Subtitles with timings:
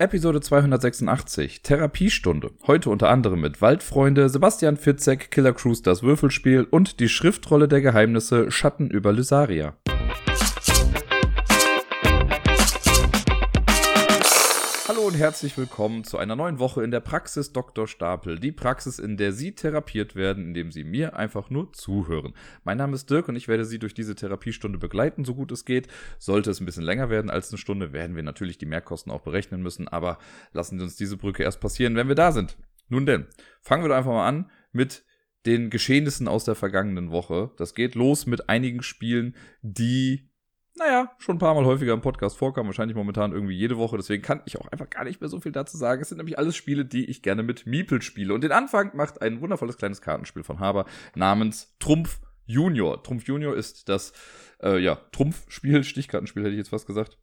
[0.00, 2.52] Episode 286, Therapiestunde.
[2.66, 7.82] Heute unter anderem mit Waldfreunde, Sebastian Fitzek, Killer Cruise das Würfelspiel und die Schriftrolle der
[7.82, 9.74] Geheimnisse Schatten über Lysaria.
[15.10, 17.88] Und herzlich willkommen zu einer neuen Woche in der Praxis Dr.
[17.88, 18.38] Stapel.
[18.38, 22.32] Die Praxis, in der Sie therapiert werden, indem Sie mir einfach nur zuhören.
[22.62, 25.64] Mein Name ist Dirk und ich werde Sie durch diese Therapiestunde begleiten, so gut es
[25.64, 25.88] geht.
[26.20, 29.22] Sollte es ein bisschen länger werden als eine Stunde, werden wir natürlich die Mehrkosten auch
[29.22, 30.18] berechnen müssen, aber
[30.52, 32.56] lassen Sie uns diese Brücke erst passieren, wenn wir da sind.
[32.88, 33.26] Nun denn,
[33.62, 35.02] fangen wir doch einfach mal an mit
[35.44, 37.50] den Geschehnissen aus der vergangenen Woche.
[37.56, 40.29] Das geht los mit einigen Spielen, die
[40.80, 43.98] naja, schon ein paar Mal häufiger im Podcast vorkam, wahrscheinlich momentan irgendwie jede Woche.
[43.98, 46.00] Deswegen kann ich auch einfach gar nicht mehr so viel dazu sagen.
[46.00, 48.32] Es sind nämlich alles Spiele, die ich gerne mit Miepel spiele.
[48.32, 53.02] Und den Anfang macht ein wundervolles kleines Kartenspiel von Haber namens Trumpf Junior.
[53.02, 54.14] Trumpf Junior ist das,
[54.62, 57.18] äh, ja, Trumpfspiel, Stichkartenspiel hätte ich jetzt fast gesagt.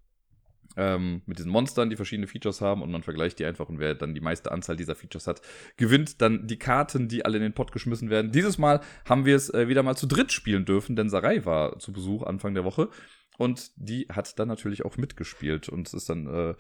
[0.76, 3.96] Ähm, mit diesen Monstern, die verschiedene Features haben und man vergleicht die einfach und wer
[3.96, 5.42] dann die meiste Anzahl dieser Features hat,
[5.78, 8.32] gewinnt dann die Karten, die alle in den Pot geschmissen werden.
[8.32, 11.80] Dieses Mal haben wir es äh, wieder mal zu dritt spielen dürfen, denn Sarai war
[11.80, 12.90] zu Besuch Anfang der Woche
[13.38, 15.70] und die hat dann natürlich auch mitgespielt.
[15.70, 16.56] Und es ist dann äh,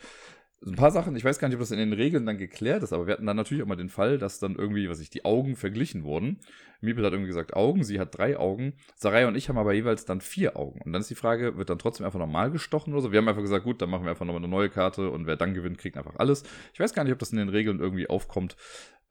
[0.66, 2.92] ein paar Sachen, ich weiß gar nicht, ob das in den Regeln dann geklärt ist,
[2.92, 5.23] aber wir hatten dann natürlich auch mal den Fall, dass dann irgendwie, was ich, die
[5.23, 6.39] Augen verglichen wurden.
[6.81, 8.73] Miepel hat irgendwie gesagt Augen, sie hat drei Augen.
[8.95, 10.81] Sarai und ich haben aber jeweils dann vier Augen.
[10.81, 13.12] Und dann ist die Frage, wird dann trotzdem einfach normal gestochen oder so?
[13.12, 15.36] Wir haben einfach gesagt, gut, dann machen wir einfach nochmal eine neue Karte und wer
[15.36, 16.44] dann gewinnt, kriegt einfach alles.
[16.73, 18.56] Ich weiß gar nicht, ob das in den Regeln irgendwie aufkommt.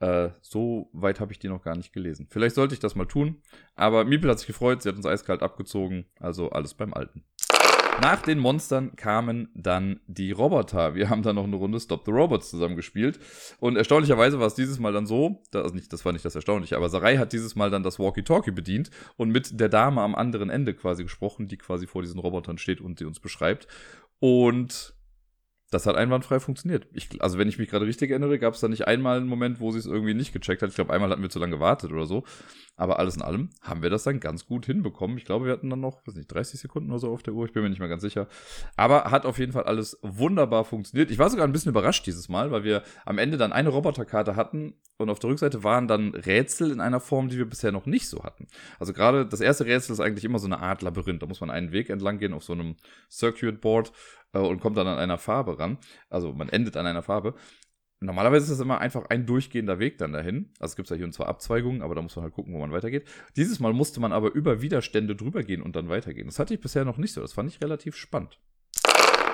[0.01, 2.27] Äh, so weit habe ich die noch gar nicht gelesen.
[2.29, 3.41] Vielleicht sollte ich das mal tun.
[3.77, 6.07] Aber Miepel hat sich gefreut, sie hat uns eiskalt abgezogen.
[6.19, 7.25] Also alles beim Alten.
[8.03, 10.95] Nach den Monstern kamen dann die Roboter.
[10.95, 13.19] Wir haben dann noch eine Runde Stop the Robots zusammen gespielt.
[13.59, 16.35] Und erstaunlicherweise war es dieses Mal dann so, das, also nicht, das war nicht das
[16.35, 20.15] Erstaunliche, aber Sarai hat dieses Mal dann das Walkie-Talkie bedient und mit der Dame am
[20.15, 23.67] anderen Ende quasi gesprochen, die quasi vor diesen Robotern steht und die uns beschreibt.
[24.19, 24.96] Und
[25.77, 26.87] das hat einwandfrei funktioniert.
[26.95, 29.61] Ich, also wenn ich mich gerade richtig erinnere, gab es da nicht einmal einen Moment,
[29.61, 30.71] wo sie es irgendwie nicht gecheckt hat.
[30.71, 32.25] Ich glaube, einmal hatten wir zu lange gewartet oder so.
[32.77, 35.19] Aber alles in allem haben wir das dann ganz gut hinbekommen.
[35.19, 37.47] Ich glaube, wir hatten dann noch, weiß nicht, 30 Sekunden oder so auf der Uhr.
[37.47, 38.27] Ich bin mir nicht mehr ganz sicher.
[38.77, 41.11] Aber hat auf jeden Fall alles wunderbar funktioniert.
[41.11, 44.37] Ich war sogar ein bisschen überrascht dieses Mal, weil wir am Ende dann eine Roboterkarte
[44.37, 47.87] hatten und auf der Rückseite waren dann Rätsel in einer Form, die wir bisher noch
[47.87, 48.47] nicht so hatten.
[48.79, 51.23] Also gerade das erste Rätsel ist eigentlich immer so eine Art Labyrinth.
[51.23, 52.77] Da muss man einen Weg entlang gehen auf so einem
[53.11, 53.93] Circuit Board
[54.43, 55.79] und kommt dann an einer Farbe ran.
[56.09, 57.35] Also man endet an einer Farbe.
[58.01, 60.51] Normalerweise ist es immer einfach ein durchgehender Weg dann dahin.
[60.59, 62.59] Also es gibt ja hier und zwar Abzweigungen, aber da muss man halt gucken, wo
[62.59, 63.09] man weitergeht.
[63.37, 66.27] Dieses Mal musste man aber über Widerstände drüber gehen und dann weitergehen.
[66.27, 67.23] Das hatte ich bisher noch nicht so.
[67.23, 68.39] Das fand ich relativ spannend.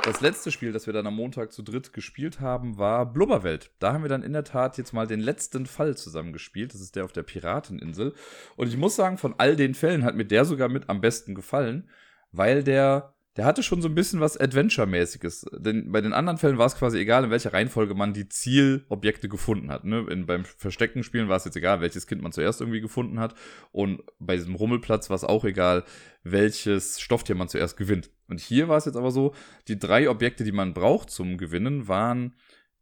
[0.05, 3.71] Das letzte Spiel, das wir dann am Montag zu dritt gespielt haben, war Blubberwelt.
[3.79, 6.75] Da haben wir dann in der Tat jetzt mal den letzten Fall zusammen gespielt.
[6.75, 8.13] Das ist der auf der Pirateninsel.
[8.57, 11.37] Und ich muss sagen, von all den Fällen hat mir der sogar mit am besten
[11.37, 11.89] gefallen,
[12.33, 15.47] weil der der hatte schon so ein bisschen was Adventure-mäßiges.
[15.57, 19.29] Denn bei den anderen Fällen war es quasi egal, in welcher Reihenfolge man die Zielobjekte
[19.29, 19.85] gefunden hat.
[19.85, 20.07] Ne?
[20.11, 23.35] In, beim Verstecken spielen war es jetzt egal, welches Kind man zuerst irgendwie gefunden hat.
[23.71, 25.85] Und bei diesem Rummelplatz war es auch egal,
[26.25, 28.11] welches Stofftier man zuerst gewinnt.
[28.29, 29.35] Und hier war es jetzt aber so,
[29.67, 32.35] die drei Objekte, die man braucht zum Gewinnen, waren,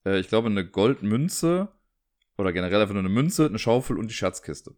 [0.04, 1.68] äh, ich glaube, eine Goldmünze
[2.38, 4.74] oder generell einfach nur eine Münze, eine Schaufel und die Schatzkiste.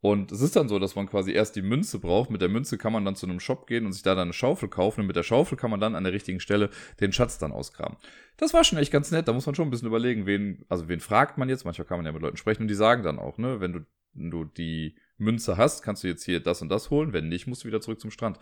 [0.00, 2.30] Und es ist dann so, dass man quasi erst die Münze braucht.
[2.30, 4.32] Mit der Münze kann man dann zu einem Shop gehen und sich da dann eine
[4.34, 5.00] Schaufel kaufen.
[5.00, 6.68] Und mit der Schaufel kann man dann an der richtigen Stelle
[7.00, 7.96] den Schatz dann ausgraben.
[8.36, 9.28] Das war schon echt ganz nett.
[9.28, 11.64] Da muss man schon ein bisschen überlegen, wen, also wen fragt man jetzt.
[11.64, 13.80] Manchmal kann man ja mit Leuten sprechen und die sagen dann auch, ne, wenn du,
[14.12, 17.14] wenn du die Münze hast, kannst du jetzt hier das und das holen.
[17.14, 18.38] Wenn nicht, musst du wieder zurück zum Strand.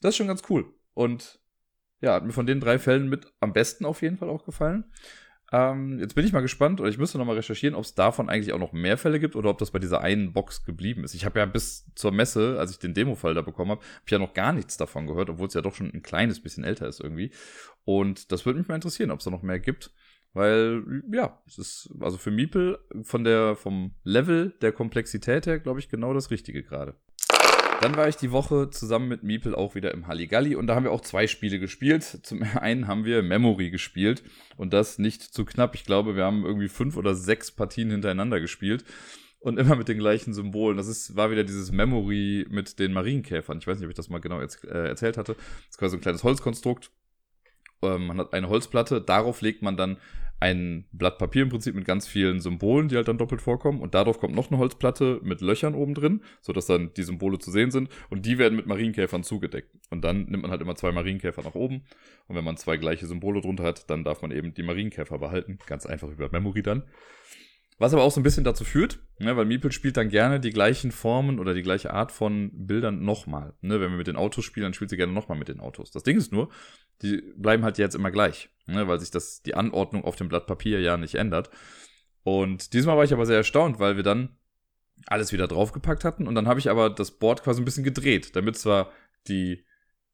[0.00, 0.72] Das ist schon ganz cool.
[0.94, 1.40] Und
[2.00, 4.84] ja, hat mir von den drei Fällen mit am besten auf jeden Fall auch gefallen.
[5.52, 8.52] Ähm, jetzt bin ich mal gespannt, oder ich müsste nochmal recherchieren, ob es davon eigentlich
[8.52, 11.14] auch noch mehr Fälle gibt oder ob das bei dieser einen Box geblieben ist.
[11.14, 14.12] Ich habe ja bis zur Messe, als ich den Demo-Fall da bekommen habe, habe ich
[14.12, 16.86] ja noch gar nichts davon gehört, obwohl es ja doch schon ein kleines bisschen älter
[16.86, 17.32] ist irgendwie.
[17.84, 19.90] Und das würde mich mal interessieren, ob es da noch mehr gibt.
[20.32, 25.80] Weil, ja, es ist also für Miepel von der, vom Level der Komplexität her, glaube
[25.80, 26.94] ich, genau das Richtige gerade.
[27.80, 30.84] Dann war ich die Woche zusammen mit Miepel auch wieder im Halligalli und da haben
[30.84, 32.20] wir auch zwei Spiele gespielt.
[32.22, 34.22] Zum einen haben wir Memory gespielt
[34.58, 35.74] und das nicht zu knapp.
[35.74, 38.84] Ich glaube, wir haben irgendwie fünf oder sechs Partien hintereinander gespielt
[39.38, 40.76] und immer mit den gleichen Symbolen.
[40.76, 43.56] Das ist, war wieder dieses Memory mit den Marienkäfern.
[43.58, 45.32] Ich weiß nicht, ob ich das mal genau jetzt, äh, erzählt hatte.
[45.34, 46.90] Das ist quasi ein kleines Holzkonstrukt.
[47.80, 49.96] Ähm, man hat eine Holzplatte, darauf legt man dann
[50.40, 53.80] ein Blatt Papier im Prinzip mit ganz vielen Symbolen, die halt dann doppelt vorkommen.
[53.80, 57.50] Und darauf kommt noch eine Holzplatte mit Löchern oben drin, sodass dann die Symbole zu
[57.50, 57.90] sehen sind.
[58.08, 59.70] Und die werden mit Marienkäfern zugedeckt.
[59.90, 61.84] Und dann nimmt man halt immer zwei Marienkäfer nach oben.
[62.26, 65.58] Und wenn man zwei gleiche Symbole drunter hat, dann darf man eben die Marienkäfer behalten.
[65.66, 66.84] Ganz einfach über Memory dann.
[67.80, 70.50] Was aber auch so ein bisschen dazu führt, ne, weil Meeple spielt dann gerne die
[70.50, 73.54] gleichen Formen oder die gleiche Art von Bildern nochmal.
[73.62, 75.90] Ne, wenn wir mit den Autos spielen, dann spielt sie gerne nochmal mit den Autos.
[75.90, 76.50] Das Ding ist nur,
[77.02, 80.46] die bleiben halt jetzt immer gleich, ne, weil sich das, die Anordnung auf dem Blatt
[80.46, 81.50] Papier ja nicht ändert.
[82.22, 84.36] Und diesmal war ich aber sehr erstaunt, weil wir dann
[85.06, 88.36] alles wieder draufgepackt hatten und dann habe ich aber das Board quasi ein bisschen gedreht,
[88.36, 88.92] damit zwar
[89.28, 89.64] die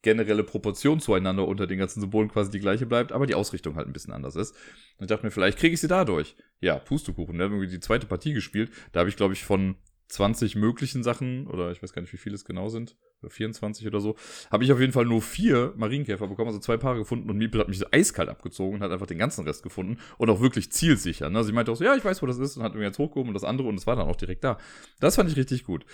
[0.03, 3.89] generelle Proportion zueinander unter den ganzen Symbolen quasi die gleiche bleibt, aber die Ausrichtung halt
[3.89, 4.55] ein bisschen anders ist.
[4.99, 6.37] Und ich dachte mir, vielleicht kriege ich sie dadurch.
[6.61, 7.41] Ja, Pustekuchen.
[7.43, 8.71] Haben irgendwie die zweite Partie gespielt.
[8.93, 9.75] Da habe ich, glaube ich, von
[10.09, 14.01] 20 möglichen Sachen, oder ich weiß gar nicht, wie viele es genau sind, 24 oder
[14.01, 14.17] so,
[14.51, 17.61] habe ich auf jeden Fall nur vier Marienkäfer bekommen, also zwei Paare gefunden und Miepel
[17.61, 20.71] hat mich so eiskalt abgezogen und hat einfach den ganzen Rest gefunden und auch wirklich
[20.71, 21.31] zielsicher.
[21.31, 21.43] Ne?
[21.45, 23.29] Sie meinte auch so, ja, ich weiß, wo das ist und hat mir jetzt hochgehoben
[23.29, 24.59] und das andere und es war dann auch direkt da.
[25.01, 25.85] Das fand ich richtig gut.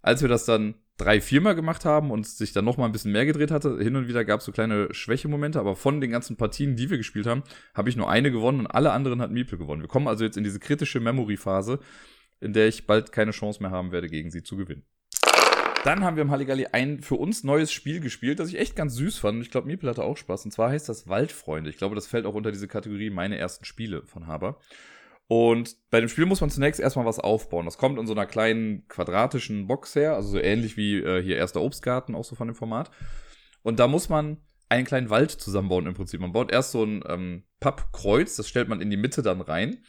[0.00, 3.26] Als wir das dann drei, viermal gemacht haben und sich dann nochmal ein bisschen mehr
[3.26, 6.76] gedreht hatte, hin und wieder gab es so kleine Schwächemomente, aber von den ganzen Partien,
[6.76, 7.42] die wir gespielt haben,
[7.74, 9.82] habe ich nur eine gewonnen und alle anderen hat Miepel gewonnen.
[9.82, 11.80] Wir kommen also jetzt in diese kritische Memory-Phase,
[12.40, 14.84] in der ich bald keine Chance mehr haben werde, gegen sie zu gewinnen.
[15.84, 18.94] Dann haben wir im Halligalli ein für uns neues Spiel gespielt, das ich echt ganz
[18.94, 19.42] süß fand.
[19.42, 20.44] Ich glaube, Miepel hatte auch Spaß.
[20.44, 21.70] Und zwar heißt das Waldfreunde.
[21.70, 24.58] Ich glaube, das fällt auch unter diese Kategorie meine ersten Spiele von Haber.
[25.28, 27.66] Und bei dem Spiel muss man zunächst erstmal was aufbauen.
[27.66, 31.36] Das kommt in so einer kleinen quadratischen Box her, also so ähnlich wie äh, hier
[31.36, 32.90] erster Obstgarten, auch so von dem Format.
[33.62, 34.38] Und da muss man
[34.70, 36.20] einen kleinen Wald zusammenbauen im Prinzip.
[36.20, 39.82] Man baut erst so ein ähm, Pappkreuz, das stellt man in die Mitte dann rein.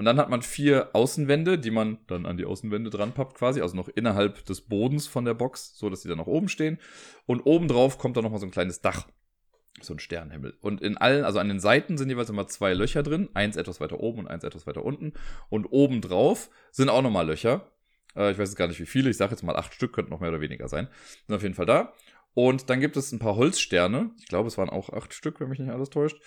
[0.00, 3.60] Und dann hat man vier Außenwände, die man dann an die Außenwände dran pappt quasi,
[3.60, 6.78] also noch innerhalb des Bodens von der Box, so dass die dann nach oben stehen.
[7.26, 9.06] Und obendrauf kommt dann nochmal so ein kleines Dach.
[9.82, 10.56] So ein Sternenhimmel.
[10.62, 13.28] Und in allen, also an den Seiten sind jeweils immer zwei Löcher drin.
[13.34, 15.12] Eins etwas weiter oben und eins etwas weiter unten.
[15.50, 17.70] Und obendrauf sind auch nochmal Löcher.
[18.16, 19.10] Äh, ich weiß jetzt gar nicht wie viele.
[19.10, 20.88] Ich sage jetzt mal acht Stück, könnten noch mehr oder weniger sein.
[21.26, 21.92] Sind auf jeden Fall da.
[22.34, 24.10] Und dann gibt es ein paar Holzsterne.
[24.18, 26.20] Ich glaube, es waren auch acht Stück, wenn mich nicht alles täuscht.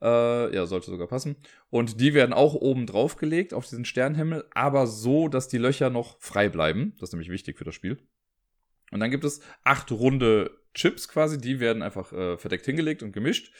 [0.00, 1.36] Äh, ja, sollte sogar passen.
[1.68, 5.90] Und die werden auch oben drauf gelegt auf diesen Sternenhimmel, aber so, dass die Löcher
[5.90, 6.94] noch frei bleiben.
[6.98, 7.98] Das ist nämlich wichtig für das Spiel.
[8.90, 13.12] Und dann gibt es acht runde Chips quasi, die werden einfach äh, verdeckt hingelegt und
[13.12, 13.52] gemischt.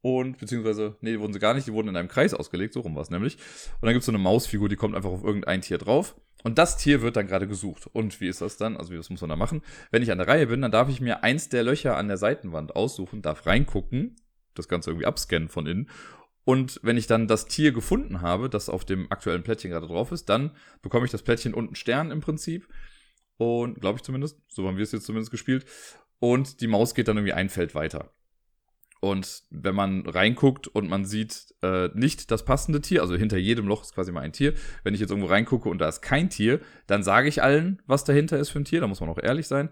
[0.00, 2.80] Und beziehungsweise, nee, die wurden sie gar nicht, die wurden in einem Kreis ausgelegt, so
[2.80, 3.36] rum war es nämlich.
[3.80, 6.14] Und dann gibt es so eine Mausfigur, die kommt einfach auf irgendein Tier drauf.
[6.44, 7.88] Und das Tier wird dann gerade gesucht.
[7.92, 8.76] Und wie ist das dann?
[8.76, 9.62] Also, was muss man da machen?
[9.90, 12.18] Wenn ich an der Reihe bin, dann darf ich mir eins der Löcher an der
[12.18, 14.16] Seitenwand aussuchen, darf reingucken,
[14.54, 15.90] das Ganze irgendwie abscannen von innen.
[16.44, 20.12] Und wenn ich dann das Tier gefunden habe, das auf dem aktuellen Plättchen gerade drauf
[20.12, 20.50] ist, dann
[20.82, 22.68] bekomme ich das Plättchen und einen Stern im Prinzip.
[23.38, 25.64] Und glaube ich zumindest, so haben wir es jetzt zumindest gespielt.
[26.18, 28.12] Und die Maus geht dann irgendwie ein Feld weiter.
[29.04, 33.68] Und wenn man reinguckt und man sieht äh, nicht das passende Tier, also hinter jedem
[33.68, 34.54] Loch ist quasi mal ein Tier.
[34.82, 38.04] Wenn ich jetzt irgendwo reingucke und da ist kein Tier, dann sage ich allen, was
[38.04, 38.80] dahinter ist für ein Tier.
[38.80, 39.68] Da muss man auch ehrlich sein.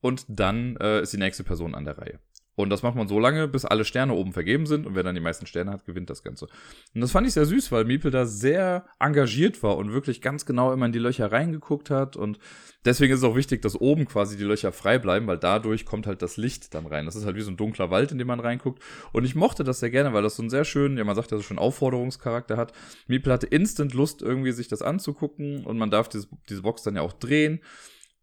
[0.00, 2.18] Und dann äh, ist die nächste Person an der Reihe.
[2.54, 4.86] Und das macht man so lange, bis alle Sterne oben vergeben sind.
[4.86, 6.48] Und wer dann die meisten Sterne hat, gewinnt das Ganze.
[6.94, 10.44] Und das fand ich sehr süß, weil Miepel da sehr engagiert war und wirklich ganz
[10.44, 12.14] genau immer in die Löcher reingeguckt hat.
[12.14, 12.38] Und
[12.84, 16.06] deswegen ist es auch wichtig, dass oben quasi die Löcher frei bleiben, weil dadurch kommt
[16.06, 17.06] halt das Licht dann rein.
[17.06, 18.82] Das ist halt wie so ein dunkler Wald, in den man reinguckt.
[19.12, 21.30] Und ich mochte das sehr gerne, weil das so einen sehr schönen, ja, man sagt
[21.30, 22.72] ja so schon Aufforderungscharakter hat.
[23.06, 25.64] Miepel hatte instant Lust, irgendwie sich das anzugucken.
[25.64, 27.60] Und man darf diese, diese Box dann ja auch drehen.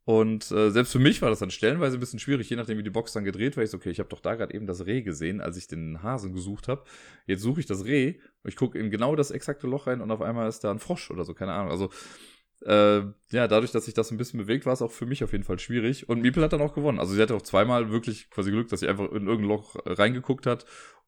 [0.10, 2.84] Und äh, selbst für mich war das dann stellenweise ein bisschen schwierig, je nachdem, wie
[2.84, 3.64] die Box dann gedreht war.
[3.64, 6.02] Ich so, okay, ich habe doch da gerade eben das Reh gesehen, als ich den
[6.02, 6.84] Hasen gesucht habe.
[7.28, 10.24] Jetzt suche ich das Reh, ich gucke in genau das exakte Loch rein und auf
[10.24, 11.70] einmal ist da ein Frosch oder so, keine Ahnung.
[11.70, 11.92] Also,
[12.66, 13.02] äh,
[13.32, 15.44] ja, dadurch, dass sich das ein bisschen bewegt, war es auch für mich auf jeden
[15.44, 16.10] Fall schwierig.
[16.10, 16.98] Und Miepel hat dann auch gewonnen.
[16.98, 20.48] Also, sie hatte auch zweimal wirklich quasi Glück, dass sie einfach in irgendein Loch reingeguckt
[20.48, 20.66] hat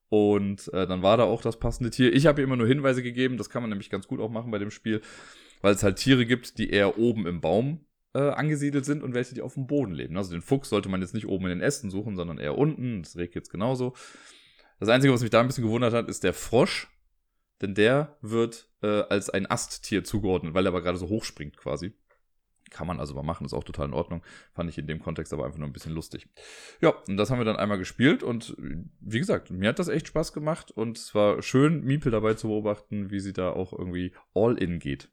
[0.10, 2.14] und äh, dann war da auch das passende Tier.
[2.14, 4.52] Ich habe ihr immer nur Hinweise gegeben, das kann man nämlich ganz gut auch machen
[4.52, 5.02] bei dem Spiel,
[5.62, 9.36] weil es halt Tiere gibt, die eher oben im Baum äh, angesiedelt sind und welche,
[9.36, 10.18] die auf dem Boden leben.
[10.18, 13.04] Also den Fuchs sollte man jetzt nicht oben in den Ästen suchen, sondern eher unten.
[13.04, 13.94] Das Reh jetzt genauso.
[14.80, 16.88] Das Einzige, was mich da ein bisschen gewundert hat, ist der Frosch.
[17.62, 21.58] Denn der wird äh, als ein Asttier zugeordnet, weil er aber gerade so hoch springt
[21.58, 21.94] quasi.
[22.72, 24.24] Kann man also mal machen, ist auch total in Ordnung.
[24.54, 26.28] Fand ich in dem Kontext aber einfach nur ein bisschen lustig.
[26.80, 30.08] Ja, und das haben wir dann einmal gespielt und wie gesagt, mir hat das echt
[30.08, 34.14] Spaß gemacht und es war schön, Miepel dabei zu beobachten, wie sie da auch irgendwie
[34.34, 35.10] all in geht.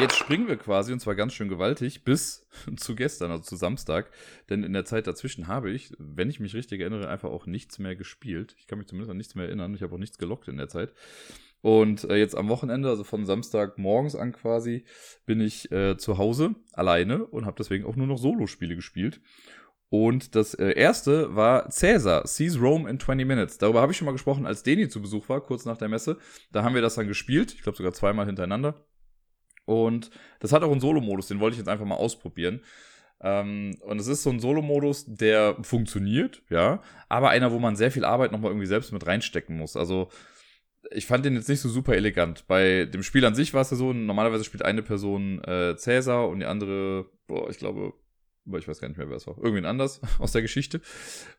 [0.00, 2.46] Jetzt springen wir quasi, und zwar ganz schön gewaltig, bis
[2.76, 4.10] zu gestern, also zu Samstag.
[4.50, 7.78] Denn in der Zeit dazwischen habe ich, wenn ich mich richtig erinnere, einfach auch nichts
[7.78, 8.56] mehr gespielt.
[8.58, 9.74] Ich kann mich zumindest an nichts mehr erinnern.
[9.74, 10.92] Ich habe auch nichts gelockt in der Zeit.
[11.60, 14.84] Und äh, jetzt am Wochenende, also von Samstag morgens an quasi,
[15.26, 19.20] bin ich äh, zu Hause alleine und habe deswegen auch nur noch Solo-Spiele gespielt.
[19.88, 23.58] Und das äh, erste war Caesar, Sees Rome in 20 Minutes.
[23.58, 26.18] Darüber habe ich schon mal gesprochen, als Deni zu Besuch war, kurz nach der Messe.
[26.50, 28.84] Da haben wir das dann gespielt, ich glaube sogar zweimal hintereinander.
[29.64, 32.60] Und das hat auch einen Solo-Modus, den wollte ich jetzt einfach mal ausprobieren.
[33.20, 37.90] Ähm, und es ist so ein Solo-Modus, der funktioniert, ja, aber einer, wo man sehr
[37.90, 39.76] viel Arbeit nochmal irgendwie selbst mit reinstecken muss.
[39.76, 40.10] Also
[40.90, 42.46] ich fand den jetzt nicht so super elegant.
[42.46, 46.28] Bei dem Spiel an sich war es ja so, normalerweise spielt eine Person äh, Cäsar
[46.28, 47.94] und die andere, boah, ich glaube,
[48.58, 50.80] ich weiß gar nicht mehr, wer es war, irgendwen anders aus der Geschichte.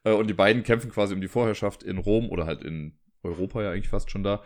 [0.04, 3.62] Äh, und die beiden kämpfen quasi um die Vorherrschaft in Rom oder halt in Europa
[3.62, 4.42] ja eigentlich fast schon da.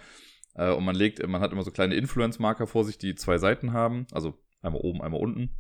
[0.56, 3.74] Äh, und man legt, man hat immer so kleine Influence-Marker vor sich, die zwei Seiten
[3.74, 5.51] haben, also einmal oben, einmal unten.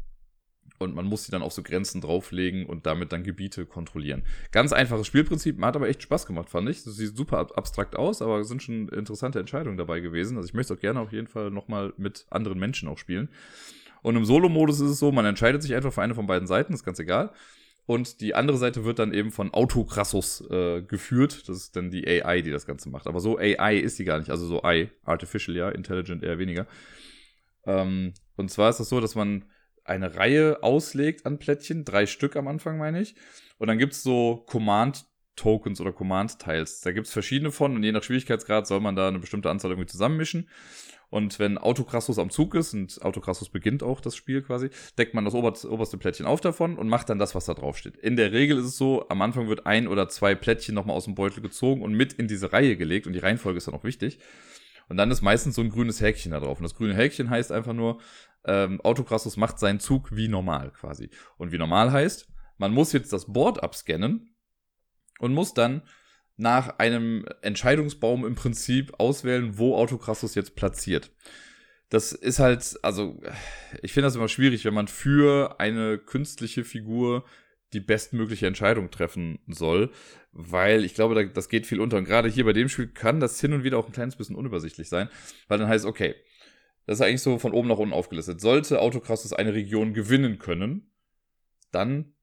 [0.77, 4.23] Und man muss sie dann auf so Grenzen drauflegen und damit dann Gebiete kontrollieren.
[4.51, 6.83] Ganz einfaches Spielprinzip, hat aber echt Spaß gemacht, fand ich.
[6.83, 10.37] Das sieht super abstrakt aus, aber es sind schon interessante Entscheidungen dabei gewesen.
[10.37, 13.29] Also ich möchte auch gerne auf jeden Fall nochmal mit anderen Menschen auch spielen.
[14.01, 16.73] Und im Solo-Modus ist es so, man entscheidet sich einfach für eine von beiden Seiten,
[16.73, 17.33] ist ganz egal.
[17.89, 21.49] Und die andere Seite wird dann eben von Autokrassus äh, geführt.
[21.49, 23.07] Das ist dann die AI, die das Ganze macht.
[23.07, 24.29] Aber so AI ist die gar nicht.
[24.29, 26.67] Also so I, Artificial, ja, Intelligent eher weniger.
[27.65, 29.45] Ähm, und zwar ist das so, dass man
[29.85, 33.15] eine Reihe auslegt an Plättchen, drei Stück am Anfang, meine ich.
[33.57, 34.45] Und dann gibt es so
[35.39, 36.81] Command-Tokens oder Command-Tiles.
[36.81, 39.71] Da gibt es verschiedene von und je nach Schwierigkeitsgrad soll man da eine bestimmte Anzahl
[39.71, 40.47] irgendwie zusammenmischen.
[41.09, 45.25] Und wenn Autokrassus am Zug ist, und Autokrassus beginnt auch das Spiel quasi, deckt man
[45.25, 47.97] das oberste Plättchen auf davon und macht dann das, was da drauf steht.
[47.97, 51.05] In der Regel ist es so, am Anfang wird ein oder zwei Plättchen nochmal aus
[51.05, 53.83] dem Beutel gezogen und mit in diese Reihe gelegt und die Reihenfolge ist dann auch
[53.83, 54.19] wichtig.
[54.87, 56.59] Und dann ist meistens so ein grünes Häkchen da drauf.
[56.59, 57.99] Und das grüne Häkchen heißt einfach nur,
[58.45, 61.09] ähm, Autokrassus macht seinen Zug wie normal quasi.
[61.37, 62.27] Und wie normal heißt,
[62.57, 64.29] man muss jetzt das Board abscannen
[65.19, 65.83] und muss dann
[66.37, 71.11] nach einem Entscheidungsbaum im Prinzip auswählen, wo Autokrassus jetzt platziert.
[71.89, 73.21] Das ist halt, also
[73.81, 77.25] ich finde das immer schwierig, wenn man für eine künstliche Figur
[77.73, 79.91] die bestmögliche Entscheidung treffen soll,
[80.31, 81.97] weil ich glaube, das geht viel unter.
[81.97, 84.35] Und gerade hier bei dem Spiel kann das hin und wieder auch ein kleines bisschen
[84.35, 85.09] unübersichtlich sein,
[85.47, 86.15] weil dann heißt, okay,
[86.85, 88.41] das ist eigentlich so von oben nach unten aufgelistet.
[88.41, 90.91] Sollte Autokrassus eine Region gewinnen können,
[91.71, 92.13] dann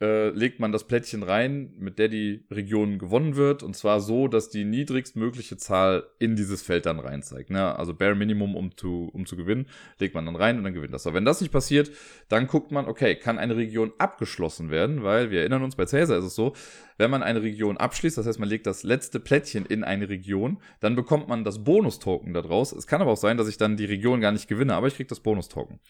[0.00, 3.62] äh, legt man das Plättchen rein, mit der die Region gewonnen wird.
[3.62, 7.50] Und zwar so, dass die niedrigstmögliche Zahl in dieses Feld dann rein zeigt.
[7.50, 7.76] Ne?
[7.78, 9.66] Also Bare Minimum, um zu, um zu gewinnen,
[9.98, 11.06] legt man dann rein und dann gewinnt das.
[11.06, 11.90] Aber wenn das nicht passiert,
[12.28, 15.02] dann guckt man, okay, kann eine Region abgeschlossen werden?
[15.02, 16.52] Weil wir erinnern uns, bei Caesar ist es so,
[16.98, 20.58] wenn man eine Region abschließt, das heißt, man legt das letzte Plättchen in eine Region,
[20.80, 22.72] dann bekommt man das Bonus-Token daraus.
[22.72, 24.96] Es kann aber auch sein, dass ich dann die Region gar nicht gewinne, aber ich
[24.96, 25.80] kriege das Bonus-Token.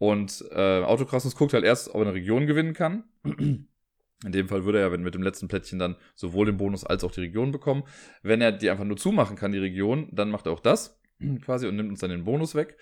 [0.00, 3.04] Und äh, Autokrassus guckt halt erst, ob er eine Region gewinnen kann.
[3.22, 7.04] In dem Fall würde er, wenn mit dem letzten Plättchen dann sowohl den Bonus als
[7.04, 7.84] auch die Region bekommen.
[8.22, 10.98] Wenn er die einfach nur zumachen kann, die Region, dann macht er auch das
[11.44, 12.78] quasi und nimmt uns dann den Bonus weg.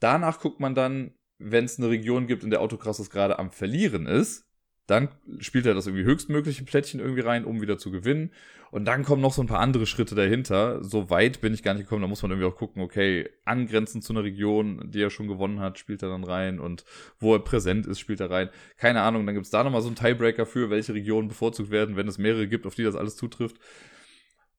[0.00, 4.06] Danach guckt man dann, wenn es eine Region gibt, in der Autokrassus gerade am Verlieren
[4.06, 4.45] ist,
[4.86, 5.08] dann
[5.40, 8.30] spielt er das irgendwie höchstmögliche Plättchen irgendwie rein, um wieder zu gewinnen.
[8.70, 10.82] Und dann kommen noch so ein paar andere Schritte dahinter.
[10.82, 12.02] So weit bin ich gar nicht gekommen.
[12.02, 15.60] Da muss man irgendwie auch gucken, okay, angrenzend zu einer Region, die er schon gewonnen
[15.60, 16.60] hat, spielt er dann rein.
[16.60, 16.84] Und
[17.18, 18.50] wo er präsent ist, spielt er rein.
[18.76, 22.08] Keine Ahnung, dann gibt's da nochmal so einen Tiebreaker für, welche Regionen bevorzugt werden, wenn
[22.08, 23.56] es mehrere gibt, auf die das alles zutrifft.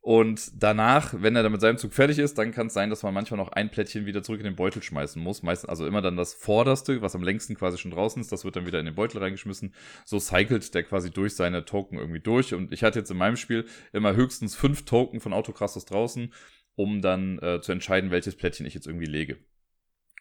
[0.01, 3.03] Und danach, wenn er dann mit seinem Zug fertig ist, dann kann es sein, dass
[3.03, 5.43] man manchmal noch ein Plättchen wieder zurück in den Beutel schmeißen muss.
[5.43, 8.55] Meistens, also immer dann das vorderste, was am längsten quasi schon draußen ist, das wird
[8.55, 9.73] dann wieder in den Beutel reingeschmissen.
[10.05, 12.53] So cycelt der quasi durch seine Token irgendwie durch.
[12.53, 16.33] Und ich hatte jetzt in meinem Spiel immer höchstens fünf Token von Autokrassus draußen,
[16.75, 19.39] um dann äh, zu entscheiden, welches Plättchen ich jetzt irgendwie lege.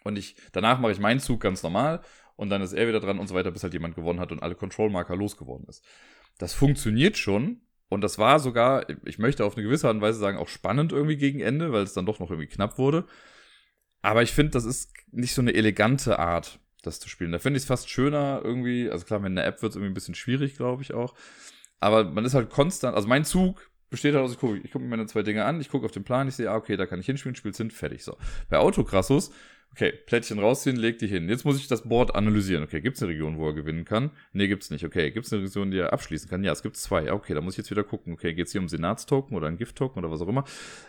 [0.03, 2.01] Und ich, danach mache ich meinen Zug ganz normal
[2.37, 4.43] und dann ist er wieder dran und so weiter, bis halt jemand gewonnen hat und
[4.43, 5.85] alle Control-Marker losgeworden ist.
[6.39, 10.19] Das funktioniert schon, und das war sogar, ich möchte auf eine gewisse Art und Weise
[10.19, 13.05] sagen, auch spannend irgendwie gegen Ende, weil es dann doch noch irgendwie knapp wurde.
[14.03, 17.33] Aber ich finde, das ist nicht so eine elegante Art, das zu spielen.
[17.33, 18.91] Da finde ich es fast schöner irgendwie.
[18.91, 21.15] Also klar, mit einer App wird es irgendwie ein bisschen schwierig, glaube ich auch.
[21.81, 24.89] Aber man ist halt konstant, also mein Zug besteht halt aus, ich gucke guck mir
[24.89, 26.99] meine zwei Dinge an, ich gucke auf den Plan, ich sehe, ah, okay, da kann
[26.99, 28.03] ich hinspielen, Spiel sind, fertig.
[28.03, 28.17] So.
[28.49, 29.31] Bei Autokrassus
[29.77, 31.29] Okay, Plättchen rausziehen, leg die hin.
[31.29, 32.65] Jetzt muss ich das Board analysieren.
[32.65, 34.11] Okay, gibt es eine Region, wo er gewinnen kann?
[34.33, 34.87] Nee, gibt's nicht.
[34.87, 36.43] Okay, gibt es eine Region, die er abschließen kann?
[36.43, 37.13] Ja, es gibt zwei.
[37.13, 38.15] Okay, da muss ich jetzt wieder gucken.
[38.15, 40.45] Okay, geht es hier um Senatstoken oder ein Gift-Token oder was auch immer?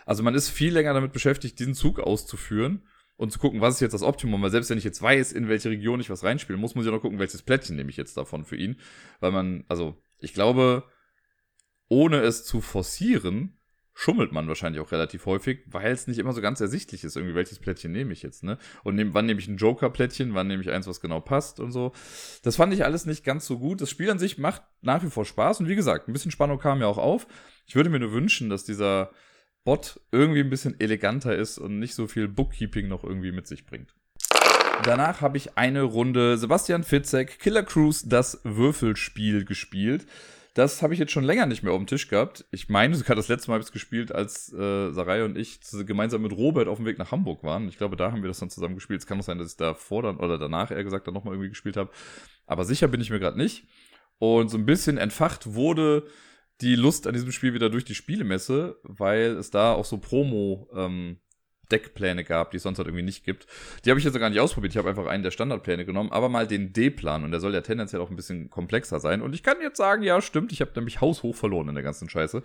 [0.06, 2.82] Also man ist viel länger damit beschäftigt, diesen Zug auszuführen
[3.18, 4.40] und zu gucken, was ist jetzt das Optimum.
[4.40, 6.88] Weil selbst wenn ich jetzt weiß, in welche Region ich was reinspielen muss, muss ich
[6.88, 8.76] auch noch gucken, welches Plättchen nehme ich jetzt davon für ihn.
[9.20, 10.84] Weil man, also ich glaube,
[11.88, 13.57] ohne es zu forcieren,
[13.98, 17.34] schummelt man wahrscheinlich auch relativ häufig, weil es nicht immer so ganz ersichtlich ist, irgendwie,
[17.34, 18.56] welches Plättchen nehme ich jetzt, ne?
[18.84, 21.72] Und nehm, wann nehme ich ein Joker-Plättchen, wann nehme ich eins, was genau passt und
[21.72, 21.90] so.
[22.44, 23.80] Das fand ich alles nicht ganz so gut.
[23.80, 26.60] Das Spiel an sich macht nach wie vor Spaß und wie gesagt, ein bisschen Spannung
[26.60, 27.26] kam ja auch auf.
[27.66, 29.10] Ich würde mir nur wünschen, dass dieser
[29.64, 33.66] Bot irgendwie ein bisschen eleganter ist und nicht so viel Bookkeeping noch irgendwie mit sich
[33.66, 33.96] bringt.
[34.84, 40.06] Danach habe ich eine Runde Sebastian Fitzek, Killer Cruise, das Würfelspiel gespielt.
[40.54, 42.44] Das habe ich jetzt schon länger nicht mehr auf dem Tisch gehabt.
[42.50, 45.60] Ich meine sogar das letzte Mal habe ich es gespielt, als äh, Sarai und ich
[45.86, 47.68] gemeinsam mit Robert auf dem Weg nach Hamburg waren.
[47.68, 49.00] Ich glaube, da haben wir das dann zusammen gespielt.
[49.00, 51.50] Es kann auch sein, dass ich davor dann oder danach, eher gesagt, dann nochmal irgendwie
[51.50, 51.90] gespielt habe.
[52.46, 53.66] Aber sicher bin ich mir gerade nicht.
[54.18, 56.06] Und so ein bisschen entfacht wurde
[56.60, 60.68] die Lust an diesem Spiel wieder durch die Spielemesse, weil es da auch so Promo
[60.74, 61.18] ähm,
[61.72, 63.46] Deckpläne gab, die es sonst halt irgendwie nicht gibt.
[63.84, 64.72] Die habe ich jetzt gar nicht ausprobiert.
[64.72, 67.60] Ich habe einfach einen der Standardpläne genommen, aber mal den D-Plan und der soll ja
[67.60, 69.20] tendenziell auch ein bisschen komplexer sein.
[69.20, 72.08] Und ich kann jetzt sagen, ja, stimmt, ich habe nämlich haushoch verloren in der ganzen
[72.08, 72.42] Scheiße.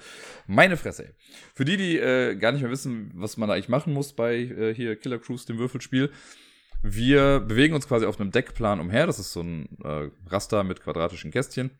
[0.47, 1.03] Meine Fresse.
[1.05, 1.09] Ey.
[1.53, 4.73] Für die, die äh, gar nicht mehr wissen, was man eigentlich machen muss bei äh,
[4.73, 6.11] hier Killer Cruise, dem Würfelspiel.
[6.81, 9.07] Wir bewegen uns quasi auf einem Deckplan umher.
[9.07, 11.71] Das ist so ein äh, Raster mit quadratischen Kästchen.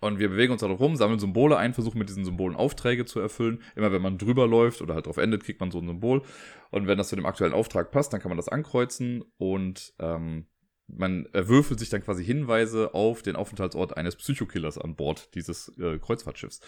[0.00, 3.18] Und wir bewegen uns da rum, sammeln Symbole ein, versuchen mit diesen Symbolen Aufträge zu
[3.18, 3.62] erfüllen.
[3.74, 6.22] Immer wenn man drüber läuft oder halt drauf endet, kriegt man so ein Symbol.
[6.70, 10.46] Und wenn das zu dem aktuellen Auftrag passt, dann kann man das ankreuzen und ähm,
[10.86, 15.98] man erwürfelt sich dann quasi Hinweise auf den Aufenthaltsort eines Psychokillers an Bord dieses äh,
[15.98, 16.60] Kreuzfahrtschiffs.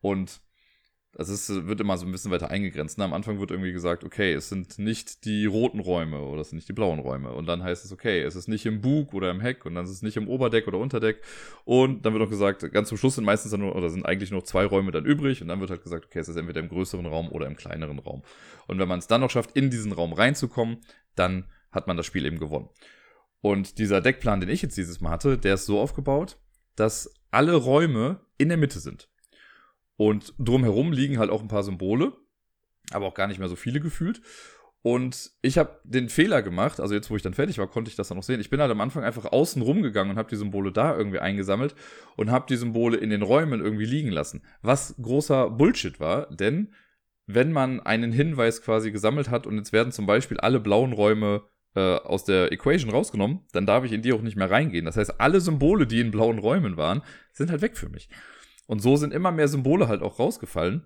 [0.00, 0.40] Und
[1.12, 2.96] das ist, wird immer so ein bisschen weiter eingegrenzt.
[2.96, 3.04] Ne?
[3.04, 6.56] Am Anfang wird irgendwie gesagt, okay, es sind nicht die roten Räume oder es sind
[6.56, 7.32] nicht die blauen Räume.
[7.32, 9.84] Und dann heißt es, okay, es ist nicht im Bug oder im Heck und dann
[9.84, 11.20] ist es nicht im Oberdeck oder Unterdeck.
[11.64, 14.30] Und dann wird auch gesagt, ganz zum Schluss sind meistens dann nur, oder sind eigentlich
[14.30, 15.42] nur zwei Räume dann übrig.
[15.42, 17.98] Und dann wird halt gesagt, okay, es ist entweder im größeren Raum oder im kleineren
[17.98, 18.22] Raum.
[18.68, 20.78] Und wenn man es dann noch schafft, in diesen Raum reinzukommen,
[21.16, 22.68] dann hat man das Spiel eben gewonnen.
[23.40, 26.38] Und dieser Deckplan, den ich jetzt dieses Mal hatte, der ist so aufgebaut,
[26.76, 29.08] dass alle Räume in der Mitte sind.
[30.00, 32.14] Und drumherum liegen halt auch ein paar Symbole,
[32.90, 34.22] aber auch gar nicht mehr so viele gefühlt.
[34.80, 37.96] Und ich habe den Fehler gemacht, also jetzt, wo ich dann fertig war, konnte ich
[37.96, 38.40] das dann noch sehen.
[38.40, 41.74] Ich bin halt am Anfang einfach außen rumgegangen und habe die Symbole da irgendwie eingesammelt
[42.16, 44.40] und habe die Symbole in den Räumen irgendwie liegen lassen.
[44.62, 46.72] Was großer Bullshit war, denn
[47.26, 51.42] wenn man einen Hinweis quasi gesammelt hat und jetzt werden zum Beispiel alle blauen Räume
[51.74, 54.86] äh, aus der Equation rausgenommen, dann darf ich in die auch nicht mehr reingehen.
[54.86, 57.02] Das heißt, alle Symbole, die in blauen Räumen waren,
[57.34, 58.08] sind halt weg für mich.
[58.70, 60.84] Und so sind immer mehr Symbole halt auch rausgefallen.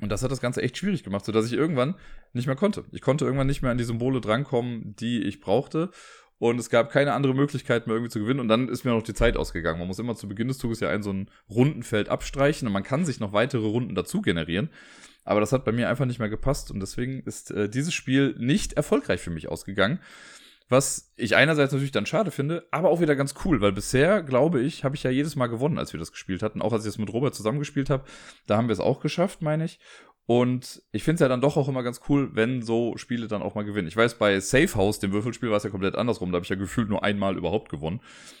[0.00, 1.96] Und das hat das Ganze echt schwierig gemacht, sodass ich irgendwann
[2.34, 2.84] nicht mehr konnte.
[2.92, 5.90] Ich konnte irgendwann nicht mehr an die Symbole drankommen, die ich brauchte.
[6.38, 8.38] Und es gab keine andere Möglichkeit mehr irgendwie zu gewinnen.
[8.38, 9.80] Und dann ist mir noch die Zeit ausgegangen.
[9.80, 12.84] Man muss immer zu Beginn des Zuges ja ein so ein Rundenfeld abstreichen und man
[12.84, 14.70] kann sich noch weitere Runden dazu generieren.
[15.24, 18.36] Aber das hat bei mir einfach nicht mehr gepasst und deswegen ist äh, dieses Spiel
[18.38, 19.98] nicht erfolgreich für mich ausgegangen.
[20.70, 24.60] Was ich einerseits natürlich dann schade finde, aber auch wieder ganz cool, weil bisher, glaube
[24.60, 26.62] ich, habe ich ja jedes Mal gewonnen, als wir das gespielt hatten.
[26.62, 28.04] Auch als ich das mit Robert zusammengespielt habe,
[28.46, 29.80] da haben wir es auch geschafft, meine ich.
[30.30, 33.42] Und ich finde es ja dann doch auch immer ganz cool, wenn so Spiele dann
[33.42, 33.88] auch mal gewinnen.
[33.88, 36.30] Ich weiß, bei Safe House, dem Würfelspiel, war es ja komplett andersrum.
[36.30, 37.98] Da habe ich ja gefühlt nur einmal überhaupt gewonnen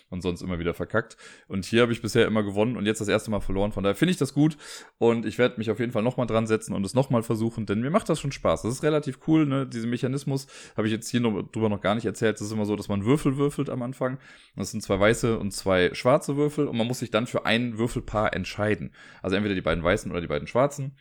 [0.08, 1.16] und sonst immer wieder verkackt.
[1.48, 3.72] Und hier habe ich bisher immer gewonnen und jetzt das erste Mal verloren.
[3.72, 4.56] Von daher finde ich das gut
[4.98, 7.80] und ich werde mich auf jeden Fall nochmal dran setzen und es nochmal versuchen, denn
[7.80, 8.62] mir macht das schon Spaß.
[8.62, 9.66] Das ist relativ cool, ne?
[9.66, 12.36] Diesen Mechanismus habe ich jetzt hier noch, drüber noch gar nicht erzählt.
[12.36, 14.18] Es ist immer so, dass man Würfel würfelt am Anfang.
[14.54, 17.78] Das sind zwei weiße und zwei schwarze Würfel und man muss sich dann für ein
[17.78, 18.92] Würfelpaar entscheiden.
[19.22, 20.94] Also entweder die beiden weißen oder die beiden schwarzen.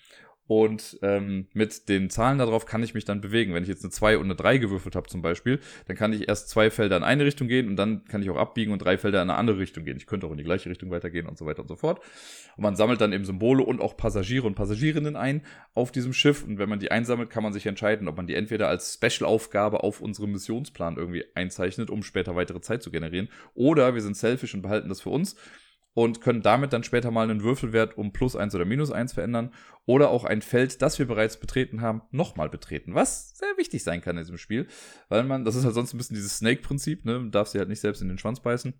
[0.49, 3.53] Und ähm, mit den Zahlen darauf kann ich mich dann bewegen.
[3.53, 6.27] Wenn ich jetzt eine 2 und eine 3 gewürfelt habe zum Beispiel, dann kann ich
[6.27, 8.97] erst zwei Felder in eine Richtung gehen und dann kann ich auch abbiegen und drei
[8.97, 9.97] Felder in eine andere Richtung gehen.
[9.97, 12.01] Ich könnte auch in die gleiche Richtung weitergehen und so weiter und so fort.
[12.57, 15.43] Und man sammelt dann eben Symbole und auch Passagiere und Passagierinnen ein
[15.75, 16.43] auf diesem Schiff.
[16.43, 19.83] Und wenn man die einsammelt, kann man sich entscheiden, ob man die entweder als Special-Aufgabe
[19.83, 23.29] auf unserem Missionsplan irgendwie einzeichnet, um später weitere Zeit zu generieren.
[23.53, 25.35] Oder wir sind selfish und behalten das für uns
[25.99, 29.51] und können damit dann später mal einen Würfelwert um plus eins oder minus eins verändern
[29.85, 33.99] oder auch ein Feld, das wir bereits betreten haben, nochmal betreten, was sehr wichtig sein
[33.99, 34.67] kann in diesem Spiel,
[35.09, 37.67] weil man, das ist halt sonst ein bisschen dieses Snake-Prinzip, ne, man darf sie halt
[37.67, 38.75] nicht selbst in den Schwanz beißen.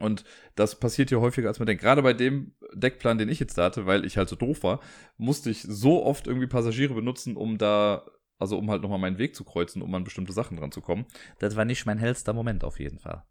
[0.00, 0.24] Und
[0.56, 1.84] das passiert hier häufiger, als man denkt.
[1.84, 4.80] Gerade bei dem Deckplan, den ich jetzt da hatte, weil ich halt so doof war,
[5.18, 8.06] musste ich so oft irgendwie Passagiere benutzen, um da,
[8.40, 11.06] also um halt nochmal meinen Weg zu kreuzen, um an bestimmte Sachen dran zu kommen.
[11.38, 13.22] Das war nicht mein hellster Moment auf jeden Fall.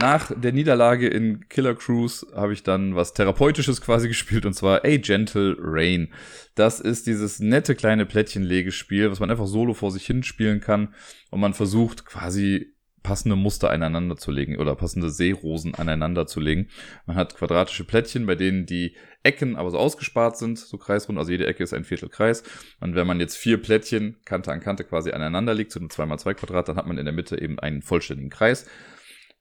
[0.00, 4.84] Nach der Niederlage in Killer Cruise habe ich dann was Therapeutisches quasi gespielt und zwar
[4.84, 6.12] A Gentle Rain.
[6.54, 10.94] Das ist dieses nette kleine Plättchenlegespiel, was man einfach solo vor sich hin spielen kann
[11.30, 16.68] und man versucht quasi passende Muster aneinander zu legen oder passende Seerosen aneinander zu legen.
[17.06, 21.30] Man hat quadratische Plättchen, bei denen die Ecken aber so ausgespart sind, so kreisrund, also
[21.30, 22.42] jede Ecke ist ein Viertel Kreis.
[22.80, 26.34] Und wenn man jetzt vier Plättchen Kante an Kante quasi aneinander legt, so ein 2x2
[26.34, 28.66] Quadrat, dann hat man in der Mitte eben einen vollständigen Kreis.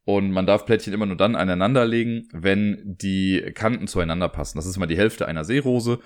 [0.05, 4.57] Und man darf Plättchen immer nur dann aneinander legen, wenn die Kanten zueinander passen.
[4.57, 5.99] Das ist immer die Hälfte einer Seerose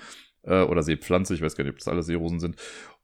[0.44, 1.34] äh, oder Seepflanze.
[1.34, 2.56] Ich weiß gar nicht, ob das alle Seerosen sind.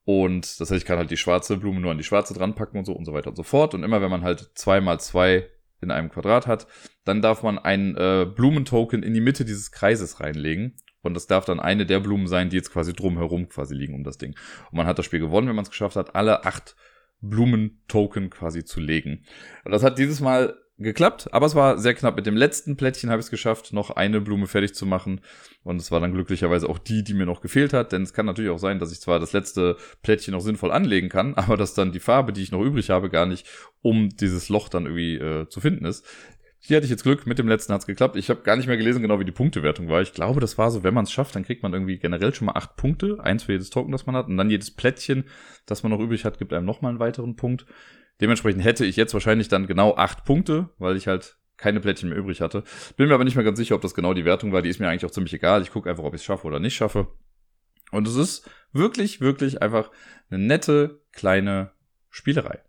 [0.04, 2.78] Und das heißt, ich kann halt die schwarze Blume nur an die schwarze dran packen
[2.78, 3.74] und so und so weiter und so fort.
[3.74, 5.48] Und immer wenn man halt zwei mal zwei
[5.80, 6.66] in einem Quadrat hat,
[7.04, 10.76] dann darf man ein äh, Blumentoken in die Mitte dieses Kreises reinlegen.
[11.02, 14.04] Und das darf dann eine der Blumen sein, die jetzt quasi drumherum quasi liegen um
[14.04, 14.34] das Ding.
[14.70, 16.76] Und man hat das Spiel gewonnen, wenn man es geschafft hat, alle acht
[17.20, 19.24] Blumentoken quasi zu legen.
[19.64, 22.16] Und das hat dieses Mal geklappt, aber es war sehr knapp.
[22.16, 25.20] Mit dem letzten Plättchen habe ich es geschafft, noch eine Blume fertig zu machen.
[25.62, 27.92] Und es war dann glücklicherweise auch die, die mir noch gefehlt hat.
[27.92, 31.08] Denn es kann natürlich auch sein, dass ich zwar das letzte Plättchen noch sinnvoll anlegen
[31.08, 33.46] kann, aber dass dann die Farbe, die ich noch übrig habe, gar nicht
[33.82, 36.04] um dieses Loch dann irgendwie äh, zu finden ist.
[36.66, 38.16] Hier hatte ich jetzt Glück, mit dem letzten hat's geklappt.
[38.16, 40.00] Ich habe gar nicht mehr gelesen, genau wie die Punktewertung war.
[40.00, 42.46] Ich glaube, das war so, wenn man es schafft, dann kriegt man irgendwie generell schon
[42.46, 45.24] mal acht Punkte, eins für jedes Token, das man hat, und dann jedes Plättchen,
[45.66, 47.66] das man noch übrig hat, gibt einem nochmal einen weiteren Punkt.
[48.20, 52.18] Dementsprechend hätte ich jetzt wahrscheinlich dann genau acht Punkte, weil ich halt keine Plättchen mehr
[52.18, 52.64] übrig hatte.
[52.96, 54.62] Bin mir aber nicht mehr ganz sicher, ob das genau die Wertung war.
[54.62, 55.62] Die ist mir eigentlich auch ziemlich egal.
[55.62, 57.08] Ich gucke einfach, ob ich es schaffe oder nicht schaffe.
[57.90, 59.90] Und es ist wirklich, wirklich einfach
[60.30, 61.72] eine nette kleine
[62.10, 62.60] Spielerei.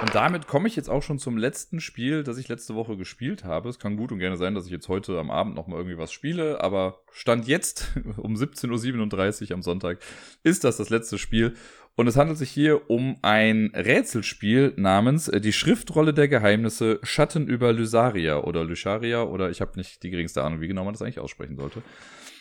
[0.00, 3.44] Und damit komme ich jetzt auch schon zum letzten Spiel, das ich letzte Woche gespielt
[3.44, 3.68] habe.
[3.68, 6.12] Es kann gut und gerne sein, dass ich jetzt heute am Abend nochmal irgendwie was
[6.12, 9.98] spiele, aber Stand jetzt um 17.37 Uhr am Sonntag
[10.44, 11.54] ist das das letzte Spiel.
[11.98, 17.48] Und es handelt sich hier um ein Rätselspiel namens äh, Die Schriftrolle der Geheimnisse Schatten
[17.48, 21.02] über Lysaria oder Lysaria oder ich habe nicht die geringste Ahnung, wie genau man das
[21.02, 21.82] eigentlich aussprechen sollte.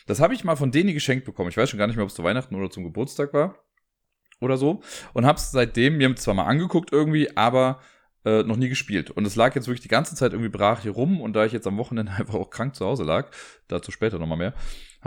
[0.06, 1.50] Das habe ich mal von Deni geschenkt bekommen.
[1.50, 3.56] Ich weiß schon gar nicht mehr, ob es zu Weihnachten oder zum Geburtstag war
[4.42, 4.84] oder so.
[5.14, 7.80] Und habe es seitdem mir zwar mal angeguckt irgendwie, aber
[8.26, 9.10] äh, noch nie gespielt.
[9.10, 11.20] Und es lag jetzt wirklich die ganze Zeit irgendwie brach hier rum.
[11.20, 13.32] Und da ich jetzt am Wochenende einfach auch krank zu Hause lag,
[13.70, 14.54] dazu später nochmal mehr,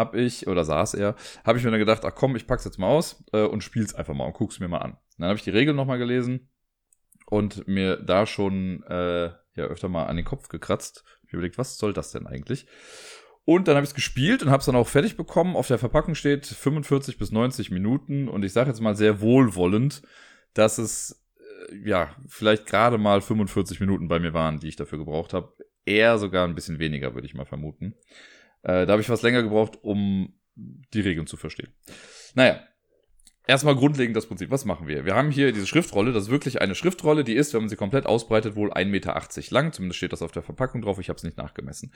[0.01, 2.79] habe ich, oder saß er, habe ich mir dann gedacht, ach komm, ich pack's jetzt
[2.79, 4.97] mal aus äh, und spiel's einfach mal und guck's mir mal an.
[5.19, 6.49] Dann habe ich die Regeln nochmal gelesen
[7.27, 11.05] und mir da schon äh, ja öfter mal an den Kopf gekratzt.
[11.27, 12.67] Ich überlegt, was soll das denn eigentlich?
[13.45, 15.57] Und dann habe ich es gespielt und habe es dann auch fertig bekommen.
[15.57, 20.03] Auf der Verpackung steht 45 bis 90 Minuten und ich sage jetzt mal sehr wohlwollend,
[20.55, 21.25] dass es
[21.71, 25.55] äh, ja vielleicht gerade mal 45 Minuten bei mir waren, die ich dafür gebraucht habe.
[25.87, 27.95] Eher sogar ein bisschen weniger, würde ich mal vermuten.
[28.63, 31.73] Äh, da habe ich was länger gebraucht, um die Regeln zu verstehen.
[32.35, 32.61] Naja,
[33.47, 34.51] erstmal grundlegend das Prinzip.
[34.51, 35.05] Was machen wir?
[35.05, 36.13] Wir haben hier diese Schriftrolle.
[36.13, 39.15] Das ist wirklich eine Schriftrolle, die ist, wenn man sie komplett ausbreitet, wohl 1,80 Meter
[39.51, 39.73] lang.
[39.73, 40.99] Zumindest steht das auf der Verpackung drauf.
[40.99, 41.93] Ich habe es nicht nachgemessen.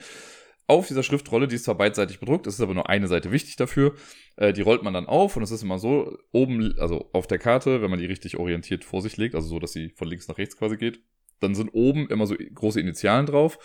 [0.67, 3.55] Auf dieser Schriftrolle, die ist zwar beidseitig bedruckt, es ist aber nur eine Seite wichtig
[3.55, 3.93] dafür.
[4.35, 7.37] Äh, die rollt man dann auf und es ist immer so, oben, also auf der
[7.37, 10.27] Karte, wenn man die richtig orientiert vor sich legt, also so, dass sie von links
[10.27, 11.01] nach rechts quasi geht,
[11.39, 13.59] dann sind oben immer so große Initialen drauf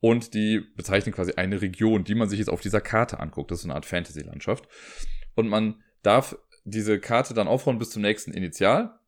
[0.00, 3.50] und die bezeichnen quasi eine Region, die man sich jetzt auf dieser Karte anguckt.
[3.50, 4.68] Das ist eine Art Fantasy-Landschaft.
[5.34, 8.98] Und man darf diese Karte dann aufrollen bis zum nächsten Initial.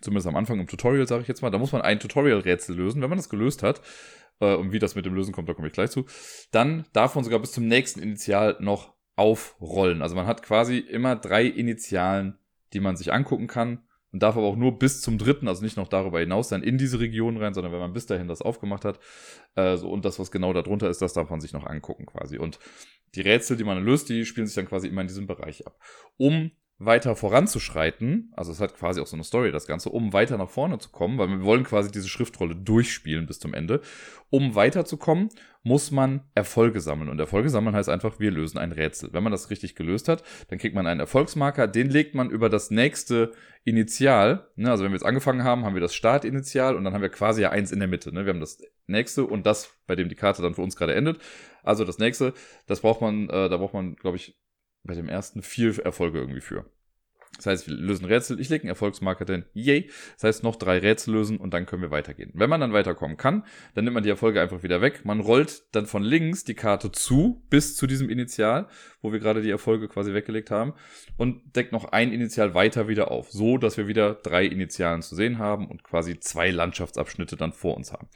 [0.00, 1.50] Zumindest am Anfang im Tutorial, sage ich jetzt mal.
[1.50, 3.00] Da muss man ein Tutorial-Rätsel lösen.
[3.00, 3.80] Wenn man das gelöst hat,
[4.40, 6.06] äh, und wie das mit dem Lösen kommt, da komme ich gleich zu,
[6.50, 10.02] dann darf man sogar bis zum nächsten Initial noch aufrollen.
[10.02, 12.38] Also man hat quasi immer drei Initialen,
[12.72, 13.85] die man sich angucken kann
[14.16, 16.78] und darf aber auch nur bis zum dritten, also nicht noch darüber hinaus sein, in
[16.78, 18.98] diese Region rein, sondern wenn man bis dahin das aufgemacht hat
[19.56, 22.38] äh, so, und das, was genau darunter ist, das darf man sich noch angucken quasi.
[22.38, 22.58] Und
[23.14, 25.78] die Rätsel, die man löst, die spielen sich dann quasi immer in diesem Bereich ab.
[26.16, 30.36] Um weiter voranzuschreiten, also es hat quasi auch so eine Story, das Ganze, um weiter
[30.36, 33.80] nach vorne zu kommen, weil wir wollen quasi diese Schriftrolle durchspielen bis zum Ende.
[34.28, 35.30] Um weiterzukommen,
[35.62, 37.08] muss man Erfolge sammeln.
[37.08, 39.10] Und Erfolge sammeln heißt einfach, wir lösen ein Rätsel.
[39.12, 42.50] Wenn man das richtig gelöst hat, dann kriegt man einen Erfolgsmarker, den legt man über
[42.50, 43.32] das nächste
[43.64, 44.48] Initial.
[44.56, 44.70] Ne?
[44.70, 47.40] Also wenn wir jetzt angefangen haben, haben wir das Startinitial und dann haben wir quasi
[47.40, 48.12] ja eins in der Mitte.
[48.12, 48.26] Ne?
[48.26, 51.18] Wir haben das nächste und das, bei dem die Karte dann für uns gerade endet.
[51.62, 52.34] Also das nächste,
[52.66, 54.36] das braucht man, äh, da braucht man, glaube ich,
[54.86, 56.64] bei dem ersten vier Erfolge irgendwie für.
[57.36, 59.90] Das heißt, wir lösen Rätsel, ich lege einen Erfolgsmarker denn yay.
[60.14, 62.30] Das heißt, noch drei Rätsel lösen und dann können wir weitergehen.
[62.34, 63.44] Wenn man dann weiterkommen kann,
[63.74, 65.04] dann nimmt man die Erfolge einfach wieder weg.
[65.04, 68.68] Man rollt dann von links die Karte zu, bis zu diesem Initial,
[69.02, 70.74] wo wir gerade die Erfolge quasi weggelegt haben,
[71.16, 73.30] und deckt noch ein Initial weiter wieder auf.
[73.30, 77.76] So, dass wir wieder drei Initialen zu sehen haben und quasi zwei Landschaftsabschnitte dann vor
[77.76, 78.08] uns haben.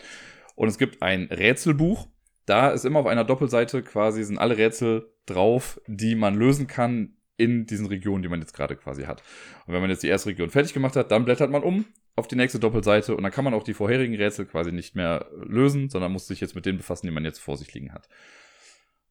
[0.54, 2.08] Und es gibt ein Rätselbuch,
[2.50, 7.14] da ist immer auf einer Doppelseite quasi sind alle Rätsel drauf, die man lösen kann
[7.36, 9.22] in diesen Regionen, die man jetzt gerade quasi hat.
[9.66, 11.86] Und wenn man jetzt die erste Region fertig gemacht hat, dann blättert man um
[12.16, 15.26] auf die nächste Doppelseite und dann kann man auch die vorherigen Rätsel quasi nicht mehr
[15.32, 18.08] lösen, sondern muss sich jetzt mit denen befassen, die man jetzt vor sich liegen hat.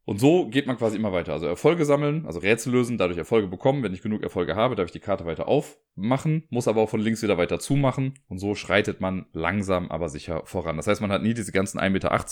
[0.09, 1.33] Und so geht man quasi immer weiter.
[1.33, 3.83] Also Erfolge sammeln, also Rätsel lösen, dadurch Erfolge bekommen.
[3.83, 6.99] Wenn ich genug Erfolge habe, darf ich die Karte weiter aufmachen, muss aber auch von
[6.99, 8.15] links wieder weiter zumachen.
[8.27, 10.77] Und so schreitet man langsam, aber sicher voran.
[10.77, 12.25] Das heißt, man hat nie diese ganzen 1,80 Meter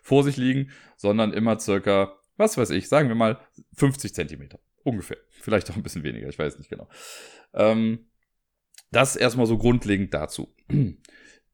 [0.00, 3.40] vor sich liegen, sondern immer circa, was weiß ich, sagen wir mal
[3.78, 4.60] 50 Zentimeter.
[4.84, 5.16] Ungefähr.
[5.30, 6.88] Vielleicht auch ein bisschen weniger, ich weiß nicht genau.
[7.52, 8.06] Ähm,
[8.92, 10.54] das erstmal so grundlegend dazu.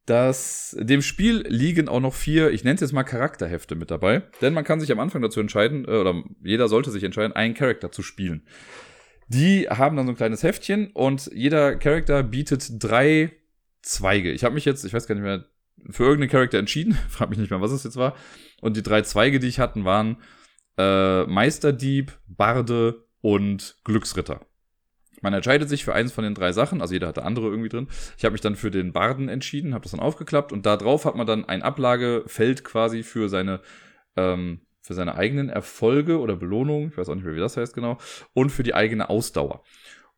[0.05, 4.23] Das, dem Spiel liegen auch noch vier, ich nenne es jetzt mal Charakterhefte mit dabei.
[4.41, 7.53] Denn man kann sich am Anfang dazu entscheiden, äh, oder jeder sollte sich entscheiden, einen
[7.53, 8.47] Charakter zu spielen.
[9.27, 13.31] Die haben dann so ein kleines Heftchen und jeder Charakter bietet drei
[13.81, 14.31] Zweige.
[14.31, 15.45] Ich habe mich jetzt, ich weiß gar nicht mehr,
[15.89, 16.93] für irgendeinen Charakter entschieden.
[17.09, 18.15] Frag mich nicht mehr, was es jetzt war.
[18.59, 20.17] Und die drei Zweige, die ich hatten, waren
[20.77, 24.41] äh, Meisterdieb, Barde und Glücksritter.
[25.21, 27.87] Man entscheidet sich für eins von den drei Sachen, also jeder hatte andere irgendwie drin.
[28.17, 31.05] Ich habe mich dann für den Barden entschieden, habe das dann aufgeklappt und da drauf
[31.05, 33.61] hat man dann ein Ablagefeld quasi für seine
[34.15, 37.75] ähm, für seine eigenen Erfolge oder Belohnungen, ich weiß auch nicht mehr, wie das heißt
[37.75, 37.97] genau,
[38.33, 39.63] und für die eigene Ausdauer.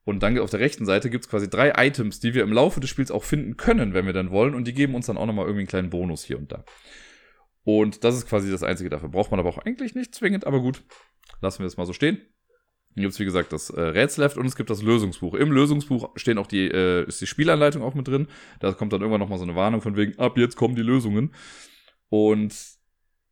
[0.05, 2.89] Und dann auf der rechten Seite gibt's quasi drei Items, die wir im Laufe des
[2.89, 5.45] Spiels auch finden können, wenn wir dann wollen, und die geben uns dann auch nochmal
[5.45, 6.63] irgendwie einen kleinen Bonus hier und da.
[7.63, 9.09] Und das ist quasi das Einzige dafür.
[9.09, 10.83] Braucht man aber auch eigentlich nicht zwingend, aber gut,
[11.41, 12.21] lassen wir es mal so stehen.
[12.95, 15.34] Gibt es, wie gesagt, das äh, Rätselheft und es gibt das Lösungsbuch.
[15.34, 18.27] Im Lösungsbuch stehen auch die, äh, ist die Spielanleitung auch mit drin.
[18.60, 21.34] Da kommt dann irgendwann nochmal so eine Warnung von wegen, ab jetzt kommen die Lösungen.
[22.10, 22.53] Und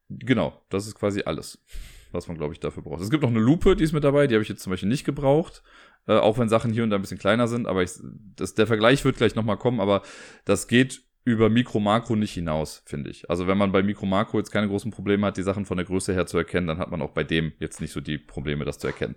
[0.10, 1.64] genau, das ist quasi alles,
[2.12, 3.02] was man, glaube ich, dafür braucht.
[3.02, 4.90] Es gibt noch eine Lupe, die ist mit dabei, die habe ich jetzt zum Beispiel
[4.90, 5.62] nicht gebraucht.
[6.08, 7.92] Äh, auch wenn Sachen hier und da ein bisschen kleiner sind, aber ich,
[8.36, 10.02] das, der Vergleich wird gleich nochmal kommen, aber
[10.46, 13.30] das geht über Mikro-Makro nicht hinaus, finde ich.
[13.30, 16.14] Also wenn man bei Mikro-Makro jetzt keine großen Probleme hat, die Sachen von der Größe
[16.14, 18.80] her zu erkennen, dann hat man auch bei dem jetzt nicht so die Probleme, das
[18.80, 19.16] zu erkennen.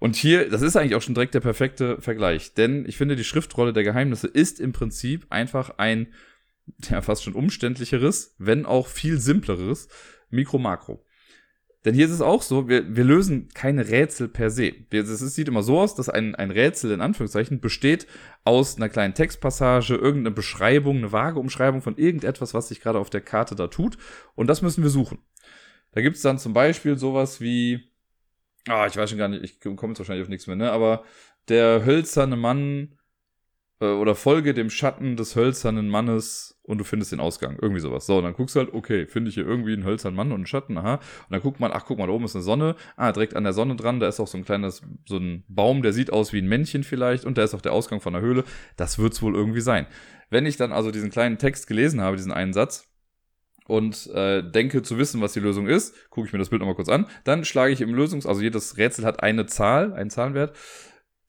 [0.00, 3.24] Und hier, das ist eigentlich auch schon direkt der perfekte Vergleich, denn ich finde, die
[3.24, 6.08] Schriftrolle der Geheimnisse ist im Prinzip einfach ein,
[6.90, 9.88] ja, fast schon umständlicheres, wenn auch viel simpleres
[10.30, 11.05] Mikro-Makro.
[11.86, 14.74] Denn hier ist es auch so, wir, wir lösen keine Rätsel per se.
[14.90, 18.08] Es sieht immer so aus, dass ein, ein Rätsel in Anführungszeichen besteht
[18.42, 23.08] aus einer kleinen Textpassage, irgendeine Beschreibung, eine vage Umschreibung von irgendetwas, was sich gerade auf
[23.08, 23.98] der Karte da tut.
[24.34, 25.18] Und das müssen wir suchen.
[25.92, 27.88] Da gibt es dann zum Beispiel sowas wie,
[28.66, 30.72] ah, ich weiß schon gar nicht, ich komme jetzt wahrscheinlich auf nichts mehr, ne?
[30.72, 31.04] Aber
[31.48, 32.98] der hölzerne Mann
[33.80, 37.58] äh, oder folge dem Schatten des hölzernen Mannes und du findest den Ausgang.
[37.60, 38.06] Irgendwie sowas.
[38.06, 40.36] So, und dann guckst du halt, okay, finde ich hier irgendwie einen hölzernen Mann und
[40.36, 40.94] einen Schatten, aha.
[40.94, 42.76] Und dann guckt man, ach, guck mal, da oben ist eine Sonne.
[42.96, 45.82] Ah, direkt an der Sonne dran, da ist auch so ein kleines, so ein Baum,
[45.82, 48.22] der sieht aus wie ein Männchen vielleicht und da ist auch der Ausgang von der
[48.22, 48.44] Höhle.
[48.76, 49.86] Das wird's wohl irgendwie sein.
[50.30, 52.88] Wenn ich dann also diesen kleinen Text gelesen habe, diesen einen Satz,
[53.68, 56.76] und äh, denke zu wissen, was die Lösung ist, gucke ich mir das Bild nochmal
[56.76, 60.56] kurz an, dann schlage ich im Lösungs-, also jedes Rätsel hat eine Zahl, einen Zahlenwert,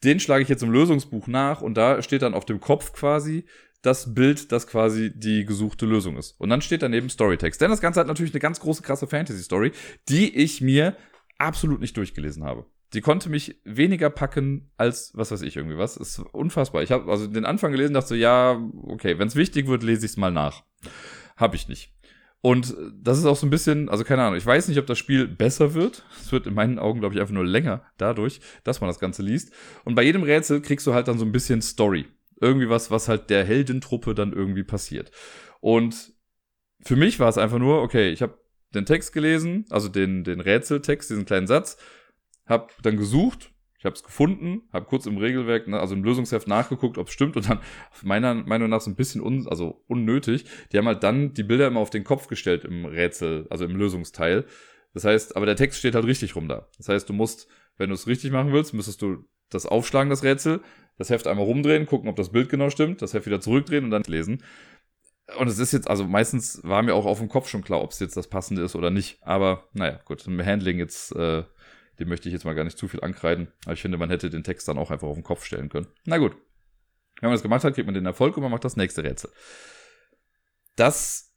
[0.03, 3.45] den schlage ich jetzt im Lösungsbuch nach und da steht dann auf dem Kopf quasi
[3.81, 6.39] das Bild, das quasi die gesuchte Lösung ist.
[6.39, 7.61] Und dann steht daneben Storytext.
[7.61, 9.71] Denn das Ganze hat natürlich eine ganz große, krasse Fantasy-Story,
[10.09, 10.97] die ich mir
[11.37, 12.65] absolut nicht durchgelesen habe.
[12.93, 15.97] Die konnte mich weniger packen als, was weiß ich, irgendwie was.
[15.97, 16.83] Ist unfassbar.
[16.83, 20.05] Ich habe also den Anfang gelesen, dachte so, ja, okay, wenn es wichtig wird, lese
[20.05, 20.63] ich es mal nach.
[21.35, 21.93] Hab ich nicht.
[22.47, 24.97] Und das ist auch so ein bisschen, also keine Ahnung, ich weiß nicht, ob das
[24.97, 26.05] Spiel besser wird.
[26.17, 29.21] Es wird in meinen Augen, glaube ich, einfach nur länger dadurch, dass man das Ganze
[29.21, 29.51] liest.
[29.83, 32.05] Und bei jedem Rätsel kriegst du halt dann so ein bisschen Story.
[32.39, 35.11] Irgendwie was, was halt der Heldentruppe dann irgendwie passiert.
[35.59, 36.13] Und
[36.79, 38.39] für mich war es einfach nur, okay, ich habe
[38.73, 41.77] den Text gelesen, also den, den Rätseltext, diesen kleinen Satz,
[42.45, 46.47] habe dann gesucht, ich habe es gefunden, habe kurz im Regelwerk, ne, also im Lösungsheft
[46.47, 47.59] nachgeguckt, ob es stimmt und dann
[48.01, 50.45] meiner Meinung nach so ein bisschen un, also unnötig.
[50.71, 53.75] Die haben halt dann die Bilder immer auf den Kopf gestellt im Rätsel, also im
[53.75, 54.45] Lösungsteil.
[54.93, 56.67] Das heißt, aber der Text steht halt richtig rum da.
[56.77, 60.23] Das heißt, du musst, wenn du es richtig machen willst, müsstest du das aufschlagen, das
[60.23, 60.61] Rätsel,
[60.97, 63.91] das Heft einmal rumdrehen, gucken, ob das Bild genau stimmt, das Heft wieder zurückdrehen und
[63.91, 64.43] dann lesen.
[65.37, 67.91] Und es ist jetzt, also meistens war mir auch auf dem Kopf schon klar, ob
[67.91, 69.19] es jetzt das Passende ist oder nicht.
[69.21, 71.43] Aber naja, gut, im Handling jetzt äh,
[71.99, 73.51] dem möchte ich jetzt mal gar nicht zu viel ankreiden.
[73.65, 75.87] Aber ich finde, man hätte den Text dann auch einfach auf den Kopf stellen können.
[76.05, 76.35] Na gut.
[77.19, 79.31] Wenn man das gemacht hat, kriegt man den Erfolg und man macht das nächste Rätsel.
[80.75, 81.33] Das,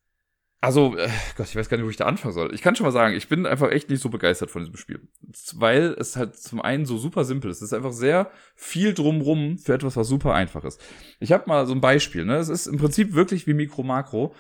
[0.61, 2.55] also, äh, Gott, ich weiß gar nicht, wo ich da anfangen soll.
[2.55, 5.09] Ich kann schon mal sagen, ich bin einfach echt nicht so begeistert von diesem Spiel.
[5.55, 7.59] Weil es halt zum einen so super simpel ist.
[7.59, 10.83] Es ist einfach sehr viel drumrum für etwas, was super einfach ist.
[11.19, 12.37] Ich habe mal so ein Beispiel, ne?
[12.37, 14.35] Es ist im Prinzip wirklich wie Mikro Makro.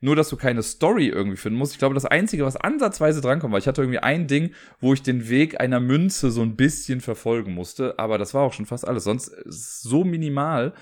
[0.00, 1.72] Nur, dass du keine Story irgendwie finden musst.
[1.72, 5.02] Ich glaube, das Einzige, was ansatzweise drankommt, war, ich hatte irgendwie ein Ding, wo ich
[5.02, 8.86] den Weg einer Münze so ein bisschen verfolgen musste, aber das war auch schon fast
[8.86, 9.04] alles.
[9.04, 10.72] Sonst es so minimal,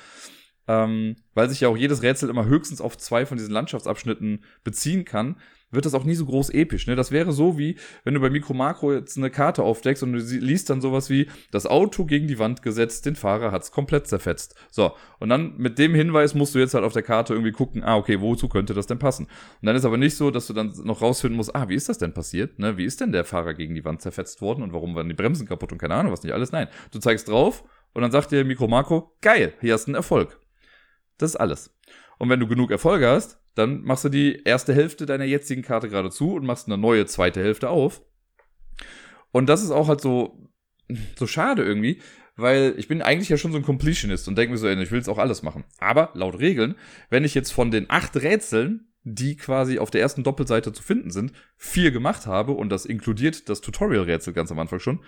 [0.69, 5.05] ähm, weil sich ja auch jedes Rätsel immer höchstens auf zwei von diesen Landschaftsabschnitten beziehen
[5.05, 5.37] kann,
[5.71, 6.87] wird das auch nie so groß episch.
[6.87, 6.97] Ne?
[6.97, 10.19] Das wäre so wie, wenn du bei Mikro Makro jetzt eine Karte aufdeckst und du
[10.19, 14.55] liest dann sowas wie, das Auto gegen die Wand gesetzt, den Fahrer hat's komplett zerfetzt.
[14.71, 17.83] So, und dann mit dem Hinweis musst du jetzt halt auf der Karte irgendwie gucken,
[17.83, 19.25] ah, okay, wozu könnte das denn passen?
[19.25, 21.89] Und dann ist aber nicht so, dass du dann noch rausfinden musst, ah, wie ist
[21.89, 22.59] das denn passiert?
[22.59, 22.77] Ne?
[22.77, 25.47] Wie ist denn der Fahrer gegen die Wand zerfetzt worden und warum waren die Bremsen
[25.47, 26.53] kaputt und keine Ahnung was nicht alles?
[26.53, 29.97] Nein, du zeigst drauf und dann sagt dir Mikro Makro, geil, hier hast du einen
[29.97, 30.39] Erfolg.
[31.19, 31.75] Das ist alles.
[32.19, 35.89] Und wenn du genug Erfolge hast, dann machst du die erste Hälfte deiner jetzigen Karte
[35.89, 38.03] gerade zu und machst eine neue zweite Hälfte auf.
[39.33, 40.51] Und das ist auch halt so,
[41.17, 42.01] so schade irgendwie,
[42.37, 44.99] weil ich bin eigentlich ja schon so ein Completionist und denke mir so, ich will
[44.99, 45.65] jetzt auch alles machen.
[45.79, 46.75] Aber laut Regeln,
[47.09, 51.11] wenn ich jetzt von den acht Rätseln, die quasi auf der ersten Doppelseite zu finden
[51.11, 55.03] sind, vier gemacht habe und das inkludiert das Tutorial-Rätsel ganz am Anfang schon,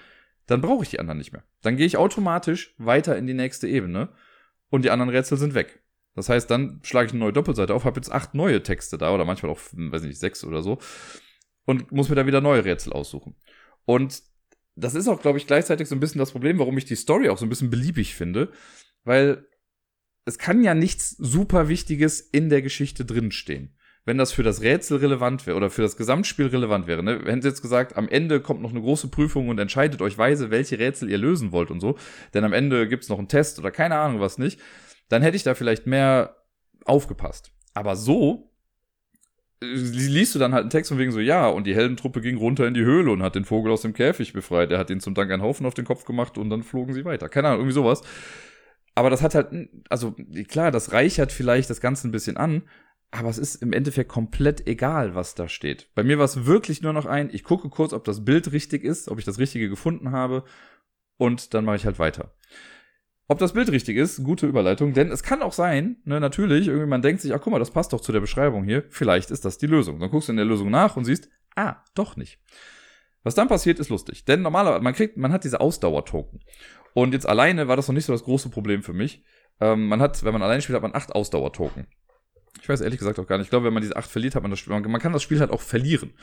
[0.47, 1.45] dann brauche ich die anderen nicht mehr.
[1.63, 4.09] Dann gehe ich automatisch weiter in die nächste Ebene
[4.71, 5.83] und die anderen Rätsel sind weg.
[6.19, 9.15] Das heißt, dann schlage ich eine neue Doppelseite auf, habe jetzt acht neue Texte da
[9.15, 10.79] oder manchmal auch, weiß nicht, sechs oder so
[11.65, 13.37] und muss mir dann wieder neue Rätsel aussuchen.
[13.85, 14.23] Und
[14.75, 17.29] das ist auch, glaube ich, gleichzeitig so ein bisschen das Problem, warum ich die Story
[17.29, 18.51] auch so ein bisschen beliebig finde,
[19.05, 19.47] weil
[20.25, 23.77] es kann ja nichts super Wichtiges in der Geschichte drinstehen.
[24.05, 27.21] Wenn das für das Rätsel relevant wäre oder für das Gesamtspiel relevant wäre, ne?
[27.25, 30.51] Hätten sie jetzt gesagt, am Ende kommt noch eine große Prüfung und entscheidet euch weise,
[30.51, 31.99] welche Rätsel ihr lösen wollt und so,
[32.33, 34.59] denn am Ende gibt's noch einen Test oder keine Ahnung was nicht,
[35.09, 36.37] dann hätte ich da vielleicht mehr
[36.85, 37.53] aufgepasst.
[37.75, 38.49] Aber so
[39.61, 42.67] liest du dann halt einen Text von wegen so, ja, und die Heldentruppe ging runter
[42.67, 44.71] in die Höhle und hat den Vogel aus dem Käfig befreit.
[44.71, 47.05] Er hat ihn zum Dank einen Haufen auf den Kopf gemacht und dann flogen sie
[47.05, 47.29] weiter.
[47.29, 48.03] Keine Ahnung, irgendwie sowas.
[48.95, 50.15] Aber das hat halt, also
[50.49, 52.63] klar, das reichert vielleicht das Ganze ein bisschen an,
[53.11, 55.93] aber es ist im Endeffekt komplett egal, was da steht.
[55.95, 58.85] Bei mir war es wirklich nur noch ein, ich gucke kurz, ob das Bild richtig
[58.85, 60.45] ist, ob ich das Richtige gefunden habe
[61.17, 62.35] und dann mache ich halt weiter.
[63.31, 66.87] Ob das Bild richtig ist, gute Überleitung, denn es kann auch sein, ne, natürlich, irgendwie
[66.87, 69.45] man denkt sich, ach guck mal, das passt doch zu der Beschreibung hier, vielleicht ist
[69.45, 70.01] das die Lösung.
[70.01, 72.41] Dann guckst du in der Lösung nach und siehst, ah, doch nicht.
[73.25, 76.41] Was dann passiert, ist lustig, denn normalerweise, man kriegt, man hat diese Ausdauertoken.
[76.95, 79.23] Und jetzt alleine war das noch nicht so das große Problem für mich.
[79.61, 81.87] Ähm, man hat, wenn man alleine spielt, hat man acht Ausdauertoken.
[82.63, 83.47] Ich weiß ehrlich gesagt auch gar nicht.
[83.47, 85.41] Ich glaube, wenn man diese acht verliert, hat man das Spiel, man kann das Spiel
[85.41, 86.15] halt auch verlieren.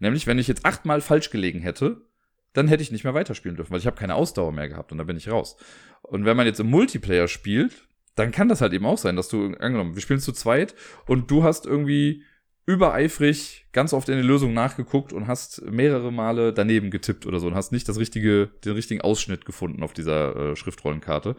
[0.00, 2.07] Nämlich, wenn ich jetzt achtmal falsch gelegen hätte,
[2.52, 4.98] dann hätte ich nicht mehr weiterspielen dürfen, weil ich habe keine Ausdauer mehr gehabt und
[4.98, 5.56] dann bin ich raus.
[6.02, 9.28] Und wenn man jetzt im Multiplayer spielt, dann kann das halt eben auch sein, dass
[9.28, 10.74] du, angenommen, wir spielen zu zweit
[11.06, 12.24] und du hast irgendwie
[12.66, 17.46] übereifrig ganz oft in die Lösung nachgeguckt und hast mehrere Male daneben getippt oder so
[17.46, 21.36] und hast nicht das richtige, den richtigen Ausschnitt gefunden auf dieser äh, Schriftrollenkarte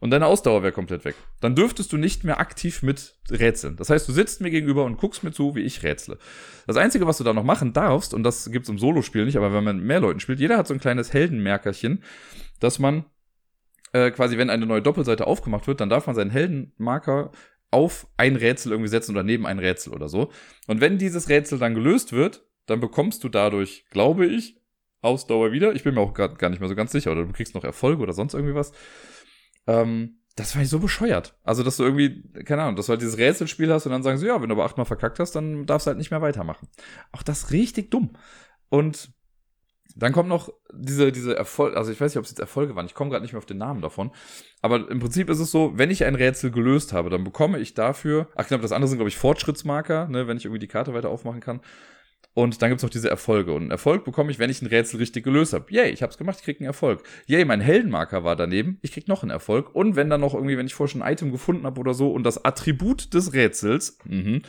[0.00, 1.14] und deine Ausdauer wäre komplett weg.
[1.40, 3.76] Dann dürftest du nicht mehr aktiv mit rätseln.
[3.76, 6.18] Das heißt, du sitzt mir gegenüber und guckst mir zu, wie ich rätsle.
[6.66, 9.52] Das Einzige, was du da noch machen darfst, und das gibt's im Solospiel nicht, aber
[9.52, 12.02] wenn man mehr Leuten spielt, jeder hat so ein kleines Heldenmerkerchen,
[12.58, 13.04] dass man
[13.92, 17.30] äh, quasi, wenn eine neue Doppelseite aufgemacht wird, dann darf man seinen Heldenmarker
[17.70, 20.30] auf ein Rätsel irgendwie setzen oder neben ein Rätsel oder so.
[20.66, 24.56] Und wenn dieses Rätsel dann gelöst wird, dann bekommst du dadurch, glaube ich,
[25.02, 25.74] Ausdauer wieder.
[25.74, 27.12] Ich bin mir auch gar, gar nicht mehr so ganz sicher.
[27.12, 28.72] Oder du kriegst noch Erfolge oder sonst irgendwie was.
[29.66, 31.36] Ähm, das fand ich so bescheuert.
[31.44, 34.18] Also, dass du irgendwie, keine Ahnung, dass du halt dieses Rätselspiel hast und dann sagen
[34.18, 36.68] sie, ja, wenn du aber achtmal verkackt hast, dann darfst du halt nicht mehr weitermachen.
[37.12, 38.10] Auch das richtig dumm.
[38.68, 39.10] Und
[39.96, 42.86] dann kommt noch diese, diese Erfolge, also ich weiß nicht, ob es jetzt Erfolge waren,
[42.86, 44.12] ich komme gerade nicht mehr auf den Namen davon.
[44.62, 47.74] Aber im Prinzip ist es so, wenn ich ein Rätsel gelöst habe, dann bekomme ich
[47.74, 50.94] dafür, ach genau, das andere sind, glaube ich, Fortschrittsmarker, ne, wenn ich irgendwie die Karte
[50.94, 51.60] weiter aufmachen kann.
[52.32, 53.52] Und dann gibt's noch diese Erfolge.
[53.52, 55.66] Und einen Erfolg bekomme ich, wenn ich ein Rätsel richtig gelöst habe.
[55.70, 57.02] Yay, ich habe es gemacht, ich krieg einen Erfolg.
[57.26, 59.74] Yay, mein Heldenmarker war daneben, ich krieg noch einen Erfolg.
[59.74, 62.12] Und wenn dann noch irgendwie, wenn ich vorher schon ein Item gefunden habe oder so
[62.12, 64.42] und das Attribut des Rätsels mhm,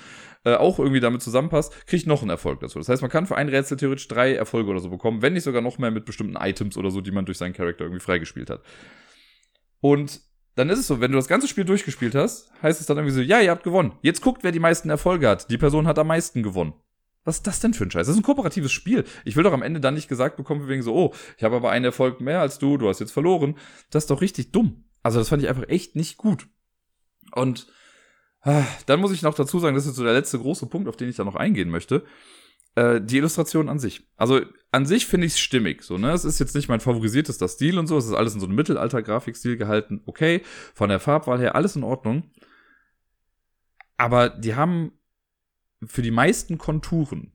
[0.46, 2.78] äh, auch irgendwie damit zusammenpasst, kriege ich noch einen Erfolg dazu.
[2.78, 5.44] Das heißt, man kann für ein Rätsel theoretisch drei Erfolge oder so bekommen, wenn nicht
[5.44, 8.52] sogar noch mehr mit bestimmten Items oder so, die man durch seinen Charakter irgendwie freigespielt
[8.52, 8.62] hat.
[9.80, 10.22] Und
[10.56, 13.16] dann ist es so, wenn du das ganze Spiel durchgespielt hast, heißt es dann irgendwie
[13.16, 13.94] so, ja, ihr habt gewonnen.
[14.02, 15.50] Jetzt guckt, wer die meisten Erfolge hat.
[15.50, 16.74] Die Person hat am meisten gewonnen.
[17.24, 18.08] Was ist das denn für ein Scheiß?
[18.08, 19.04] Das ist ein kooperatives Spiel.
[19.26, 21.70] Ich will doch am Ende dann nicht gesagt bekommen, wegen so, oh, ich habe aber
[21.70, 23.58] einen Erfolg mehr als du, du hast jetzt verloren.
[23.92, 24.86] Das ist doch richtig dumm.
[25.04, 26.48] Also das fand ich einfach echt nicht gut.
[27.34, 27.68] Und
[28.42, 30.98] ah, dann muss ich noch dazu sagen, das ist so der letzte große Punkt, auf
[30.98, 32.04] den ich da noch eingehen möchte.
[32.76, 34.08] Äh, die Illustration an sich.
[34.16, 35.84] Also an sich finde ich es stimmig.
[35.84, 36.12] So, ne?
[36.12, 37.98] Es ist jetzt nicht mein favorisiertester Stil und so.
[37.98, 40.02] Es ist alles in so einem Mittelalter-Grafikstil gehalten.
[40.06, 40.42] Okay.
[40.74, 42.32] Von der Farbwahl her alles in Ordnung.
[43.98, 44.94] Aber die haben
[45.86, 47.34] für die meisten Konturen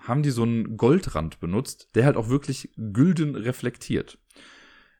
[0.00, 4.18] haben die so einen Goldrand benutzt, der halt auch wirklich gülden reflektiert.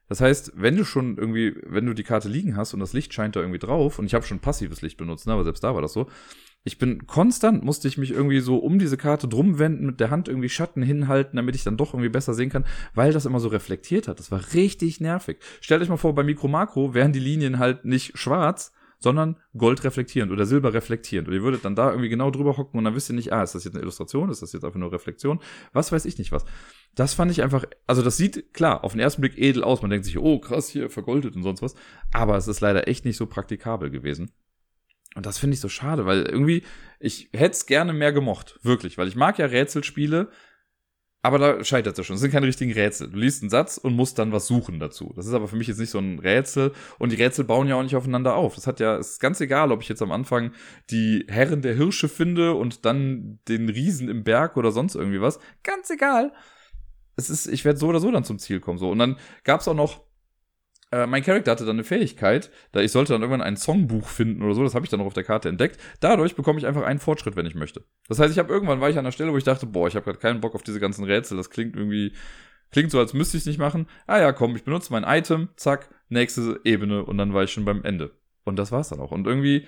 [0.07, 3.13] Das heißt, wenn du schon irgendwie, wenn du die Karte liegen hast und das Licht
[3.13, 5.73] scheint da irgendwie drauf, und ich habe schon passives Licht benutzt, ne, aber selbst da
[5.73, 6.07] war das so,
[6.63, 10.09] ich bin konstant, musste ich mich irgendwie so um diese Karte drum wenden, mit der
[10.09, 13.39] Hand irgendwie Schatten hinhalten, damit ich dann doch irgendwie besser sehen kann, weil das immer
[13.39, 14.19] so reflektiert hat.
[14.19, 15.37] Das war richtig nervig.
[15.61, 20.31] Stellt euch mal vor, bei Mikro Makro wären die Linien halt nicht schwarz, sondern goldreflektierend
[20.31, 21.27] oder silberreflektierend.
[21.27, 23.43] Und ihr würdet dann da irgendwie genau drüber hocken und dann wisst ihr nicht, ah,
[23.43, 25.39] ist das jetzt eine Illustration, ist das jetzt einfach nur Reflexion,
[25.73, 26.45] was weiß ich nicht was.
[26.95, 29.81] Das fand ich einfach, also das sieht klar auf den ersten Blick edel aus.
[29.81, 31.75] Man denkt sich, oh krass, hier vergoldet und sonst was.
[32.13, 34.31] Aber es ist leider echt nicht so praktikabel gewesen.
[35.15, 36.63] Und das finde ich so schade, weil irgendwie,
[36.99, 38.59] ich hätte es gerne mehr gemocht.
[38.63, 40.29] Wirklich, weil ich mag ja Rätselspiele,
[41.25, 42.13] aber da scheitert es schon.
[42.13, 43.09] Es sind keine richtigen Rätsel.
[43.09, 45.11] Du liest einen Satz und musst dann was suchen dazu.
[45.15, 46.71] Das ist aber für mich jetzt nicht so ein Rätsel.
[46.99, 48.53] Und die Rätsel bauen ja auch nicht aufeinander auf.
[48.53, 50.51] Das hat ja, es ist ganz egal, ob ich jetzt am Anfang
[50.91, 55.39] die Herren der Hirsche finde und dann den Riesen im Berg oder sonst irgendwie was.
[55.63, 56.31] Ganz egal.
[57.15, 58.77] Es ist, ich werde so oder so dann zum Ziel kommen.
[58.77, 58.91] So.
[58.91, 60.04] Und dann gab es auch noch
[60.95, 64.41] äh, mein Charakter hatte dann eine Fähigkeit, da ich sollte dann irgendwann ein Songbuch finden
[64.41, 65.77] oder so, das habe ich dann noch auf der Karte entdeckt.
[65.99, 67.83] Dadurch bekomme ich einfach einen Fortschritt, wenn ich möchte.
[68.07, 69.95] Das heißt, ich habe irgendwann war ich an der Stelle, wo ich dachte, boah, ich
[69.95, 72.13] habe gerade keinen Bock auf diese ganzen Rätsel, das klingt irgendwie
[72.71, 73.87] klingt so, als müsste ich es nicht machen.
[74.07, 77.65] Ah ja, komm, ich benutze mein Item, zack, nächste Ebene und dann war ich schon
[77.65, 78.11] beim Ende.
[78.43, 79.11] Und das war's dann auch.
[79.11, 79.65] Und irgendwie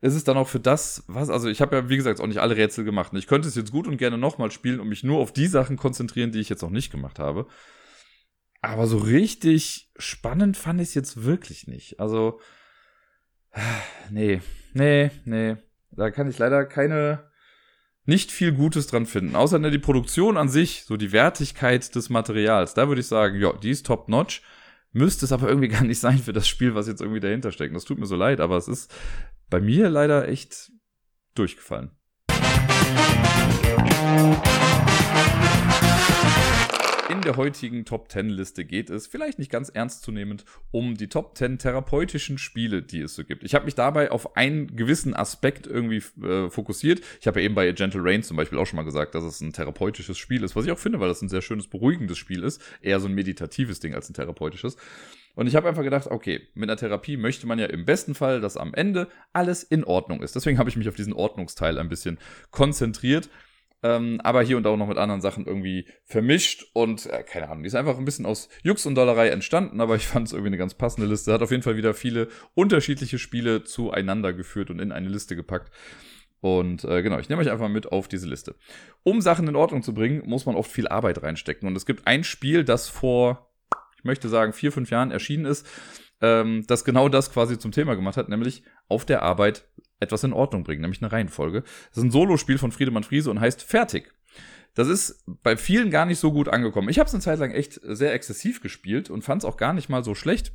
[0.00, 2.40] ist es dann auch für das, was, also ich habe ja, wie gesagt, auch nicht
[2.40, 3.12] alle Rätsel gemacht.
[3.14, 5.76] Ich könnte es jetzt gut und gerne nochmal spielen und mich nur auf die Sachen
[5.76, 7.46] konzentrieren, die ich jetzt noch nicht gemacht habe.
[8.62, 11.98] Aber so richtig spannend fand ich es jetzt wirklich nicht.
[11.98, 12.40] Also,
[14.10, 14.42] nee,
[14.74, 15.56] nee, nee.
[15.92, 17.30] Da kann ich leider keine,
[18.04, 19.34] nicht viel Gutes dran finden.
[19.34, 22.74] Außer die Produktion an sich, so die Wertigkeit des Materials.
[22.74, 24.42] Da würde ich sagen, ja, die ist top notch.
[24.92, 27.74] Müsste es aber irgendwie gar nicht sein für das Spiel, was jetzt irgendwie dahinter steckt.
[27.74, 28.92] Das tut mir so leid, aber es ist
[29.48, 30.70] bei mir leider echt
[31.34, 31.92] durchgefallen.
[37.10, 41.36] In der heutigen Top 10 Liste geht es, vielleicht nicht ganz ernstzunehmend, um die Top
[41.36, 43.42] 10 therapeutischen Spiele, die es so gibt.
[43.42, 47.00] Ich habe mich dabei auf einen gewissen Aspekt irgendwie äh, fokussiert.
[47.20, 49.40] Ich habe ja eben bei Gentle Rain zum Beispiel auch schon mal gesagt, dass es
[49.40, 52.44] ein therapeutisches Spiel ist, was ich auch finde, weil das ein sehr schönes, beruhigendes Spiel
[52.44, 52.62] ist.
[52.80, 54.76] Eher so ein meditatives Ding als ein therapeutisches.
[55.34, 58.40] Und ich habe einfach gedacht, okay, mit einer Therapie möchte man ja im besten Fall,
[58.40, 60.36] dass am Ende alles in Ordnung ist.
[60.36, 62.18] Deswegen habe ich mich auf diesen Ordnungsteil ein bisschen
[62.52, 63.30] konzentriert
[63.82, 67.48] ähm, aber hier und da auch noch mit anderen Sachen irgendwie vermischt und äh, keine
[67.48, 70.32] Ahnung, die ist einfach ein bisschen aus Jux und Dollerei entstanden, aber ich fand es
[70.32, 71.32] irgendwie eine ganz passende Liste.
[71.32, 75.70] Hat auf jeden Fall wieder viele unterschiedliche Spiele zueinander geführt und in eine Liste gepackt.
[76.40, 78.54] Und äh, genau, ich nehme euch einfach mit auf diese Liste.
[79.02, 81.68] Um Sachen in Ordnung zu bringen, muss man oft viel Arbeit reinstecken.
[81.68, 83.50] Und es gibt ein Spiel, das vor,
[83.96, 85.66] ich möchte sagen, vier, fünf Jahren erschienen ist,
[86.22, 89.68] ähm, das genau das quasi zum Thema gemacht hat, nämlich auf der Arbeit
[90.00, 91.62] etwas in Ordnung bringen, nämlich eine Reihenfolge.
[91.62, 94.12] Das ist ein Solospiel von Friedemann Friese und heißt Fertig.
[94.74, 96.88] Das ist bei vielen gar nicht so gut angekommen.
[96.88, 99.72] Ich habe es eine Zeit lang echt sehr exzessiv gespielt und fand es auch gar
[99.72, 100.52] nicht mal so schlecht.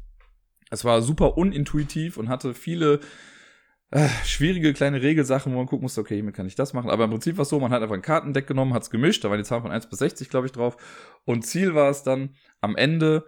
[0.72, 3.02] Es war super unintuitiv und hatte viele
[3.92, 6.90] äh, schwierige kleine Regelsachen, wo man gucken musste, okay, hiermit kann ich das machen.
[6.90, 9.24] Aber im Prinzip war es so, man hat einfach ein Kartendeck genommen, hat es gemischt,
[9.24, 10.78] da waren die Zahlen von 1 bis 60, glaube ich, drauf.
[11.26, 13.26] Und Ziel war es dann, am Ende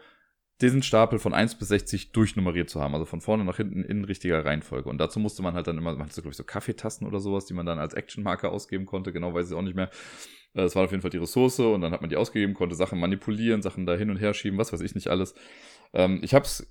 [0.62, 4.04] diesen Stapel von 1 bis 60 durchnummeriert zu haben, also von vorne nach hinten in
[4.04, 4.90] richtiger Reihenfolge.
[4.90, 7.46] Und dazu musste man halt dann immer, man hatte glaube ich, so Kaffeetassen oder sowas,
[7.46, 9.90] die man dann als Actionmarker ausgeben konnte, genau weiß ich auch nicht mehr.
[10.54, 13.00] Das war auf jeden Fall die Ressource und dann hat man die ausgegeben, konnte Sachen
[13.00, 15.36] manipulieren, Sachen da hin und her schieben, was weiß ich nicht alles.
[15.94, 16.66] Ähm, ich habe es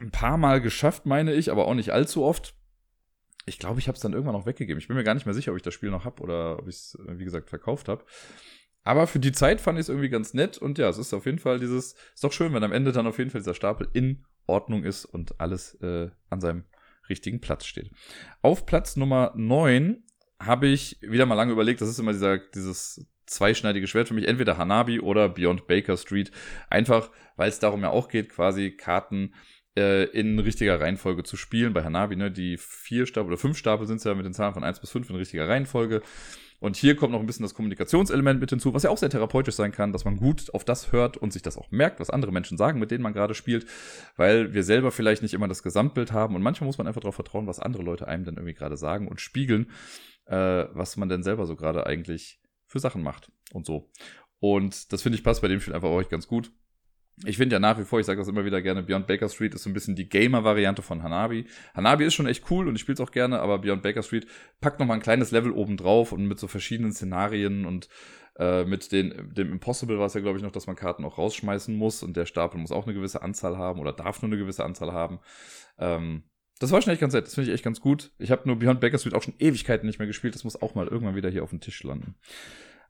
[0.00, 2.54] ein paar Mal geschafft, meine ich, aber auch nicht allzu oft.
[3.46, 4.78] Ich glaube, ich habe es dann irgendwann auch weggegeben.
[4.78, 6.68] Ich bin mir gar nicht mehr sicher, ob ich das Spiel noch habe oder ob
[6.68, 8.04] ich es, wie gesagt, verkauft habe.
[8.86, 11.26] Aber für die Zeit fand ich es irgendwie ganz nett und ja, es ist auf
[11.26, 13.88] jeden Fall dieses, ist doch schön, wenn am Ende dann auf jeden Fall dieser Stapel
[13.92, 16.64] in Ordnung ist und alles äh, an seinem
[17.08, 17.90] richtigen Platz steht.
[18.42, 20.04] Auf Platz Nummer 9
[20.40, 24.28] habe ich wieder mal lange überlegt, das ist immer dieser, dieses zweischneidige Schwert für mich,
[24.28, 26.30] entweder Hanabi oder Beyond Baker Street.
[26.70, 29.34] Einfach, weil es darum ja auch geht, quasi Karten
[29.76, 31.72] äh, in richtiger Reihenfolge zu spielen.
[31.72, 34.54] Bei Hanabi, ne, die vier Stapel oder fünf Stapel sind es ja mit den Zahlen
[34.54, 36.02] von 1 bis 5 in richtiger Reihenfolge.
[36.60, 39.54] Und hier kommt noch ein bisschen das Kommunikationselement mit hinzu, was ja auch sehr therapeutisch
[39.54, 42.32] sein kann, dass man gut auf das hört und sich das auch merkt, was andere
[42.32, 43.66] Menschen sagen, mit denen man gerade spielt,
[44.16, 47.14] weil wir selber vielleicht nicht immer das Gesamtbild haben und manchmal muss man einfach darauf
[47.14, 49.70] vertrauen, was andere Leute einem dann irgendwie gerade sagen und spiegeln,
[50.26, 53.90] äh, was man denn selber so gerade eigentlich für Sachen macht und so.
[54.38, 56.52] Und das finde ich passt bei dem Spiel einfach auch ganz gut.
[57.24, 59.54] Ich finde ja nach wie vor, ich sage das immer wieder gerne, Beyond Baker Street
[59.54, 61.46] ist so ein bisschen die Gamer-Variante von Hanabi.
[61.74, 64.26] Hanabi ist schon echt cool und ich spiele es auch gerne, aber Beyond Baker Street
[64.60, 67.88] packt noch mal ein kleines Level oben drauf und mit so verschiedenen Szenarien und
[68.38, 71.16] äh, mit den, dem Impossible war es ja, glaube ich, noch, dass man Karten auch
[71.16, 74.38] rausschmeißen muss und der Stapel muss auch eine gewisse Anzahl haben oder darf nur eine
[74.38, 75.20] gewisse Anzahl haben.
[75.78, 76.24] Ähm,
[76.58, 78.12] das war schon echt ganz nett, das finde ich echt ganz gut.
[78.18, 80.74] Ich habe nur Beyond Baker Street auch schon Ewigkeiten nicht mehr gespielt, das muss auch
[80.74, 82.14] mal irgendwann wieder hier auf dem Tisch landen.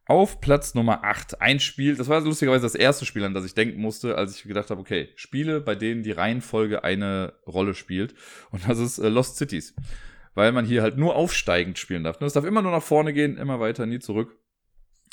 [0.08, 3.54] Auf Platz Nummer 8 ein Spiel, das war lustigerweise das erste Spiel, an das ich
[3.54, 8.14] denken musste, als ich gedacht habe, okay, Spiele, bei denen die Reihenfolge eine Rolle spielt.
[8.52, 9.74] Und das ist äh, Lost Cities.
[10.34, 12.20] Weil man hier halt nur aufsteigend spielen darf.
[12.20, 12.26] Ne?
[12.28, 14.38] Es darf immer nur nach vorne gehen, immer weiter, nie zurück.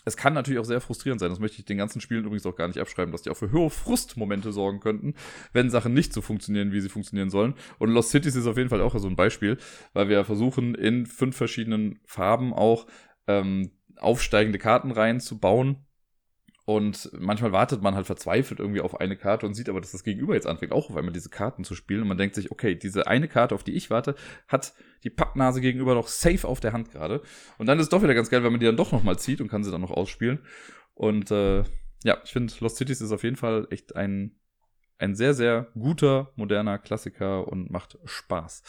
[0.05, 2.57] Es kann natürlich auch sehr frustrierend sein, das möchte ich den ganzen Spielen übrigens auch
[2.57, 5.15] gar nicht abschreiben, dass die auch für höhere Frustmomente sorgen könnten,
[5.53, 7.55] wenn Sachen nicht so funktionieren, wie sie funktionieren sollen.
[7.79, 9.57] Und Lost Cities ist auf jeden Fall auch so ein Beispiel,
[9.93, 12.85] weil wir versuchen in fünf verschiedenen Farben auch
[13.27, 15.85] ähm, aufsteigende Karten reinzubauen.
[16.65, 20.05] Und manchmal wartet man halt verzweifelt irgendwie auf eine Karte und sieht aber, dass das
[20.05, 22.01] Gegenüber jetzt anfängt, auch auf einmal diese Karten zu spielen.
[22.01, 24.15] Und man denkt sich, okay, diese eine Karte, auf die ich warte,
[24.47, 24.73] hat
[25.03, 27.21] die Pappnase gegenüber noch safe auf der Hand gerade.
[27.57, 29.41] Und dann ist es doch wieder ganz geil, wenn man die dann doch nochmal zieht
[29.41, 30.39] und kann sie dann noch ausspielen.
[30.93, 31.63] Und äh,
[32.05, 34.39] ja, ich finde, Lost Cities ist auf jeden Fall echt ein,
[34.99, 38.63] ein sehr, sehr guter, moderner Klassiker und macht Spaß.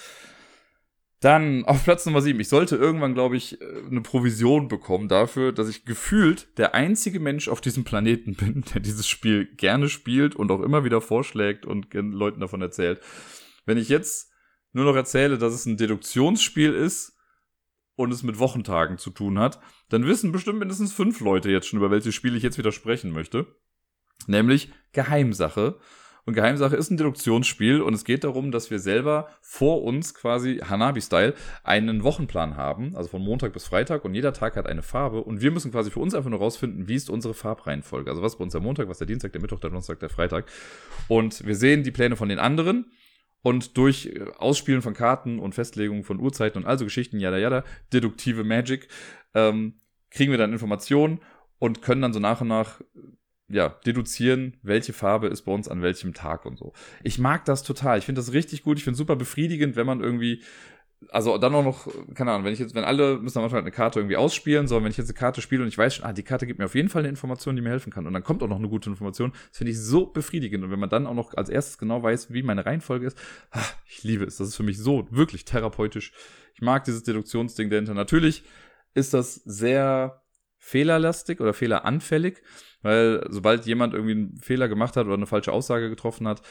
[1.24, 2.38] Dann auf Platz Nummer 7.
[2.38, 7.18] Ich sollte irgendwann, glaube ich, äh, eine Provision bekommen dafür, dass ich gefühlt der einzige
[7.18, 11.64] Mensch auf diesem Planeten bin, der dieses Spiel gerne spielt und auch immer wieder vorschlägt
[11.64, 13.00] und Leuten davon erzählt.
[13.64, 14.32] Wenn ich jetzt
[14.74, 17.16] nur noch erzähle, dass es ein Deduktionsspiel ist
[17.96, 21.78] und es mit Wochentagen zu tun hat, dann wissen bestimmt mindestens fünf Leute jetzt schon,
[21.78, 23.46] über welche Spiele ich jetzt wieder sprechen möchte.
[24.26, 25.78] Nämlich Geheimsache
[26.26, 30.58] und Geheimsache ist ein Deduktionsspiel und es geht darum, dass wir selber vor uns quasi
[30.58, 35.22] Hanabi-Style einen Wochenplan haben, also von Montag bis Freitag und jeder Tag hat eine Farbe
[35.22, 38.10] und wir müssen quasi für uns einfach nur rausfinden, wie ist unsere Farbreihenfolge.
[38.10, 40.46] Also was bei uns der Montag, was der Dienstag, der Mittwoch, der Donnerstag, der Freitag.
[41.08, 42.90] Und wir sehen die Pläne von den anderen
[43.42, 47.64] und durch äh, Ausspielen von Karten und Festlegungen von Uhrzeiten und also Geschichten, yada yada,
[47.92, 48.88] deduktive Magic,
[49.34, 49.74] ähm,
[50.10, 51.20] kriegen wir dann Informationen
[51.58, 52.80] und können dann so nach und nach
[53.48, 56.72] ja, deduzieren, welche Farbe ist bei uns an welchem Tag und so.
[57.02, 57.98] Ich mag das total.
[57.98, 58.78] Ich finde das richtig gut.
[58.78, 60.42] Ich finde super befriedigend, wenn man irgendwie
[61.10, 63.70] also dann auch noch, keine Ahnung, wenn ich jetzt, wenn alle müssen am Anfang eine
[63.70, 66.12] Karte irgendwie ausspielen, sondern wenn ich jetzt eine Karte spiele und ich weiß schon, ah,
[66.12, 68.24] die Karte gibt mir auf jeden Fall eine Information, die mir helfen kann und dann
[68.24, 71.06] kommt auch noch eine gute Information, das finde ich so befriedigend und wenn man dann
[71.06, 73.18] auch noch als erstes genau weiß, wie meine Reihenfolge ist,
[73.50, 76.12] ah, ich liebe es, das ist für mich so wirklich therapeutisch.
[76.54, 77.94] Ich mag dieses Deduktionsding dahinter.
[77.94, 78.44] Natürlich
[78.94, 80.22] ist das sehr
[80.58, 82.42] fehlerlastig oder fehleranfällig,
[82.84, 86.42] weil sobald jemand irgendwie einen Fehler gemacht hat oder eine falsche Aussage getroffen hat,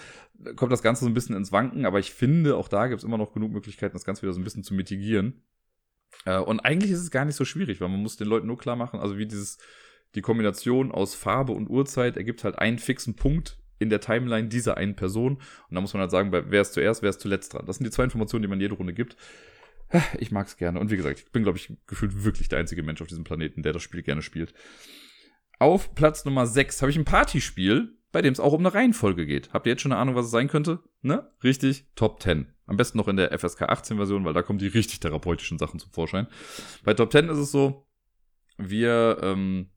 [0.55, 1.85] kommt das Ganze so ein bisschen ins Wanken.
[1.85, 4.41] Aber ich finde, auch da gibt es immer noch genug Möglichkeiten, das Ganze wieder so
[4.41, 5.43] ein bisschen zu mitigieren.
[6.25, 8.57] Äh, und eigentlich ist es gar nicht so schwierig, weil man muss den Leuten nur
[8.57, 9.59] klar machen, also wie dieses,
[10.15, 14.75] die Kombination aus Farbe und Uhrzeit ergibt halt einen fixen Punkt in der Timeline dieser
[14.77, 15.35] einen Person.
[15.35, 17.67] Und da muss man halt sagen, wer ist zuerst, wer ist zuletzt dran.
[17.67, 19.17] Das sind die zwei Informationen, die man jede Runde gibt.
[20.17, 20.79] Ich mag es gerne.
[20.79, 23.61] Und wie gesagt, ich bin, glaube ich, gefühlt wirklich der einzige Mensch auf diesem Planeten,
[23.61, 24.53] der das Spiel gerne spielt.
[25.63, 29.25] Auf Platz Nummer 6 habe ich ein Partyspiel, bei dem es auch um eine Reihenfolge
[29.25, 29.53] geht.
[29.53, 30.79] Habt ihr jetzt schon eine Ahnung, was es sein könnte?
[31.01, 31.31] Ne?
[31.41, 32.47] Richtig, Top 10.
[32.65, 35.79] Am besten noch in der FSK 18 Version, weil da kommen die richtig therapeutischen Sachen
[35.79, 36.27] zum Vorschein.
[36.83, 37.87] Bei Top 10 ist es so,
[38.57, 39.69] wir ähm,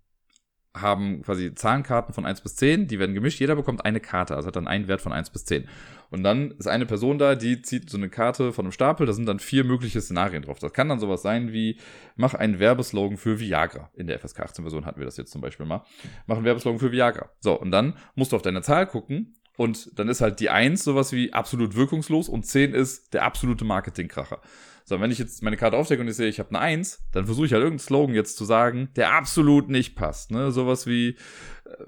[0.81, 4.49] haben quasi Zahlenkarten von 1 bis 10, die werden gemischt, jeder bekommt eine Karte, also
[4.49, 5.67] hat dann einen Wert von 1 bis 10.
[6.11, 9.13] Und dann ist eine Person da, die zieht so eine Karte von einem Stapel, da
[9.13, 10.59] sind dann vier mögliche Szenarien drauf.
[10.59, 11.79] Das kann dann sowas sein wie,
[12.15, 13.91] mach einen Werbeslogan für Viagra.
[13.95, 15.85] In der FSK 18 Version hatten wir das jetzt zum Beispiel mal.
[16.27, 17.31] Mach einen Werbeslogan für Viagra.
[17.41, 20.85] So, und dann musst du auf deine Zahl gucken und dann ist halt die 1
[20.85, 24.41] sowas wie absolut wirkungslos und 10 ist der absolute Marketingkracher.
[24.89, 27.27] So, wenn ich jetzt meine Karte aufdecke und ich sehe, ich habe eine 1, dann
[27.27, 30.31] versuche ich halt irgendeinen Slogan jetzt zu sagen, der absolut nicht passt.
[30.31, 30.53] Ne?
[30.53, 31.17] Sowas wie,
[31.65, 31.85] äh,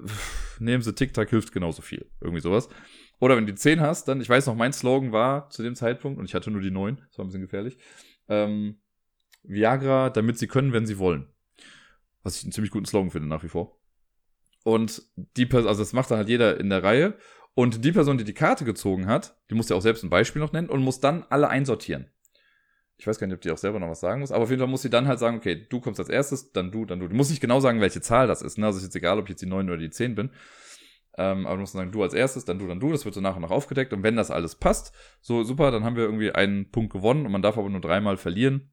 [0.59, 2.11] nehmen Sie TikTok hilft genauso viel.
[2.21, 2.69] Irgendwie sowas.
[3.21, 5.77] Oder wenn du die 10 hast, dann, ich weiß noch, mein Slogan war zu dem
[5.77, 7.79] Zeitpunkt, und ich hatte nur die 9, das war ein bisschen gefährlich,
[8.29, 8.81] ähm,
[9.45, 11.29] Viagra, damit sie können, wenn sie wollen.
[12.25, 13.81] Was ich einen ziemlich guten Slogan finde, nach wie vor.
[14.65, 15.05] Und
[15.37, 17.17] die Person, also das macht dann halt jeder in der Reihe.
[17.55, 20.43] Und die Person, die die Karte gezogen hat, die muss ja auch selbst ein Beispiel
[20.43, 22.11] noch nennen und muss dann alle einsortieren
[22.99, 24.61] ich weiß gar nicht, ob die auch selber noch was sagen muss, aber auf jeden
[24.61, 27.07] Fall muss sie dann halt sagen, okay, du kommst als erstes, dann du, dann du.
[27.07, 28.59] Du musst nicht genau sagen, welche Zahl das ist.
[28.59, 28.67] Ne?
[28.67, 30.31] Also ist jetzt egal, ob ich jetzt die 9 oder die 10 bin.
[31.17, 32.91] Ähm, aber du musst sagen, du als erstes, dann du, dann du.
[32.91, 33.93] Das wird so nach und nach aufgedeckt.
[33.93, 37.31] Und wenn das alles passt, so super, dann haben wir irgendwie einen Punkt gewonnen und
[37.31, 38.73] man darf aber nur dreimal verlieren.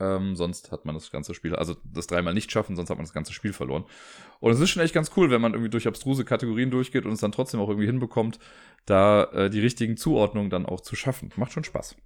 [0.00, 3.04] Ähm, sonst hat man das ganze Spiel, also das dreimal nicht schaffen, sonst hat man
[3.04, 3.84] das ganze Spiel verloren.
[4.40, 7.12] Und es ist schon echt ganz cool, wenn man irgendwie durch abstruse Kategorien durchgeht und
[7.12, 8.38] es dann trotzdem auch irgendwie hinbekommt,
[8.86, 11.30] da äh, die richtigen Zuordnungen dann auch zu schaffen.
[11.36, 11.96] Macht schon Spaß.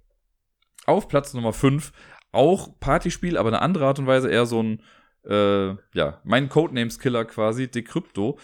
[0.85, 1.91] Auf Platz Nummer 5
[2.31, 4.81] auch Partyspiel, aber eine andere Art und Weise, eher so ein,
[5.23, 8.37] äh, ja, mein Codenames-Killer quasi, Decrypto.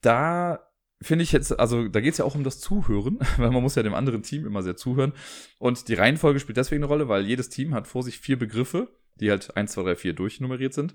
[0.00, 0.60] Da
[1.02, 3.74] finde ich jetzt, also da geht es ja auch um das Zuhören, weil man muss
[3.74, 5.12] ja dem anderen Team immer sehr zuhören.
[5.58, 8.88] Und die Reihenfolge spielt deswegen eine Rolle, weil jedes Team hat vor sich vier Begriffe,
[9.20, 10.94] die halt 1, 2, 3, 4 durchnummeriert sind.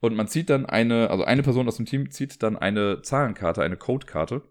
[0.00, 3.62] Und man zieht dann eine, also eine Person aus dem Team zieht dann eine Zahlenkarte,
[3.62, 4.42] eine Codekarte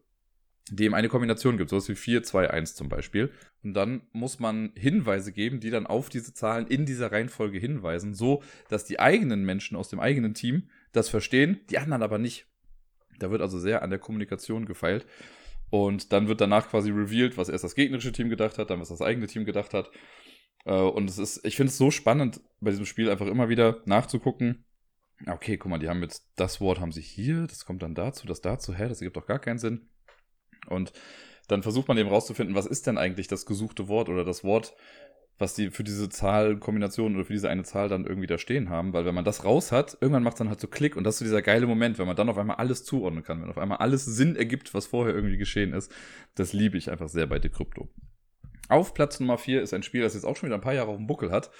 [0.69, 3.31] dem eine Kombination gibt, sowas wie 4, 2, 1 zum Beispiel.
[3.63, 8.13] Und dann muss man Hinweise geben, die dann auf diese Zahlen in dieser Reihenfolge hinweisen,
[8.13, 12.45] so dass die eigenen Menschen aus dem eigenen Team das verstehen, die anderen aber nicht.
[13.19, 15.05] Da wird also sehr an der Kommunikation gefeilt.
[15.69, 18.89] Und dann wird danach quasi revealed, was erst das gegnerische Team gedacht hat, dann was
[18.89, 19.89] das eigene Team gedacht hat.
[20.65, 23.81] Äh, und es ist, ich finde es so spannend, bei diesem Spiel einfach immer wieder
[23.85, 24.65] nachzugucken.
[25.25, 28.27] Okay, guck mal, die haben jetzt das Wort haben sie hier, das kommt dann dazu,
[28.27, 29.87] das dazu, hä, das ergibt doch gar keinen Sinn.
[30.67, 30.91] Und
[31.47, 34.75] dann versucht man eben rauszufinden, was ist denn eigentlich das gesuchte Wort oder das Wort,
[35.37, 38.93] was die für diese Zahlkombination oder für diese eine Zahl dann irgendwie da stehen haben.
[38.93, 41.15] Weil wenn man das raus hat, irgendwann macht es dann halt so Klick und das
[41.15, 43.57] ist so dieser geile Moment, wenn man dann auf einmal alles zuordnen kann, wenn auf
[43.57, 45.91] einmal alles Sinn ergibt, was vorher irgendwie geschehen ist.
[46.35, 47.89] Das liebe ich einfach sehr bei Decrypto.
[48.69, 50.91] Auf Platz Nummer 4 ist ein Spiel, das jetzt auch schon wieder ein paar Jahre
[50.91, 51.51] auf dem Buckel hat.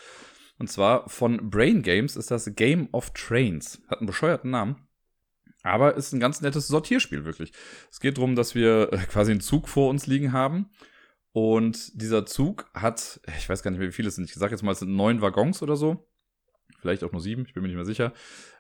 [0.60, 3.82] Und zwar von Brain Games ist das Game of Trains.
[3.88, 4.88] Hat einen bescheuerten Namen.
[5.64, 7.54] Aber ist ein ganz nettes Sortierspiel, wirklich.
[7.90, 10.70] Es geht darum, dass wir äh, quasi einen Zug vor uns liegen haben.
[11.32, 14.30] Und dieser Zug hat, ich weiß gar nicht mehr, wie viele es sind.
[14.30, 16.08] Ich sage jetzt mal, es sind neun Waggons oder so.
[16.80, 18.14] Vielleicht auch nur sieben, ich bin mir nicht mehr sicher.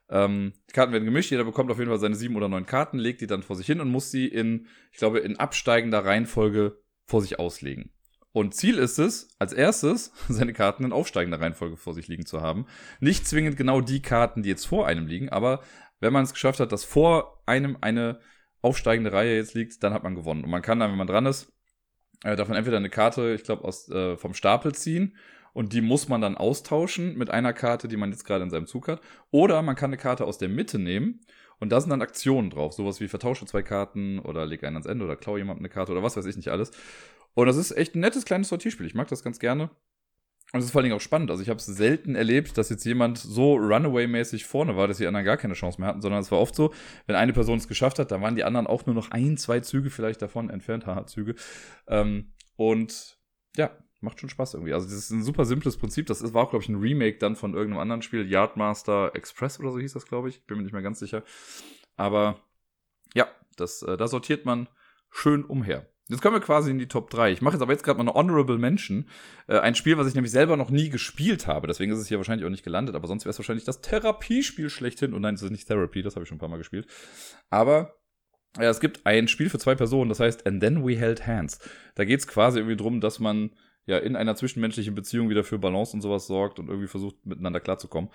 [0.09, 2.97] Ähm, die Karten werden gemischt, jeder bekommt auf jeden Fall seine sieben oder neun Karten,
[2.97, 6.81] legt die dann vor sich hin und muss sie in, ich glaube, in absteigender Reihenfolge
[7.05, 7.91] vor sich auslegen.
[8.31, 12.41] Und Ziel ist es, als erstes seine Karten in aufsteigender Reihenfolge vor sich liegen zu
[12.41, 12.65] haben.
[12.99, 15.61] Nicht zwingend genau die Karten, die jetzt vor einem liegen, aber
[16.03, 18.19] wenn man es geschafft hat, dass vor einem eine
[18.61, 20.43] aufsteigende Reihe jetzt liegt, dann hat man gewonnen.
[20.43, 21.51] Und man kann dann, wenn man dran ist,
[22.23, 25.17] äh, davon entweder eine Karte, ich glaube, äh, vom Stapel ziehen
[25.53, 28.67] und die muss man dann austauschen mit einer Karte, die man jetzt gerade in seinem
[28.67, 29.01] Zug hat.
[29.31, 31.21] Oder man kann eine Karte aus der Mitte nehmen
[31.59, 34.87] und da sind dann Aktionen drauf, sowas wie vertausche zwei Karten oder leg einen ans
[34.87, 36.71] Ende oder klaue jemand eine Karte oder was weiß ich nicht alles.
[37.35, 38.85] Und das ist echt ein nettes kleines Sortierspiel.
[38.85, 39.69] Ich mag das ganz gerne.
[40.53, 41.31] Und es ist vor allen Dingen auch spannend.
[41.31, 45.07] Also ich habe es selten erlebt, dass jetzt jemand so Runaway-mäßig vorne war, dass die
[45.07, 46.71] anderen gar keine Chance mehr hatten, sondern es war oft so,
[47.07, 49.61] wenn eine Person es geschafft hat, dann waren die anderen auch nur noch ein, zwei
[49.61, 51.33] Züge vielleicht davon entfernt, haha, Züge.
[51.87, 53.17] Ähm, und
[53.57, 54.73] ja, macht schon Spaß irgendwie.
[54.73, 56.05] Also das ist ein super simples Prinzip.
[56.05, 58.29] Das war auch, glaube ich, ein Remake dann von irgendeinem anderen Spiel.
[58.29, 60.45] Yardmaster Express oder so hieß das, glaube ich.
[60.45, 61.23] Bin mir nicht mehr ganz sicher.
[61.95, 62.39] Aber
[63.15, 63.27] ja,
[63.57, 64.67] das, äh, da sortiert man
[65.09, 65.87] schön umher.
[66.09, 67.31] Jetzt kommen wir quasi in die Top 3.
[67.31, 69.07] Ich mache jetzt aber jetzt gerade mal eine Honorable Mention.
[69.47, 71.67] Äh, ein Spiel, was ich nämlich selber noch nie gespielt habe.
[71.67, 72.95] Deswegen ist es hier wahrscheinlich auch nicht gelandet.
[72.95, 75.13] Aber sonst wäre es wahrscheinlich das Therapiespiel schlechthin.
[75.13, 76.87] Und nein, es ist nicht Therapy, das habe ich schon ein paar Mal gespielt.
[77.49, 77.95] Aber
[78.57, 81.57] ja, es gibt ein Spiel für zwei Personen, das heißt And Then We Held Hands.
[81.95, 83.51] Da geht es quasi irgendwie drum, dass man
[83.85, 87.59] ja in einer zwischenmenschlichen Beziehung wieder für Balance und sowas sorgt und irgendwie versucht, miteinander
[87.59, 88.11] klarzukommen.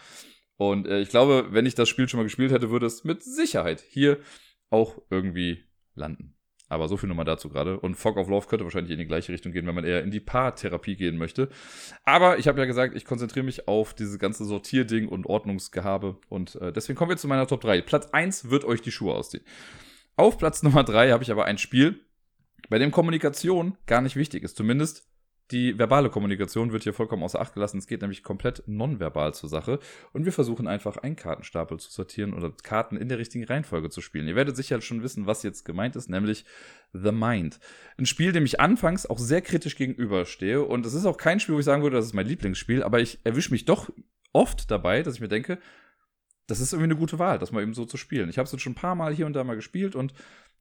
[0.57, 3.23] Und äh, ich glaube, wenn ich das Spiel schon mal gespielt hätte, würde es mit
[3.23, 4.19] Sicherheit hier
[4.71, 5.65] auch irgendwie
[5.95, 6.38] landen.
[6.69, 7.81] Aber so viel nochmal dazu gerade.
[7.81, 10.11] Und Fog of Love könnte wahrscheinlich in die gleiche Richtung gehen, wenn man eher in
[10.11, 11.49] die Paartherapie gehen möchte.
[12.05, 16.19] Aber ich habe ja gesagt, ich konzentriere mich auf dieses ganze Sortierding und Ordnungsgehabe.
[16.29, 17.81] Und äh, deswegen kommen wir zu meiner Top 3.
[17.83, 19.45] Platz 1 wird euch die Schuhe ausziehen.
[20.17, 22.01] Auf Platz Nummer 3 habe ich aber ein Spiel,
[22.69, 24.57] bei dem Kommunikation gar nicht wichtig ist.
[24.57, 25.09] Zumindest
[25.51, 27.79] die verbale Kommunikation wird hier vollkommen außer Acht gelassen.
[27.79, 29.79] Es geht nämlich komplett nonverbal zur Sache.
[30.13, 34.03] Und wir versuchen einfach einen Kartenstapel zu sortieren oder Karten in der richtigen Reihenfolge zu
[34.03, 34.29] spielen.
[34.29, 36.45] Ihr werdet sicher schon wissen, was jetzt gemeint ist, nämlich
[36.93, 37.61] The Mind.
[37.97, 40.63] Ein Spiel, dem ich anfangs auch sehr kritisch gegenüberstehe.
[40.63, 42.83] Und es ist auch kein Spiel, wo ich sagen würde, das ist mein Lieblingsspiel.
[42.83, 43.91] Aber ich erwische mich doch
[44.35, 45.59] oft dabei, dass ich mir denke,
[46.47, 48.31] das ist irgendwie eine gute Wahl, das mal eben so zu spielen.
[48.31, 50.15] Ich habe es jetzt schon ein paar Mal hier und da mal gespielt und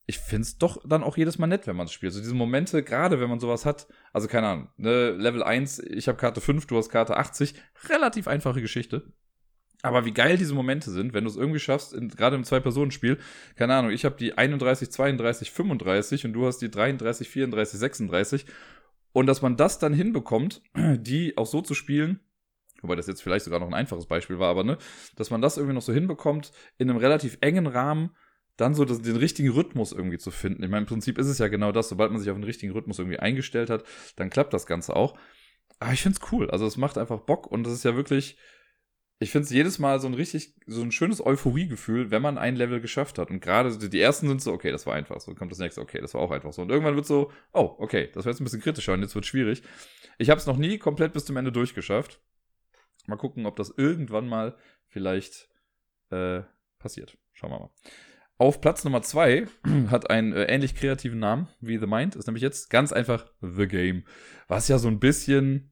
[0.09, 2.13] ich finde es doch dann auch jedes Mal nett, wenn man es spielt.
[2.13, 6.07] So diese Momente, gerade wenn man sowas hat, also keine Ahnung, ne, Level 1, ich
[6.07, 7.53] habe Karte 5, du hast Karte 80,
[7.89, 9.11] relativ einfache Geschichte.
[9.83, 13.19] Aber wie geil diese Momente sind, wenn du es irgendwie schaffst, gerade im Zwei-Personen-Spiel,
[13.57, 18.45] keine Ahnung, ich habe die 31, 32, 35 und du hast die 33, 34, 36.
[19.11, 22.21] Und dass man das dann hinbekommt, die auch so zu spielen,
[22.81, 24.77] wobei das jetzt vielleicht sogar noch ein einfaches Beispiel war, aber ne,
[25.17, 28.11] dass man das irgendwie noch so hinbekommt, in einem relativ engen Rahmen,
[28.57, 30.63] dann so das, den richtigen Rhythmus irgendwie zu finden.
[30.63, 32.73] Ich meine, im Prinzip ist es ja genau das, sobald man sich auf den richtigen
[32.73, 33.83] Rhythmus irgendwie eingestellt hat,
[34.15, 35.17] dann klappt das Ganze auch.
[35.79, 36.49] Aber ich finde es cool.
[36.49, 38.37] Also es macht einfach Bock und das ist ja wirklich,
[39.19, 42.55] ich finde es jedes Mal so ein richtig, so ein schönes Euphoriegefühl, wenn man ein
[42.55, 43.29] Level geschafft hat.
[43.29, 45.35] Und gerade die ersten sind so, okay, das war einfach so.
[45.35, 46.63] kommt das nächste, okay, das war auch einfach so.
[46.63, 49.25] Und irgendwann wird so, oh, okay, das war jetzt ein bisschen kritischer und jetzt wird
[49.25, 49.61] schwierig.
[50.17, 52.21] Ich habe es noch nie komplett bis zum Ende durchgeschafft.
[53.05, 55.47] Mal gucken, ob das irgendwann mal vielleicht
[56.09, 56.41] äh,
[56.79, 57.17] passiert.
[57.33, 57.69] Schauen wir mal.
[58.39, 59.47] Auf Platz Nummer zwei
[59.89, 63.67] hat einen äh, ähnlich kreativen Namen wie The Mind, ist nämlich jetzt ganz einfach The
[63.67, 64.03] Game.
[64.47, 65.71] Was ja so ein bisschen,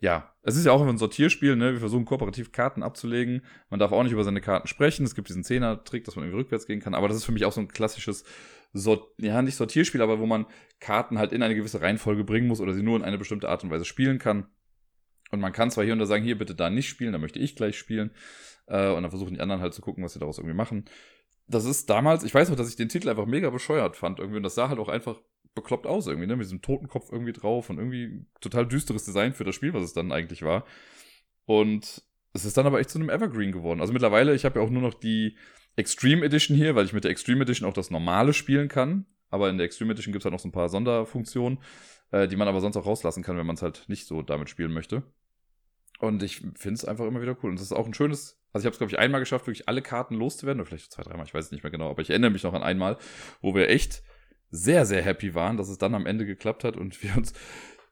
[0.00, 1.72] ja, es ist ja auch ein Sortierspiel, ne?
[1.72, 3.42] Wir versuchen kooperativ Karten abzulegen.
[3.68, 5.04] Man darf auch nicht über seine Karten sprechen.
[5.04, 6.94] Es gibt diesen Zehner-Trick, dass man irgendwie rückwärts gehen kann.
[6.94, 8.24] Aber das ist für mich auch so ein klassisches,
[8.74, 10.46] Sort ja, nicht Sortierspiel, aber wo man
[10.80, 13.62] Karten halt in eine gewisse Reihenfolge bringen muss oder sie nur in eine bestimmte Art
[13.64, 14.46] und Weise spielen kann.
[15.30, 17.38] Und man kann zwar hier und da sagen, hier bitte da nicht spielen, da möchte
[17.38, 18.12] ich gleich spielen.
[18.66, 20.86] Äh, und dann versuchen die anderen halt zu gucken, was sie daraus irgendwie machen
[21.46, 24.38] das ist damals, ich weiß noch, dass ich den Titel einfach mega bescheuert fand irgendwie
[24.38, 25.20] und das sah halt auch einfach
[25.54, 29.44] bekloppt aus irgendwie, ne, mit diesem Totenkopf irgendwie drauf und irgendwie total düsteres Design für
[29.44, 30.64] das Spiel, was es dann eigentlich war.
[31.44, 33.80] Und es ist dann aber echt zu einem Evergreen geworden.
[33.80, 35.36] Also mittlerweile, ich habe ja auch nur noch die
[35.76, 39.06] Extreme Edition hier, weil ich mit der Extreme Edition auch das normale spielen kann.
[39.30, 41.58] Aber in der Extreme Edition gibt es halt noch so ein paar Sonderfunktionen,
[42.10, 44.50] äh, die man aber sonst auch rauslassen kann, wenn man es halt nicht so damit
[44.50, 45.02] spielen möchte.
[46.02, 47.50] Und ich finde es einfach immer wieder cool.
[47.50, 49.68] Und es ist auch ein schönes also ich habe es, glaube ich, einmal geschafft, wirklich
[49.68, 50.60] alle Karten loszuwerden.
[50.60, 51.90] Oder vielleicht zwei, dreimal, ich weiß es nicht mehr genau.
[51.90, 52.98] Aber ich erinnere mich noch an einmal,
[53.40, 54.02] wo wir echt
[54.50, 57.32] sehr, sehr happy waren, dass es dann am Ende geklappt hat und wir uns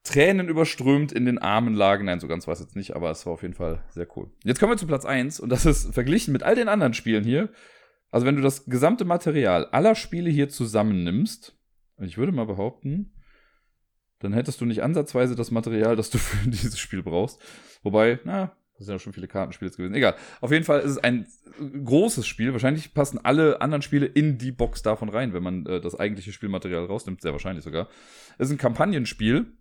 [0.02, 2.04] Tränen überströmt in den Armen lagen.
[2.06, 4.30] Nein, so ganz war es jetzt nicht, aber es war auf jeden Fall sehr cool.
[4.44, 7.24] Jetzt kommen wir zu Platz 1 und das ist verglichen mit all den anderen Spielen
[7.24, 7.50] hier.
[8.10, 11.56] Also wenn du das gesamte Material aller Spiele hier zusammennimmst,
[11.96, 13.12] und ich würde mal behaupten,
[14.20, 17.40] dann hättest du nicht ansatzweise das Material, das du für dieses Spiel brauchst.
[17.82, 19.94] Wobei, na, das sind ja schon viele Kartenspiele gewesen.
[19.94, 20.16] Egal.
[20.40, 21.26] Auf jeden Fall ist es ein
[21.58, 22.52] großes Spiel.
[22.52, 26.32] Wahrscheinlich passen alle anderen Spiele in die Box davon rein, wenn man äh, das eigentliche
[26.32, 27.20] Spielmaterial rausnimmt.
[27.20, 27.88] Sehr wahrscheinlich sogar.
[28.38, 29.52] Es ist ein Kampagnenspiel.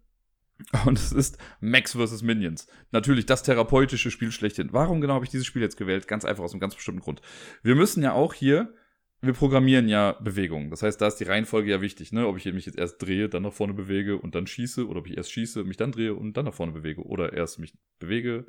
[0.86, 2.22] Und es ist Max vs.
[2.22, 2.68] Minions.
[2.92, 4.70] Natürlich das therapeutische Spiel schlechthin.
[4.72, 6.08] Warum genau habe ich dieses Spiel jetzt gewählt?
[6.08, 7.22] Ganz einfach aus einem ganz bestimmten Grund.
[7.64, 8.74] Wir müssen ja auch hier
[9.22, 10.70] wir programmieren ja Bewegungen.
[10.70, 12.28] Das heißt, da ist die Reihenfolge ja wichtig, ne?
[12.28, 15.08] Ob ich mich jetzt erst drehe, dann nach vorne bewege und dann schieße, oder ob
[15.08, 18.46] ich erst schieße, mich dann drehe und dann nach vorne bewege, oder erst mich bewege,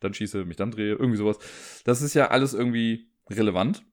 [0.00, 1.38] dann schieße, mich dann drehe, irgendwie sowas.
[1.84, 3.84] Das ist ja alles irgendwie relevant.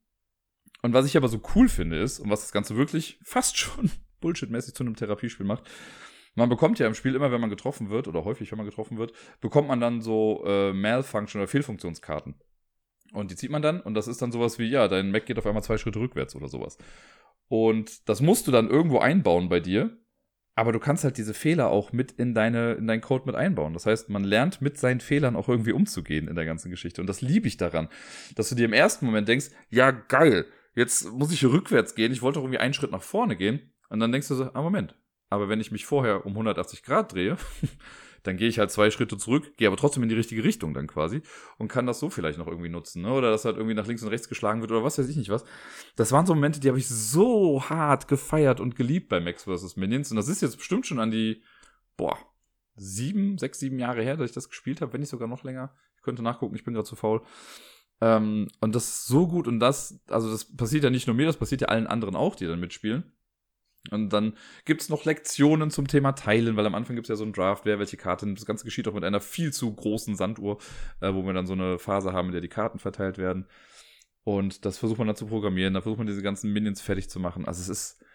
[0.82, 3.92] Und was ich aber so cool finde ist, und was das Ganze wirklich fast schon
[4.20, 5.70] bullshitmäßig zu einem Therapiespiel macht,
[6.36, 8.98] man bekommt ja im Spiel immer, wenn man getroffen wird, oder häufig, wenn man getroffen
[8.98, 12.36] wird, bekommt man dann so äh, Malfunction- oder Fehlfunktionskarten.
[13.14, 15.38] Und die zieht man dann und das ist dann sowas wie, ja, dein Mac geht
[15.38, 16.78] auf einmal zwei Schritte rückwärts oder sowas.
[17.48, 19.98] Und das musst du dann irgendwo einbauen bei dir.
[20.56, 23.74] Aber du kannst halt diese Fehler auch mit in deine, in deinen Code mit einbauen.
[23.74, 27.00] Das heißt, man lernt mit seinen Fehlern auch irgendwie umzugehen in der ganzen Geschichte.
[27.00, 27.88] Und das liebe ich daran,
[28.36, 30.46] dass du dir im ersten Moment denkst, ja, geil,
[30.76, 32.12] jetzt muss ich hier rückwärts gehen.
[32.12, 33.72] Ich wollte doch irgendwie einen Schritt nach vorne gehen.
[33.90, 34.96] Und dann denkst du so, ah, Moment.
[35.30, 37.38] Aber wenn ich mich vorher um 180 Grad drehe,
[38.24, 40.88] dann gehe ich halt zwei Schritte zurück, gehe aber trotzdem in die richtige Richtung dann
[40.88, 41.22] quasi
[41.58, 43.02] und kann das so vielleicht noch irgendwie nutzen.
[43.02, 43.12] Ne?
[43.12, 45.30] Oder dass halt irgendwie nach links und rechts geschlagen wird oder was weiß ich nicht
[45.30, 45.46] was.
[45.96, 49.76] Das waren so Momente, die habe ich so hart gefeiert und geliebt bei Max vs.
[49.76, 50.12] Minions.
[50.12, 51.44] Und das ist jetzt bestimmt schon an die,
[51.98, 52.18] boah,
[52.76, 55.76] sieben, sechs, sieben Jahre her, dass ich das gespielt habe, wenn nicht sogar noch länger.
[55.98, 57.22] Ich könnte nachgucken, ich bin gerade zu faul.
[58.02, 61.26] Ähm, und das ist so gut und das, also das passiert ja nicht nur mir,
[61.26, 63.12] das passiert ja allen anderen auch, die dann mitspielen.
[63.92, 67.34] Und dann gibt's noch Lektionen zum Thema Teilen, weil am Anfang gibt's ja so ein
[67.34, 68.38] Draft, wer welche Karte nimmt.
[68.38, 70.58] Das Ganze geschieht auch mit einer viel zu großen Sanduhr,
[71.02, 73.48] äh, wo wir dann so eine Phase haben, in der die Karten verteilt werden.
[74.24, 77.20] Und das versucht man dann zu programmieren, da versucht man diese ganzen Minions fertig zu
[77.20, 77.46] machen.
[77.46, 78.06] Also es ist,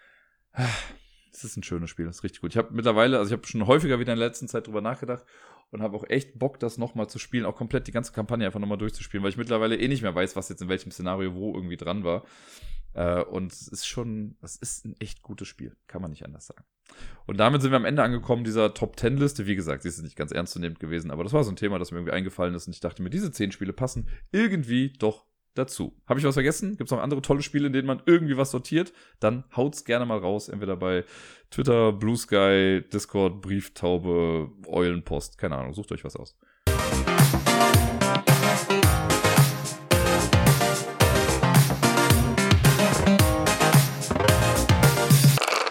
[1.33, 2.53] es ist ein schönes Spiel, das ist richtig gut.
[2.53, 5.25] Ich habe mittlerweile, also ich habe schon häufiger wieder in der letzten Zeit drüber nachgedacht
[5.75, 8.61] und habe auch echt Bock, das nochmal zu spielen, auch komplett die ganze Kampagne einfach
[8.61, 11.53] nochmal durchzuspielen, weil ich mittlerweile eh nicht mehr weiß, was jetzt in welchem Szenario wo
[11.53, 12.23] irgendwie dran war.
[12.95, 16.47] Äh, und es ist schon, es ist ein echt gutes Spiel, kann man nicht anders
[16.47, 16.63] sagen.
[17.27, 19.47] Und damit sind wir am Ende angekommen dieser Top 10 Liste.
[19.47, 21.91] Wie gesagt, sie ist nicht ganz ernstzunehmend gewesen, aber das war so ein Thema, das
[21.91, 25.95] mir irgendwie eingefallen ist und ich dachte mir, diese 10 Spiele passen irgendwie doch dazu.
[26.07, 26.77] Habe ich was vergessen?
[26.77, 28.93] Gibt es noch andere tolle Spiele, in denen man irgendwie was sortiert?
[29.21, 31.05] Dann haut's gerne mal raus, entweder bei
[31.51, 36.37] Twitter, Blue Sky, Discord, Brieftaube, Eulenpost, keine Ahnung, sucht euch was aus.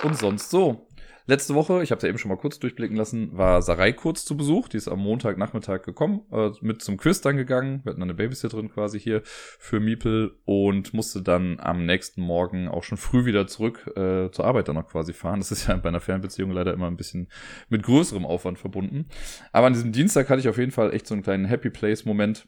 [0.03, 0.87] Und sonst so.
[1.25, 4.25] Letzte Woche, ich habe es ja eben schon mal kurz durchblicken lassen, war Sarai kurz
[4.25, 4.67] zu Besuch.
[4.67, 7.79] Die ist am Montagnachmittag gekommen, äh, mit zum Quiz dann gegangen.
[7.83, 12.83] Wir hatten eine Babysitterin quasi hier für Miepel und musste dann am nächsten Morgen auch
[12.83, 15.39] schon früh wieder zurück äh, zur Arbeit dann noch quasi fahren.
[15.39, 17.29] Das ist ja bei einer Fernbeziehung leider immer ein bisschen
[17.69, 19.05] mit größerem Aufwand verbunden.
[19.53, 22.47] Aber an diesem Dienstag hatte ich auf jeden Fall echt so einen kleinen Happy Place-Moment,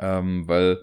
[0.00, 0.82] ähm, weil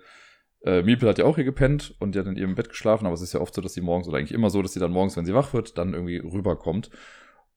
[0.63, 3.15] äh, Miepel hat ja auch hier gepennt und die hat in ihrem Bett geschlafen, aber
[3.15, 4.91] es ist ja oft so, dass sie morgens, oder eigentlich immer so, dass sie dann
[4.91, 6.89] morgens, wenn sie wach wird, dann irgendwie rüberkommt.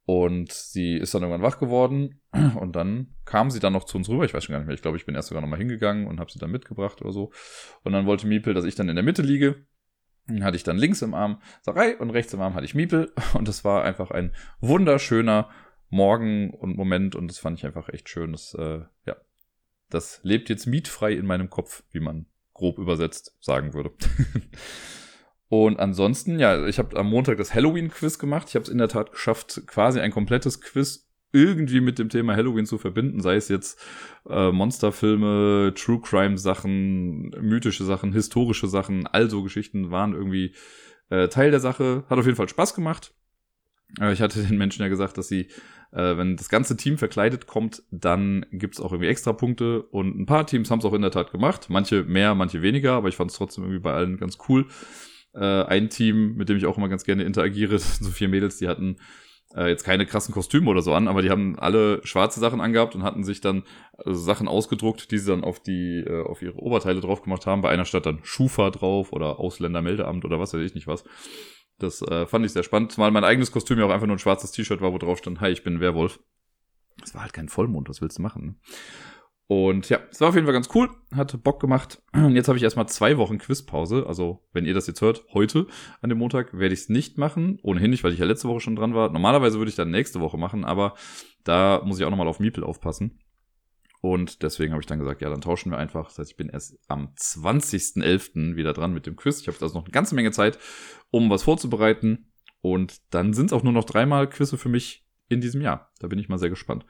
[0.06, 2.20] Und sie ist dann irgendwann wach geworden
[2.60, 4.24] und dann kam sie dann noch zu uns rüber.
[4.24, 4.74] Ich weiß schon gar nicht mehr.
[4.74, 7.32] Ich glaube, ich bin erst sogar nochmal hingegangen und habe sie dann mitgebracht oder so.
[7.84, 9.64] Und dann wollte Miepel, dass ich dann in der Mitte liege.
[10.26, 13.12] Dann hatte ich dann links im Arm Sarai und rechts im Arm hatte ich Miepel.
[13.34, 15.50] Und das war einfach ein wunderschöner
[15.90, 17.14] Morgen und Moment.
[17.14, 18.32] Und das fand ich einfach echt schön.
[18.32, 19.16] Das, äh, ja,
[19.90, 23.92] das lebt jetzt mietfrei in meinem Kopf, wie man grob übersetzt sagen würde.
[25.48, 28.48] Und ansonsten, ja, ich habe am Montag das Halloween-Quiz gemacht.
[28.48, 32.34] Ich habe es in der Tat geschafft, quasi ein komplettes Quiz irgendwie mit dem Thema
[32.34, 33.80] Halloween zu verbinden, sei es jetzt
[34.28, 40.54] äh, Monsterfilme, True Crime Sachen, mythische Sachen, historische Sachen, also Geschichten waren irgendwie
[41.10, 42.04] äh, Teil der Sache.
[42.08, 43.14] Hat auf jeden Fall Spaß gemacht.
[44.00, 45.48] Äh, ich hatte den Menschen ja gesagt, dass sie
[45.94, 49.82] äh, wenn das ganze Team verkleidet kommt, dann gibt's auch irgendwie extra Punkte.
[49.82, 51.66] Und ein paar Teams haben es auch in der Tat gemacht.
[51.68, 54.66] Manche mehr, manche weniger, aber ich fand es trotzdem irgendwie bei allen ganz cool.
[55.34, 58.66] Äh, ein Team, mit dem ich auch immer ganz gerne interagiere, so vier Mädels, die
[58.66, 58.96] hatten
[59.54, 62.96] äh, jetzt keine krassen Kostüme oder so an, aber die haben alle schwarze Sachen angehabt
[62.96, 63.62] und hatten sich dann
[63.96, 67.62] also Sachen ausgedruckt, die sie dann auf die äh, auf ihre Oberteile drauf gemacht haben.
[67.62, 71.04] Bei einer Stadt dann Schufa drauf oder Ausländermeldeamt oder was weiß ich nicht was.
[71.78, 74.20] Das äh, fand ich sehr spannend, zumal mein eigenes Kostüm ja auch einfach nur ein
[74.20, 76.20] schwarzes T-Shirt war, wo drauf stand, hi, ich bin Werwolf.
[77.00, 78.46] Das war halt kein Vollmond, was willst du machen?
[78.46, 78.54] Ne?
[79.46, 82.02] Und ja, es war auf jeden Fall ganz cool, hat Bock gemacht.
[82.30, 84.06] Jetzt habe ich erstmal zwei Wochen Quizpause.
[84.06, 85.66] Also, wenn ihr das jetzt hört, heute
[86.00, 87.58] an dem Montag werde ich es nicht machen.
[87.62, 89.12] Ohnehin nicht, weil ich ja letzte Woche schon dran war.
[89.12, 90.94] Normalerweise würde ich dann nächste Woche machen, aber
[91.44, 93.18] da muss ich auch nochmal auf Miepel aufpassen.
[94.04, 96.08] Und deswegen habe ich dann gesagt, ja, dann tauschen wir einfach.
[96.08, 98.54] Das heißt, ich bin erst am 20.11.
[98.54, 99.40] wieder dran mit dem Quiz.
[99.40, 100.58] Ich habe also noch eine ganze Menge Zeit,
[101.10, 102.30] um was vorzubereiten.
[102.60, 105.90] Und dann sind es auch nur noch dreimal Quizze für mich in diesem Jahr.
[106.00, 106.84] Da bin ich mal sehr gespannt.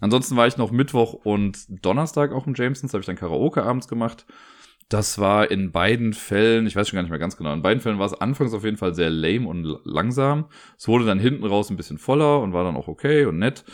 [0.00, 2.92] Ansonsten war ich noch Mittwoch und Donnerstag auch im Jamesons.
[2.92, 4.24] Da habe ich dann Karaoke abends gemacht.
[4.88, 7.82] Das war in beiden Fällen, ich weiß schon gar nicht mehr ganz genau, in beiden
[7.82, 10.46] Fällen war es anfangs auf jeden Fall sehr lame und langsam.
[10.78, 13.64] Es wurde dann hinten raus ein bisschen voller und war dann auch okay und nett.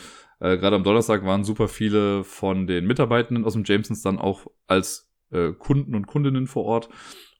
[0.40, 4.46] Äh, Gerade am Donnerstag waren super viele von den Mitarbeitenden aus dem Jamesons dann auch
[4.66, 6.88] als äh, Kunden und Kundinnen vor Ort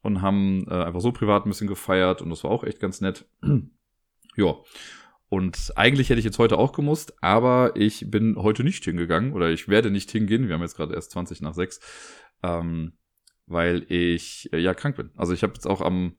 [0.01, 3.01] und haben äh, einfach so privat ein bisschen gefeiert und das war auch echt ganz
[3.01, 3.25] nett.
[4.35, 4.55] ja.
[5.29, 9.49] Und eigentlich hätte ich jetzt heute auch gemusst, aber ich bin heute nicht hingegangen oder
[9.49, 10.47] ich werde nicht hingehen.
[10.47, 11.79] Wir haben jetzt gerade erst 20 nach 6,
[12.43, 12.93] ähm,
[13.45, 15.11] weil ich äh, ja krank bin.
[15.15, 16.17] Also ich habe jetzt auch am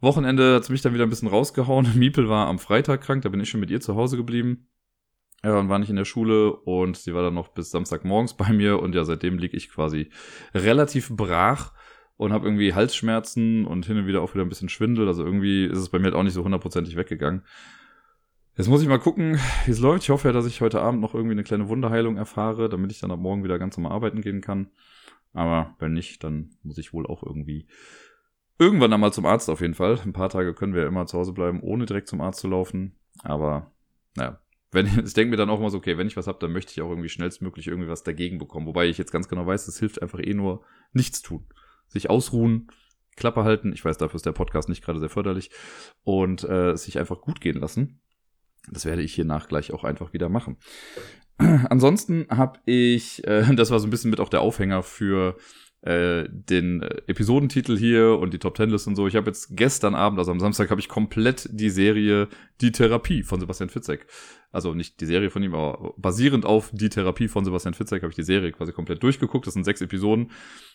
[0.00, 1.86] Wochenende hat mich dann wieder ein bisschen rausgehauen.
[1.96, 4.66] Miepel war am Freitag krank, da bin ich schon mit ihr zu Hause geblieben.
[5.44, 8.52] Ja, und war nicht in der Schule und sie war dann noch bis Samstagmorgens bei
[8.52, 10.10] mir und ja, seitdem liege ich quasi
[10.54, 11.72] relativ brach
[12.16, 15.08] und habe irgendwie Halsschmerzen und hin und wieder auch wieder ein bisschen Schwindel.
[15.08, 17.42] Also irgendwie ist es bei mir halt auch nicht so hundertprozentig weggegangen.
[18.56, 20.04] Jetzt muss ich mal gucken, wie es läuft.
[20.04, 23.00] Ich hoffe ja, dass ich heute Abend noch irgendwie eine kleine Wunderheilung erfahre, damit ich
[23.00, 24.70] dann ab morgen wieder ganz normal arbeiten gehen kann.
[25.32, 27.66] Aber wenn nicht, dann muss ich wohl auch irgendwie
[28.58, 29.98] irgendwann einmal zum Arzt auf jeden Fall.
[30.04, 32.48] Ein paar Tage können wir ja immer zu Hause bleiben, ohne direkt zum Arzt zu
[32.48, 32.94] laufen.
[33.22, 33.72] Aber
[34.16, 34.41] naja,
[34.72, 36.72] wenn, ich denke mir dann auch immer so, okay, wenn ich was habe, dann möchte
[36.72, 38.66] ich auch irgendwie schnellstmöglich irgendwie was dagegen bekommen.
[38.66, 41.46] Wobei ich jetzt ganz genau weiß, es hilft einfach eh nur nichts tun.
[41.88, 42.68] Sich ausruhen,
[43.16, 43.72] Klappe halten.
[43.72, 45.50] Ich weiß, dafür ist der Podcast nicht gerade sehr förderlich.
[46.02, 48.00] Und äh, sich einfach gut gehen lassen.
[48.70, 50.56] Das werde ich hier nach gleich auch einfach wieder machen.
[51.36, 55.36] Ansonsten habe ich, äh, das war so ein bisschen mit auch der Aufhänger für
[55.82, 59.06] äh, den äh, Episodentitel hier und die Top Ten List und so.
[59.08, 62.28] Ich habe jetzt gestern Abend, also am Samstag, habe ich komplett die Serie
[62.60, 64.06] Die Therapie von Sebastian Fitzek.
[64.52, 68.10] Also nicht die Serie von ihm, aber basierend auf Die Therapie von Sebastian Fitzek habe
[68.10, 69.46] ich die Serie quasi komplett durchgeguckt.
[69.46, 70.30] Das sind sechs Episoden.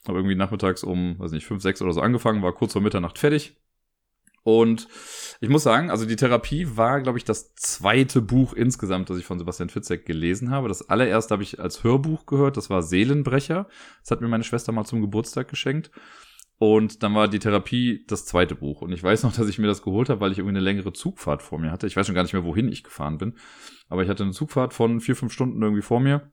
[0.08, 3.18] Habe irgendwie nachmittags um, weiß nicht, fünf, sechs oder so angefangen, war kurz vor Mitternacht
[3.18, 3.56] fertig.
[4.48, 4.88] Und
[5.42, 9.26] ich muss sagen, also die Therapie war, glaube ich, das zweite Buch insgesamt, das ich
[9.26, 10.70] von Sebastian Fitzek gelesen habe.
[10.70, 13.68] Das allererste habe ich als Hörbuch gehört, das war Seelenbrecher.
[14.00, 15.92] Das hat mir meine Schwester mal zum Geburtstag geschenkt.
[16.60, 18.82] Und dann war die Therapie das zweite Buch.
[18.82, 20.94] Und ich weiß noch, dass ich mir das geholt habe, weil ich irgendwie eine längere
[20.94, 21.86] Zugfahrt vor mir hatte.
[21.86, 23.34] Ich weiß schon gar nicht mehr, wohin ich gefahren bin.
[23.90, 26.32] Aber ich hatte eine Zugfahrt von vier, fünf Stunden irgendwie vor mir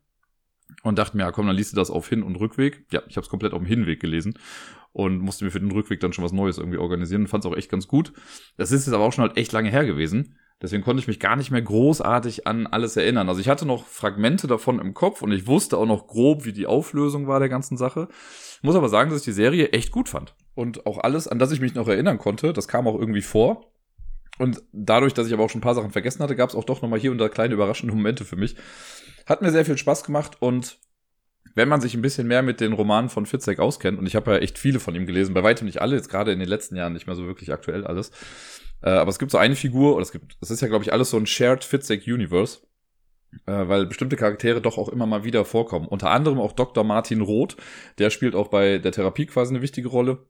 [0.85, 2.87] und dachte mir, ja komm, dann liest du das auf Hin- und Rückweg.
[2.93, 4.39] Ja, ich habe es komplett auf dem Hinweg gelesen
[4.95, 7.51] und musste mir für den Rückweg dann schon was Neues irgendwie organisieren und fand es
[7.51, 8.13] auch echt ganz gut.
[8.57, 10.37] Das ist jetzt aber auch schon halt echt lange her gewesen.
[10.63, 13.29] Deswegen konnte ich mich gar nicht mehr großartig an alles erinnern.
[13.29, 16.53] Also ich hatte noch Fragmente davon im Kopf und ich wusste auch noch grob, wie
[16.53, 18.07] die Auflösung war der ganzen Sache.
[18.63, 20.37] muss aber sagen, dass ich die Serie echt gut fand.
[20.55, 23.73] Und auch alles, an das ich mich noch erinnern konnte, das kam auch irgendwie vor.
[24.39, 26.65] Und dadurch, dass ich aber auch schon ein paar Sachen vergessen hatte, gab es auch
[26.65, 28.55] doch nochmal hier und da kleine überraschende Momente für mich.
[29.27, 30.79] Hat mir sehr viel Spaß gemacht und
[31.55, 34.33] wenn man sich ein bisschen mehr mit den Romanen von Fitzek auskennt, und ich habe
[34.33, 36.77] ja echt viele von ihm gelesen, bei weitem nicht alle, jetzt gerade in den letzten
[36.77, 38.11] Jahren nicht mehr so wirklich aktuell alles.
[38.83, 40.93] Äh, aber es gibt so eine Figur, oder es gibt, es ist ja, glaube ich,
[40.93, 42.61] alles so ein Shared Fitzek Universe.
[43.47, 45.89] Äh, weil bestimmte Charaktere doch auch immer mal wieder vorkommen.
[45.89, 46.85] Unter anderem auch Dr.
[46.85, 47.57] Martin Roth,
[47.99, 50.27] der spielt auch bei der Therapie quasi eine wichtige Rolle.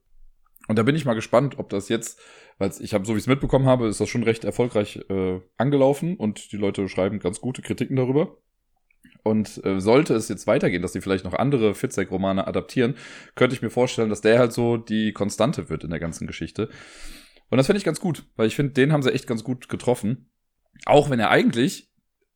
[0.68, 2.18] Und da bin ich mal gespannt, ob das jetzt,
[2.58, 5.40] weil ich habe, so wie ich es mitbekommen habe, ist das schon recht erfolgreich äh,
[5.58, 8.38] angelaufen und die Leute schreiben ganz gute Kritiken darüber.
[9.24, 12.94] Und äh, sollte es jetzt weitergehen, dass die vielleicht noch andere Fitzek-Romane adaptieren,
[13.34, 16.68] könnte ich mir vorstellen, dass der halt so die Konstante wird in der ganzen Geschichte.
[17.48, 19.68] Und das finde ich ganz gut, weil ich finde, den haben sie echt ganz gut
[19.70, 20.30] getroffen.
[20.84, 21.90] Auch wenn er eigentlich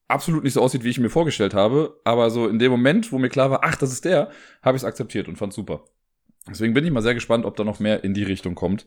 [0.08, 2.00] absolut nicht so aussieht, wie ich mir vorgestellt habe.
[2.04, 4.30] Aber so in dem Moment, wo mir klar war, ach, das ist der,
[4.62, 5.84] habe ich es akzeptiert und fand super.
[6.48, 8.86] Deswegen bin ich mal sehr gespannt, ob da noch mehr in die Richtung kommt.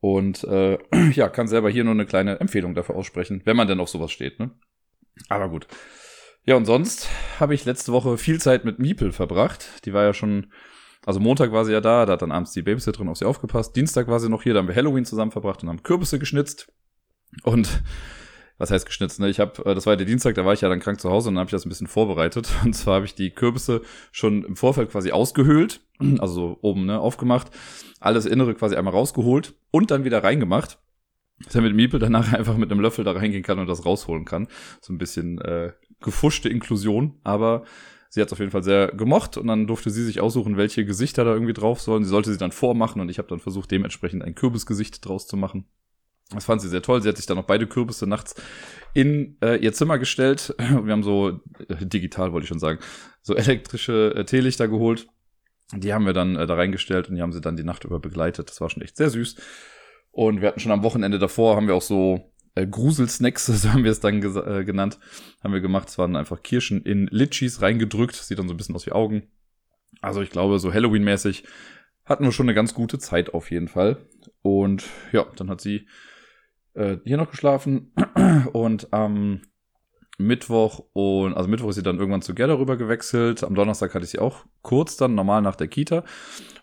[0.00, 0.78] Und äh,
[1.12, 4.12] ja, kann selber hier nur eine kleine Empfehlung dafür aussprechen, wenn man denn auf sowas
[4.12, 4.38] steht.
[4.38, 4.50] Ne?
[5.28, 5.66] Aber gut.
[6.48, 7.08] Ja, und sonst
[7.40, 9.84] habe ich letzte Woche viel Zeit mit Miepel verbracht.
[9.84, 10.46] Die war ja schon,
[11.04, 13.74] also Montag war sie ja da, da hat dann abends die Babysitterin auf sie aufgepasst.
[13.74, 16.72] Dienstag war sie noch hier, da haben wir Halloween zusammen verbracht und haben Kürbisse geschnitzt.
[17.42, 17.82] Und
[18.58, 19.28] was heißt geschnitzt, ne?
[19.28, 21.30] Ich habe, äh, das war der Dienstag, da war ich ja dann krank zu Hause
[21.30, 22.48] und dann habe ich das ein bisschen vorbereitet.
[22.64, 23.82] Und zwar habe ich die Kürbisse
[24.12, 25.80] schon im Vorfeld quasi ausgehöhlt,
[26.20, 27.50] also so oben, ne, aufgemacht,
[27.98, 30.78] alles Innere quasi einmal rausgeholt und dann wieder reingemacht
[31.52, 34.48] damit Miepel danach einfach mit einem Löffel da reingehen kann und das rausholen kann.
[34.80, 37.64] So ein bisschen äh, gefuschte Inklusion, aber
[38.08, 40.84] sie hat es auf jeden Fall sehr gemocht und dann durfte sie sich aussuchen, welche
[40.84, 42.04] Gesichter da irgendwie drauf sollen.
[42.04, 45.36] Sie sollte sie dann vormachen und ich habe dann versucht, dementsprechend ein Kürbisgesicht draus zu
[45.36, 45.66] machen.
[46.30, 47.02] Das fand sie sehr toll.
[47.02, 48.34] Sie hat sich dann noch beide Kürbisse nachts
[48.94, 50.54] in äh, ihr Zimmer gestellt.
[50.58, 52.80] Wir haben so, äh, digital wollte ich schon sagen,
[53.22, 55.06] so elektrische äh, Teelichter geholt.
[55.72, 58.00] Die haben wir dann äh, da reingestellt und die haben sie dann die Nacht über
[58.00, 58.50] begleitet.
[58.50, 59.36] Das war schon echt sehr süß.
[60.10, 63.84] Und wir hatten schon am Wochenende davor, haben wir auch so äh, Gruselsnacks, so haben
[63.84, 64.98] wir es dann äh, genannt,
[65.44, 65.88] haben wir gemacht.
[65.88, 68.16] Es waren einfach Kirschen in Litchis reingedrückt.
[68.16, 69.28] Sieht dann so ein bisschen aus wie Augen.
[70.00, 71.44] Also ich glaube, so Halloween-mäßig
[72.04, 73.98] hatten wir schon eine ganz gute Zeit auf jeden Fall.
[74.42, 75.86] Und ja, dann hat sie
[76.74, 77.92] äh, hier noch geschlafen
[78.52, 79.42] und am
[80.18, 83.44] Mittwoch und also Mittwoch ist sie dann irgendwann zu Gerda rüber gewechselt.
[83.44, 86.04] Am Donnerstag hatte ich sie auch kurz dann normal nach der Kita.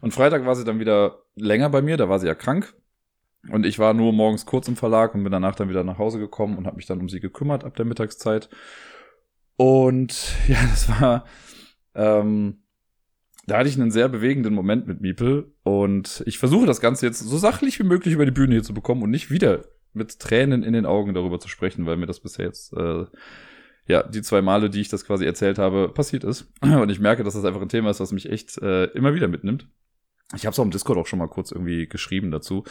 [0.02, 2.74] Und Freitag war sie dann wieder länger bei mir, da war sie ja krank.
[3.50, 6.20] Und ich war nur morgens kurz im Verlag und bin danach dann wieder nach Hause
[6.20, 8.50] gekommen und habe mich dann um sie gekümmert ab der Mittagszeit.
[9.58, 11.26] Und ja, das war,
[11.94, 12.64] ähm,
[13.46, 17.20] da hatte ich einen sehr bewegenden Moment mit Miepel und ich versuche das Ganze jetzt
[17.20, 20.64] so sachlich wie möglich über die Bühne hier zu bekommen und nicht wieder mit Tränen
[20.64, 23.06] in den Augen darüber zu sprechen, weil mir das bisher jetzt, äh,
[23.88, 26.52] ja, die zwei Male, die ich das quasi erzählt habe, passiert ist.
[26.62, 29.28] Und ich merke, dass das einfach ein Thema ist, was mich echt äh, immer wieder
[29.28, 29.68] mitnimmt.
[30.36, 32.64] Ich habe es auch im Discord auch schon mal kurz irgendwie geschrieben dazu.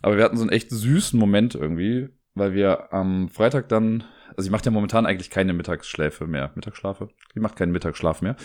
[0.00, 4.04] Aber wir hatten so einen echt süßen Moment irgendwie, weil wir am Freitag dann,
[4.36, 6.52] also ich mache ja momentan eigentlich keine Mittagsschläfe mehr.
[6.54, 7.08] Mittagsschlafe?
[7.34, 8.36] Die macht keinen Mittagsschlaf mehr.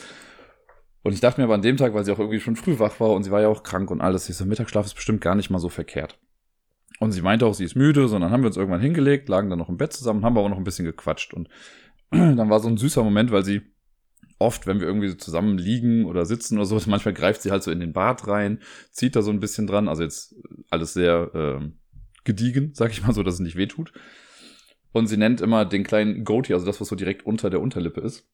[1.03, 2.99] Und ich dachte mir aber an dem Tag, weil sie auch irgendwie schon früh wach
[2.99, 5.35] war und sie war ja auch krank und alles, ich so, Mittagsschlaf ist bestimmt gar
[5.35, 6.19] nicht mal so verkehrt.
[6.99, 9.59] Und sie meinte auch, sie ist müde, sondern haben wir uns irgendwann hingelegt, lagen dann
[9.59, 11.33] noch im Bett zusammen, haben aber auch noch ein bisschen gequatscht.
[11.33, 11.47] Und
[12.11, 13.61] dann war so ein süßer Moment, weil sie
[14.39, 17.63] oft, wenn wir irgendwie so zusammen liegen oder sitzen oder so, manchmal greift sie halt
[17.63, 18.59] so in den Bart rein,
[18.91, 19.87] zieht da so ein bisschen dran.
[19.87, 20.35] Also jetzt
[20.69, 21.69] alles sehr äh,
[22.23, 23.93] gediegen, sag ich mal so, dass es nicht wehtut.
[24.91, 28.01] Und sie nennt immer den kleinen Goatee, also das, was so direkt unter der Unterlippe
[28.01, 28.27] ist.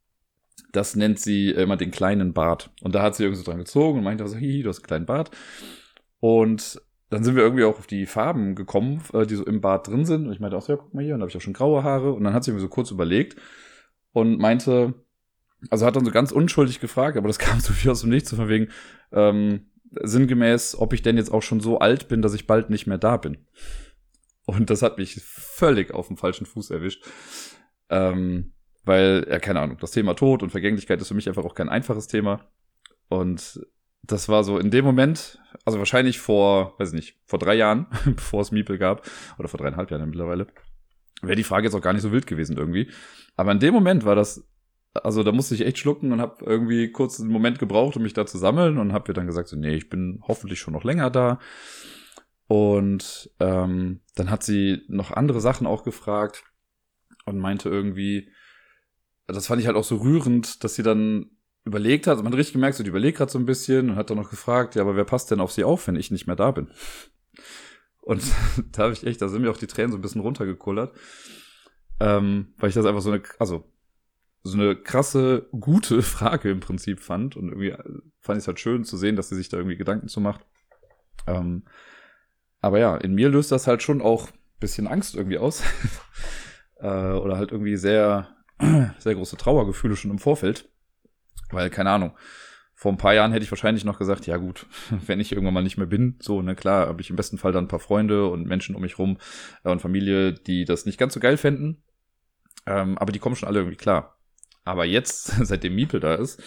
[0.71, 2.71] Das nennt sie immer den kleinen Bart.
[2.81, 4.87] Und da hat sie irgendwie so dran gezogen und meinte so, hihi, du hast einen
[4.87, 5.31] kleinen Bart.
[6.19, 9.87] Und dann sind wir irgendwie auch auf die Farben gekommen, äh, die so im Bart
[9.87, 10.25] drin sind.
[10.25, 11.53] Und ich meinte auch so, ja, guck mal hier, und da habe ich auch schon
[11.53, 12.13] graue Haare.
[12.13, 13.39] Und dann hat sie irgendwie so kurz überlegt
[14.13, 14.93] und meinte,
[15.69, 18.29] also hat dann so ganz unschuldig gefragt, aber das kam so viel aus dem Nichts,
[18.29, 18.69] so von wegen,
[19.11, 19.67] ähm,
[20.01, 22.97] sinngemäß, ob ich denn jetzt auch schon so alt bin, dass ich bald nicht mehr
[22.97, 23.37] da bin.
[24.45, 27.05] Und das hat mich völlig auf dem falschen Fuß erwischt.
[27.89, 28.53] Ähm,
[28.83, 31.69] weil, ja, keine Ahnung, das Thema Tod und Vergänglichkeit ist für mich einfach auch kein
[31.69, 32.41] einfaches Thema.
[33.07, 33.61] Und
[34.01, 37.87] das war so in dem Moment, also wahrscheinlich vor, weiß ich nicht, vor drei Jahren,
[38.05, 39.07] bevor es Miepel gab,
[39.39, 40.47] oder vor dreieinhalb Jahren mittlerweile,
[41.21, 42.91] wäre die Frage jetzt auch gar nicht so wild gewesen irgendwie.
[43.37, 44.45] Aber in dem Moment war das,
[44.93, 48.13] also da musste ich echt schlucken und habe irgendwie kurz einen Moment gebraucht, um mich
[48.13, 50.83] da zu sammeln und habe mir dann gesagt, so, nee, ich bin hoffentlich schon noch
[50.83, 51.39] länger da.
[52.47, 56.43] Und ähm, dann hat sie noch andere Sachen auch gefragt
[57.25, 58.29] und meinte irgendwie,
[59.25, 61.31] das fand ich halt auch so rührend, dass sie dann
[61.65, 64.09] überlegt hat, man hat richtig gemerkt, so die überlegt gerade so ein bisschen und hat
[64.09, 66.35] dann noch gefragt, ja, aber wer passt denn auf sie auf, wenn ich nicht mehr
[66.35, 66.69] da bin?
[68.01, 68.21] Und
[68.71, 70.93] da habe ich echt, da sind mir auch die Tränen so ein bisschen runtergekullert,
[71.99, 73.72] ähm, weil ich das einfach so eine, also
[74.43, 77.73] so eine krasse, gute Frage im Prinzip fand und irgendwie
[78.19, 80.45] fand ich es halt schön zu sehen, dass sie sich da irgendwie Gedanken zu macht.
[81.27, 81.63] Ähm,
[82.59, 84.29] aber ja, in mir löst das halt schon auch
[84.59, 85.61] bisschen Angst irgendwie aus
[86.79, 88.29] äh, oder halt irgendwie sehr,
[88.97, 90.69] sehr große Trauergefühle schon im Vorfeld.
[91.51, 92.13] Weil, keine Ahnung,
[92.73, 94.65] vor ein paar Jahren hätte ich wahrscheinlich noch gesagt, ja gut,
[95.05, 97.51] wenn ich irgendwann mal nicht mehr bin, so, ne, klar, habe ich im besten Fall
[97.51, 99.17] dann ein paar Freunde und Menschen um mich rum
[99.63, 101.83] äh, und Familie, die das nicht ganz so geil fänden.
[102.65, 104.12] Ähm, aber die kommen schon alle irgendwie klar.
[104.63, 106.41] Aber jetzt, seitdem Miepel da ist,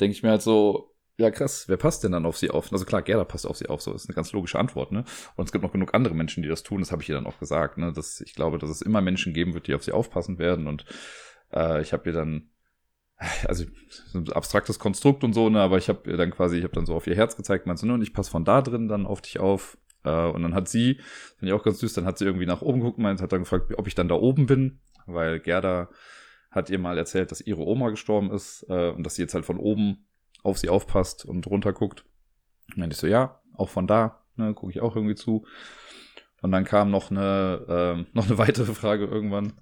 [0.00, 2.72] denke ich mir halt so, ja krass, wer passt denn dann auf sie auf?
[2.72, 5.04] Also klar, Gerda passt auf sie auf, so ist eine ganz logische Antwort, ne?
[5.36, 7.26] Und es gibt noch genug andere Menschen, die das tun, das habe ich ihr dann
[7.26, 7.92] auch gesagt, ne?
[7.92, 10.66] Dass ich glaube, dass es immer Menschen geben wird, die auf sie aufpassen werden.
[10.66, 10.84] Und
[11.54, 12.50] äh, ich habe ihr dann
[13.46, 16.74] also so ein abstraktes Konstrukt und so, ne, aber ich habe dann quasi, ich habe
[16.74, 18.88] dann so auf ihr Herz gezeigt, meinst du, ne, und ich passe von da drin
[18.88, 19.78] dann auf dich auf.
[20.04, 21.00] Äh, und dann hat sie,
[21.38, 23.40] finde ich auch ganz süß, dann hat sie irgendwie nach oben geguckt, meint, hat dann
[23.40, 25.88] gefragt, ob ich dann da oben bin, weil Gerda
[26.56, 29.44] hat ihr mal erzählt, dass ihre Oma gestorben ist äh, und dass sie jetzt halt
[29.44, 30.08] von oben
[30.42, 32.04] auf sie aufpasst und runter guckt.
[32.68, 35.46] Und meinte ich so, ja, auch von da, ne, gucke ich auch irgendwie zu.
[36.42, 39.52] Und dann kam noch eine, äh, noch eine weitere Frage irgendwann,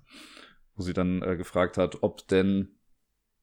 [0.76, 2.70] wo sie dann äh, gefragt hat, ob denn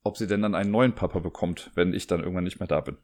[0.03, 2.81] ob sie denn dann einen neuen Papa bekommt, wenn ich dann irgendwann nicht mehr da
[2.81, 2.97] bin.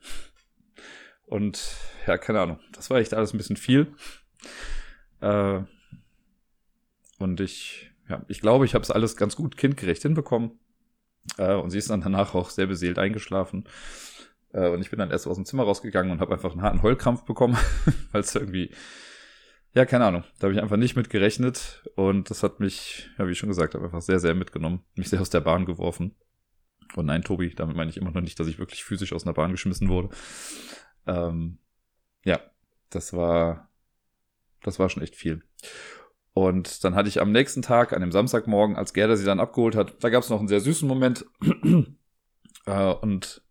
[1.27, 1.77] Und
[2.07, 2.59] ja, keine Ahnung.
[2.71, 3.93] Das war echt alles ein bisschen viel.
[5.21, 5.61] Äh,
[7.19, 10.51] und ich, ja, ich glaube, ich habe es alles ganz gut kindgerecht hinbekommen.
[11.37, 13.65] Äh, und sie ist dann danach auch sehr beseelt eingeschlafen.
[14.53, 16.81] Äh, und ich bin dann erst aus dem Zimmer rausgegangen und habe einfach einen harten
[16.81, 17.57] Heulkrampf bekommen,
[18.11, 18.71] weil es irgendwie,
[19.73, 21.83] ja, keine Ahnung, da habe ich einfach nicht mit gerechnet.
[21.95, 24.83] Und das hat mich, ja, wie ich schon gesagt habe, einfach sehr, sehr mitgenommen.
[24.95, 26.15] Mich sehr aus der Bahn geworfen.
[26.95, 29.33] Und nein, Tobi, damit meine ich immer noch nicht, dass ich wirklich physisch aus einer
[29.33, 30.09] Bahn geschmissen wurde.
[31.05, 31.59] Ähm,
[32.23, 32.39] ja,
[32.89, 33.69] das war,
[34.63, 35.43] das war schon echt viel.
[36.37, 39.75] Und dann hatte ich am nächsten Tag, an dem Samstagmorgen, als Gerda sie dann abgeholt
[39.75, 41.25] hat, da gab es noch einen sehr süßen Moment.
[42.67, 43.41] äh, und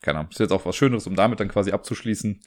[0.00, 2.40] keine Ahnung, ist jetzt auch was Schöneres, um damit dann quasi abzuschließen.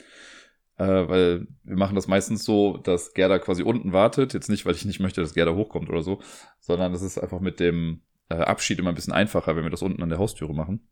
[0.77, 4.33] Äh, weil wir machen das meistens so, dass Gerda quasi unten wartet.
[4.33, 6.21] Jetzt nicht, weil ich nicht möchte, dass Gerda hochkommt oder so,
[6.61, 9.81] sondern das ist einfach mit dem äh, Abschied immer ein bisschen einfacher, wenn wir das
[9.81, 10.87] unten an der Haustüre machen.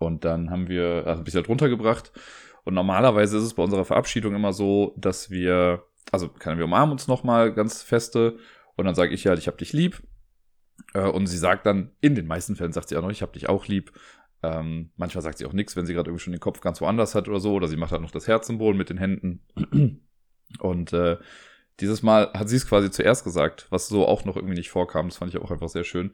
[0.00, 2.10] Und dann haben wir, also ein bisschen halt runtergebracht.
[2.64, 6.92] Und normalerweise ist es bei unserer Verabschiedung immer so, dass wir, also können wir umarmen
[6.92, 8.38] uns nochmal ganz feste
[8.76, 10.02] und dann sage ich halt, ich hab dich lieb.
[10.94, 13.32] Äh, und sie sagt dann, in den meisten Fällen sagt sie auch noch, ich hab
[13.32, 13.92] dich auch lieb.
[14.42, 17.14] Ähm, manchmal sagt sie auch nichts, wenn sie gerade irgendwie schon den Kopf ganz woanders
[17.14, 19.42] hat oder so, oder sie macht halt noch das Herzsymbol mit den Händen.
[20.60, 21.18] Und äh,
[21.80, 25.08] dieses Mal hat sie es quasi zuerst gesagt, was so auch noch irgendwie nicht vorkam.
[25.08, 26.12] Das fand ich auch einfach sehr schön.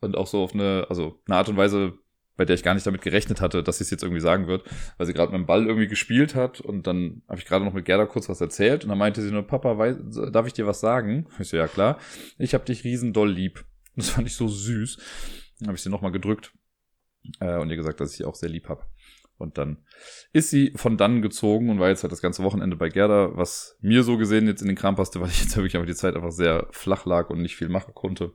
[0.00, 1.98] Und auch so auf eine, also eine Art und Weise,
[2.38, 4.64] bei der ich gar nicht damit gerechnet hatte, dass sie es jetzt irgendwie sagen wird,
[4.96, 7.74] weil sie gerade mit dem Ball irgendwie gespielt hat und dann habe ich gerade noch
[7.74, 9.96] mit Gerda kurz was erzählt und dann meinte sie nur, Papa, weiß,
[10.32, 11.26] darf ich dir was sagen?
[11.40, 11.98] Ich so, ja klar,
[12.38, 13.64] ich hab dich riesen doll lieb.
[13.96, 14.98] Das fand ich so süß.
[15.58, 16.52] Dann habe ich sie nochmal gedrückt
[17.40, 18.88] äh, und ihr gesagt, dass ich sie auch sehr lieb hab.
[19.38, 19.78] Und dann
[20.32, 23.76] ist sie von dann gezogen und war jetzt halt das ganze Wochenende bei Gerda, was
[23.80, 26.14] mir so gesehen jetzt in den Kram passte, weil ich jetzt wirklich einfach die Zeit
[26.14, 28.32] einfach sehr flach lag und nicht viel machen konnte.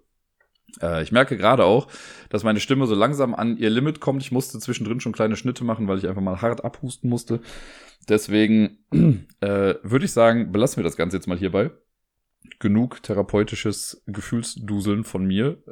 [0.82, 1.88] Äh, ich merke gerade auch,
[2.30, 4.21] dass meine Stimme so langsam an ihr Limit kommt.
[4.21, 7.41] Ich musste zwischendrin schon kleine Schnitte machen, weil ich einfach mal hart abhusten musste.
[8.09, 8.80] Deswegen
[9.41, 11.71] äh, würde ich sagen, belassen wir das Ganze jetzt mal hierbei.
[12.59, 15.63] Genug therapeutisches Gefühlsduseln von mir.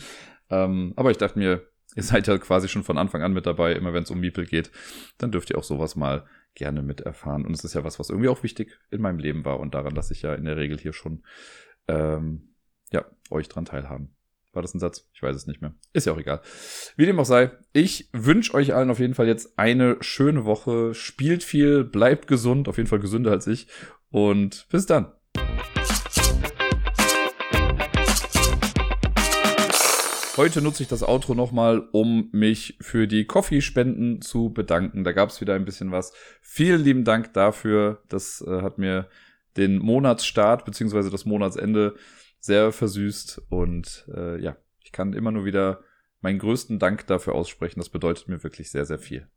[0.50, 3.72] ähm, aber ich dachte mir, Ihr seid ja quasi schon von Anfang an mit dabei,
[3.72, 4.70] immer wenn es um Miepel geht.
[5.18, 7.44] Dann dürft ihr auch sowas mal gerne mit erfahren.
[7.44, 9.94] Und es ist ja was, was irgendwie auch wichtig in meinem Leben war und daran,
[9.94, 11.24] dass ich ja in der Regel hier schon
[11.88, 12.54] ähm,
[12.92, 14.14] ja, euch dran teilhaben.
[14.52, 15.08] War das ein Satz?
[15.14, 15.74] Ich weiß es nicht mehr.
[15.92, 16.40] Ist ja auch egal.
[16.96, 20.92] Wie dem auch sei, ich wünsche euch allen auf jeden Fall jetzt eine schöne Woche.
[20.92, 23.68] Spielt viel, bleibt gesund, auf jeden Fall gesünder als ich.
[24.10, 25.12] Und bis dann.
[30.36, 35.04] Heute nutze ich das Outro nochmal, um mich für die Coffee-Spenden zu bedanken.
[35.04, 36.12] Da gab es wieder ein bisschen was.
[36.40, 38.02] Vielen lieben Dank dafür.
[38.08, 39.08] Das äh, hat mir
[39.56, 41.08] den Monatsstart bzw.
[41.08, 41.94] das Monatsende
[42.40, 43.42] sehr versüßt.
[43.48, 45.82] Und äh, ja, ich kann immer nur wieder
[46.20, 47.80] meinen größten Dank dafür aussprechen.
[47.80, 49.28] Das bedeutet mir wirklich sehr, sehr viel.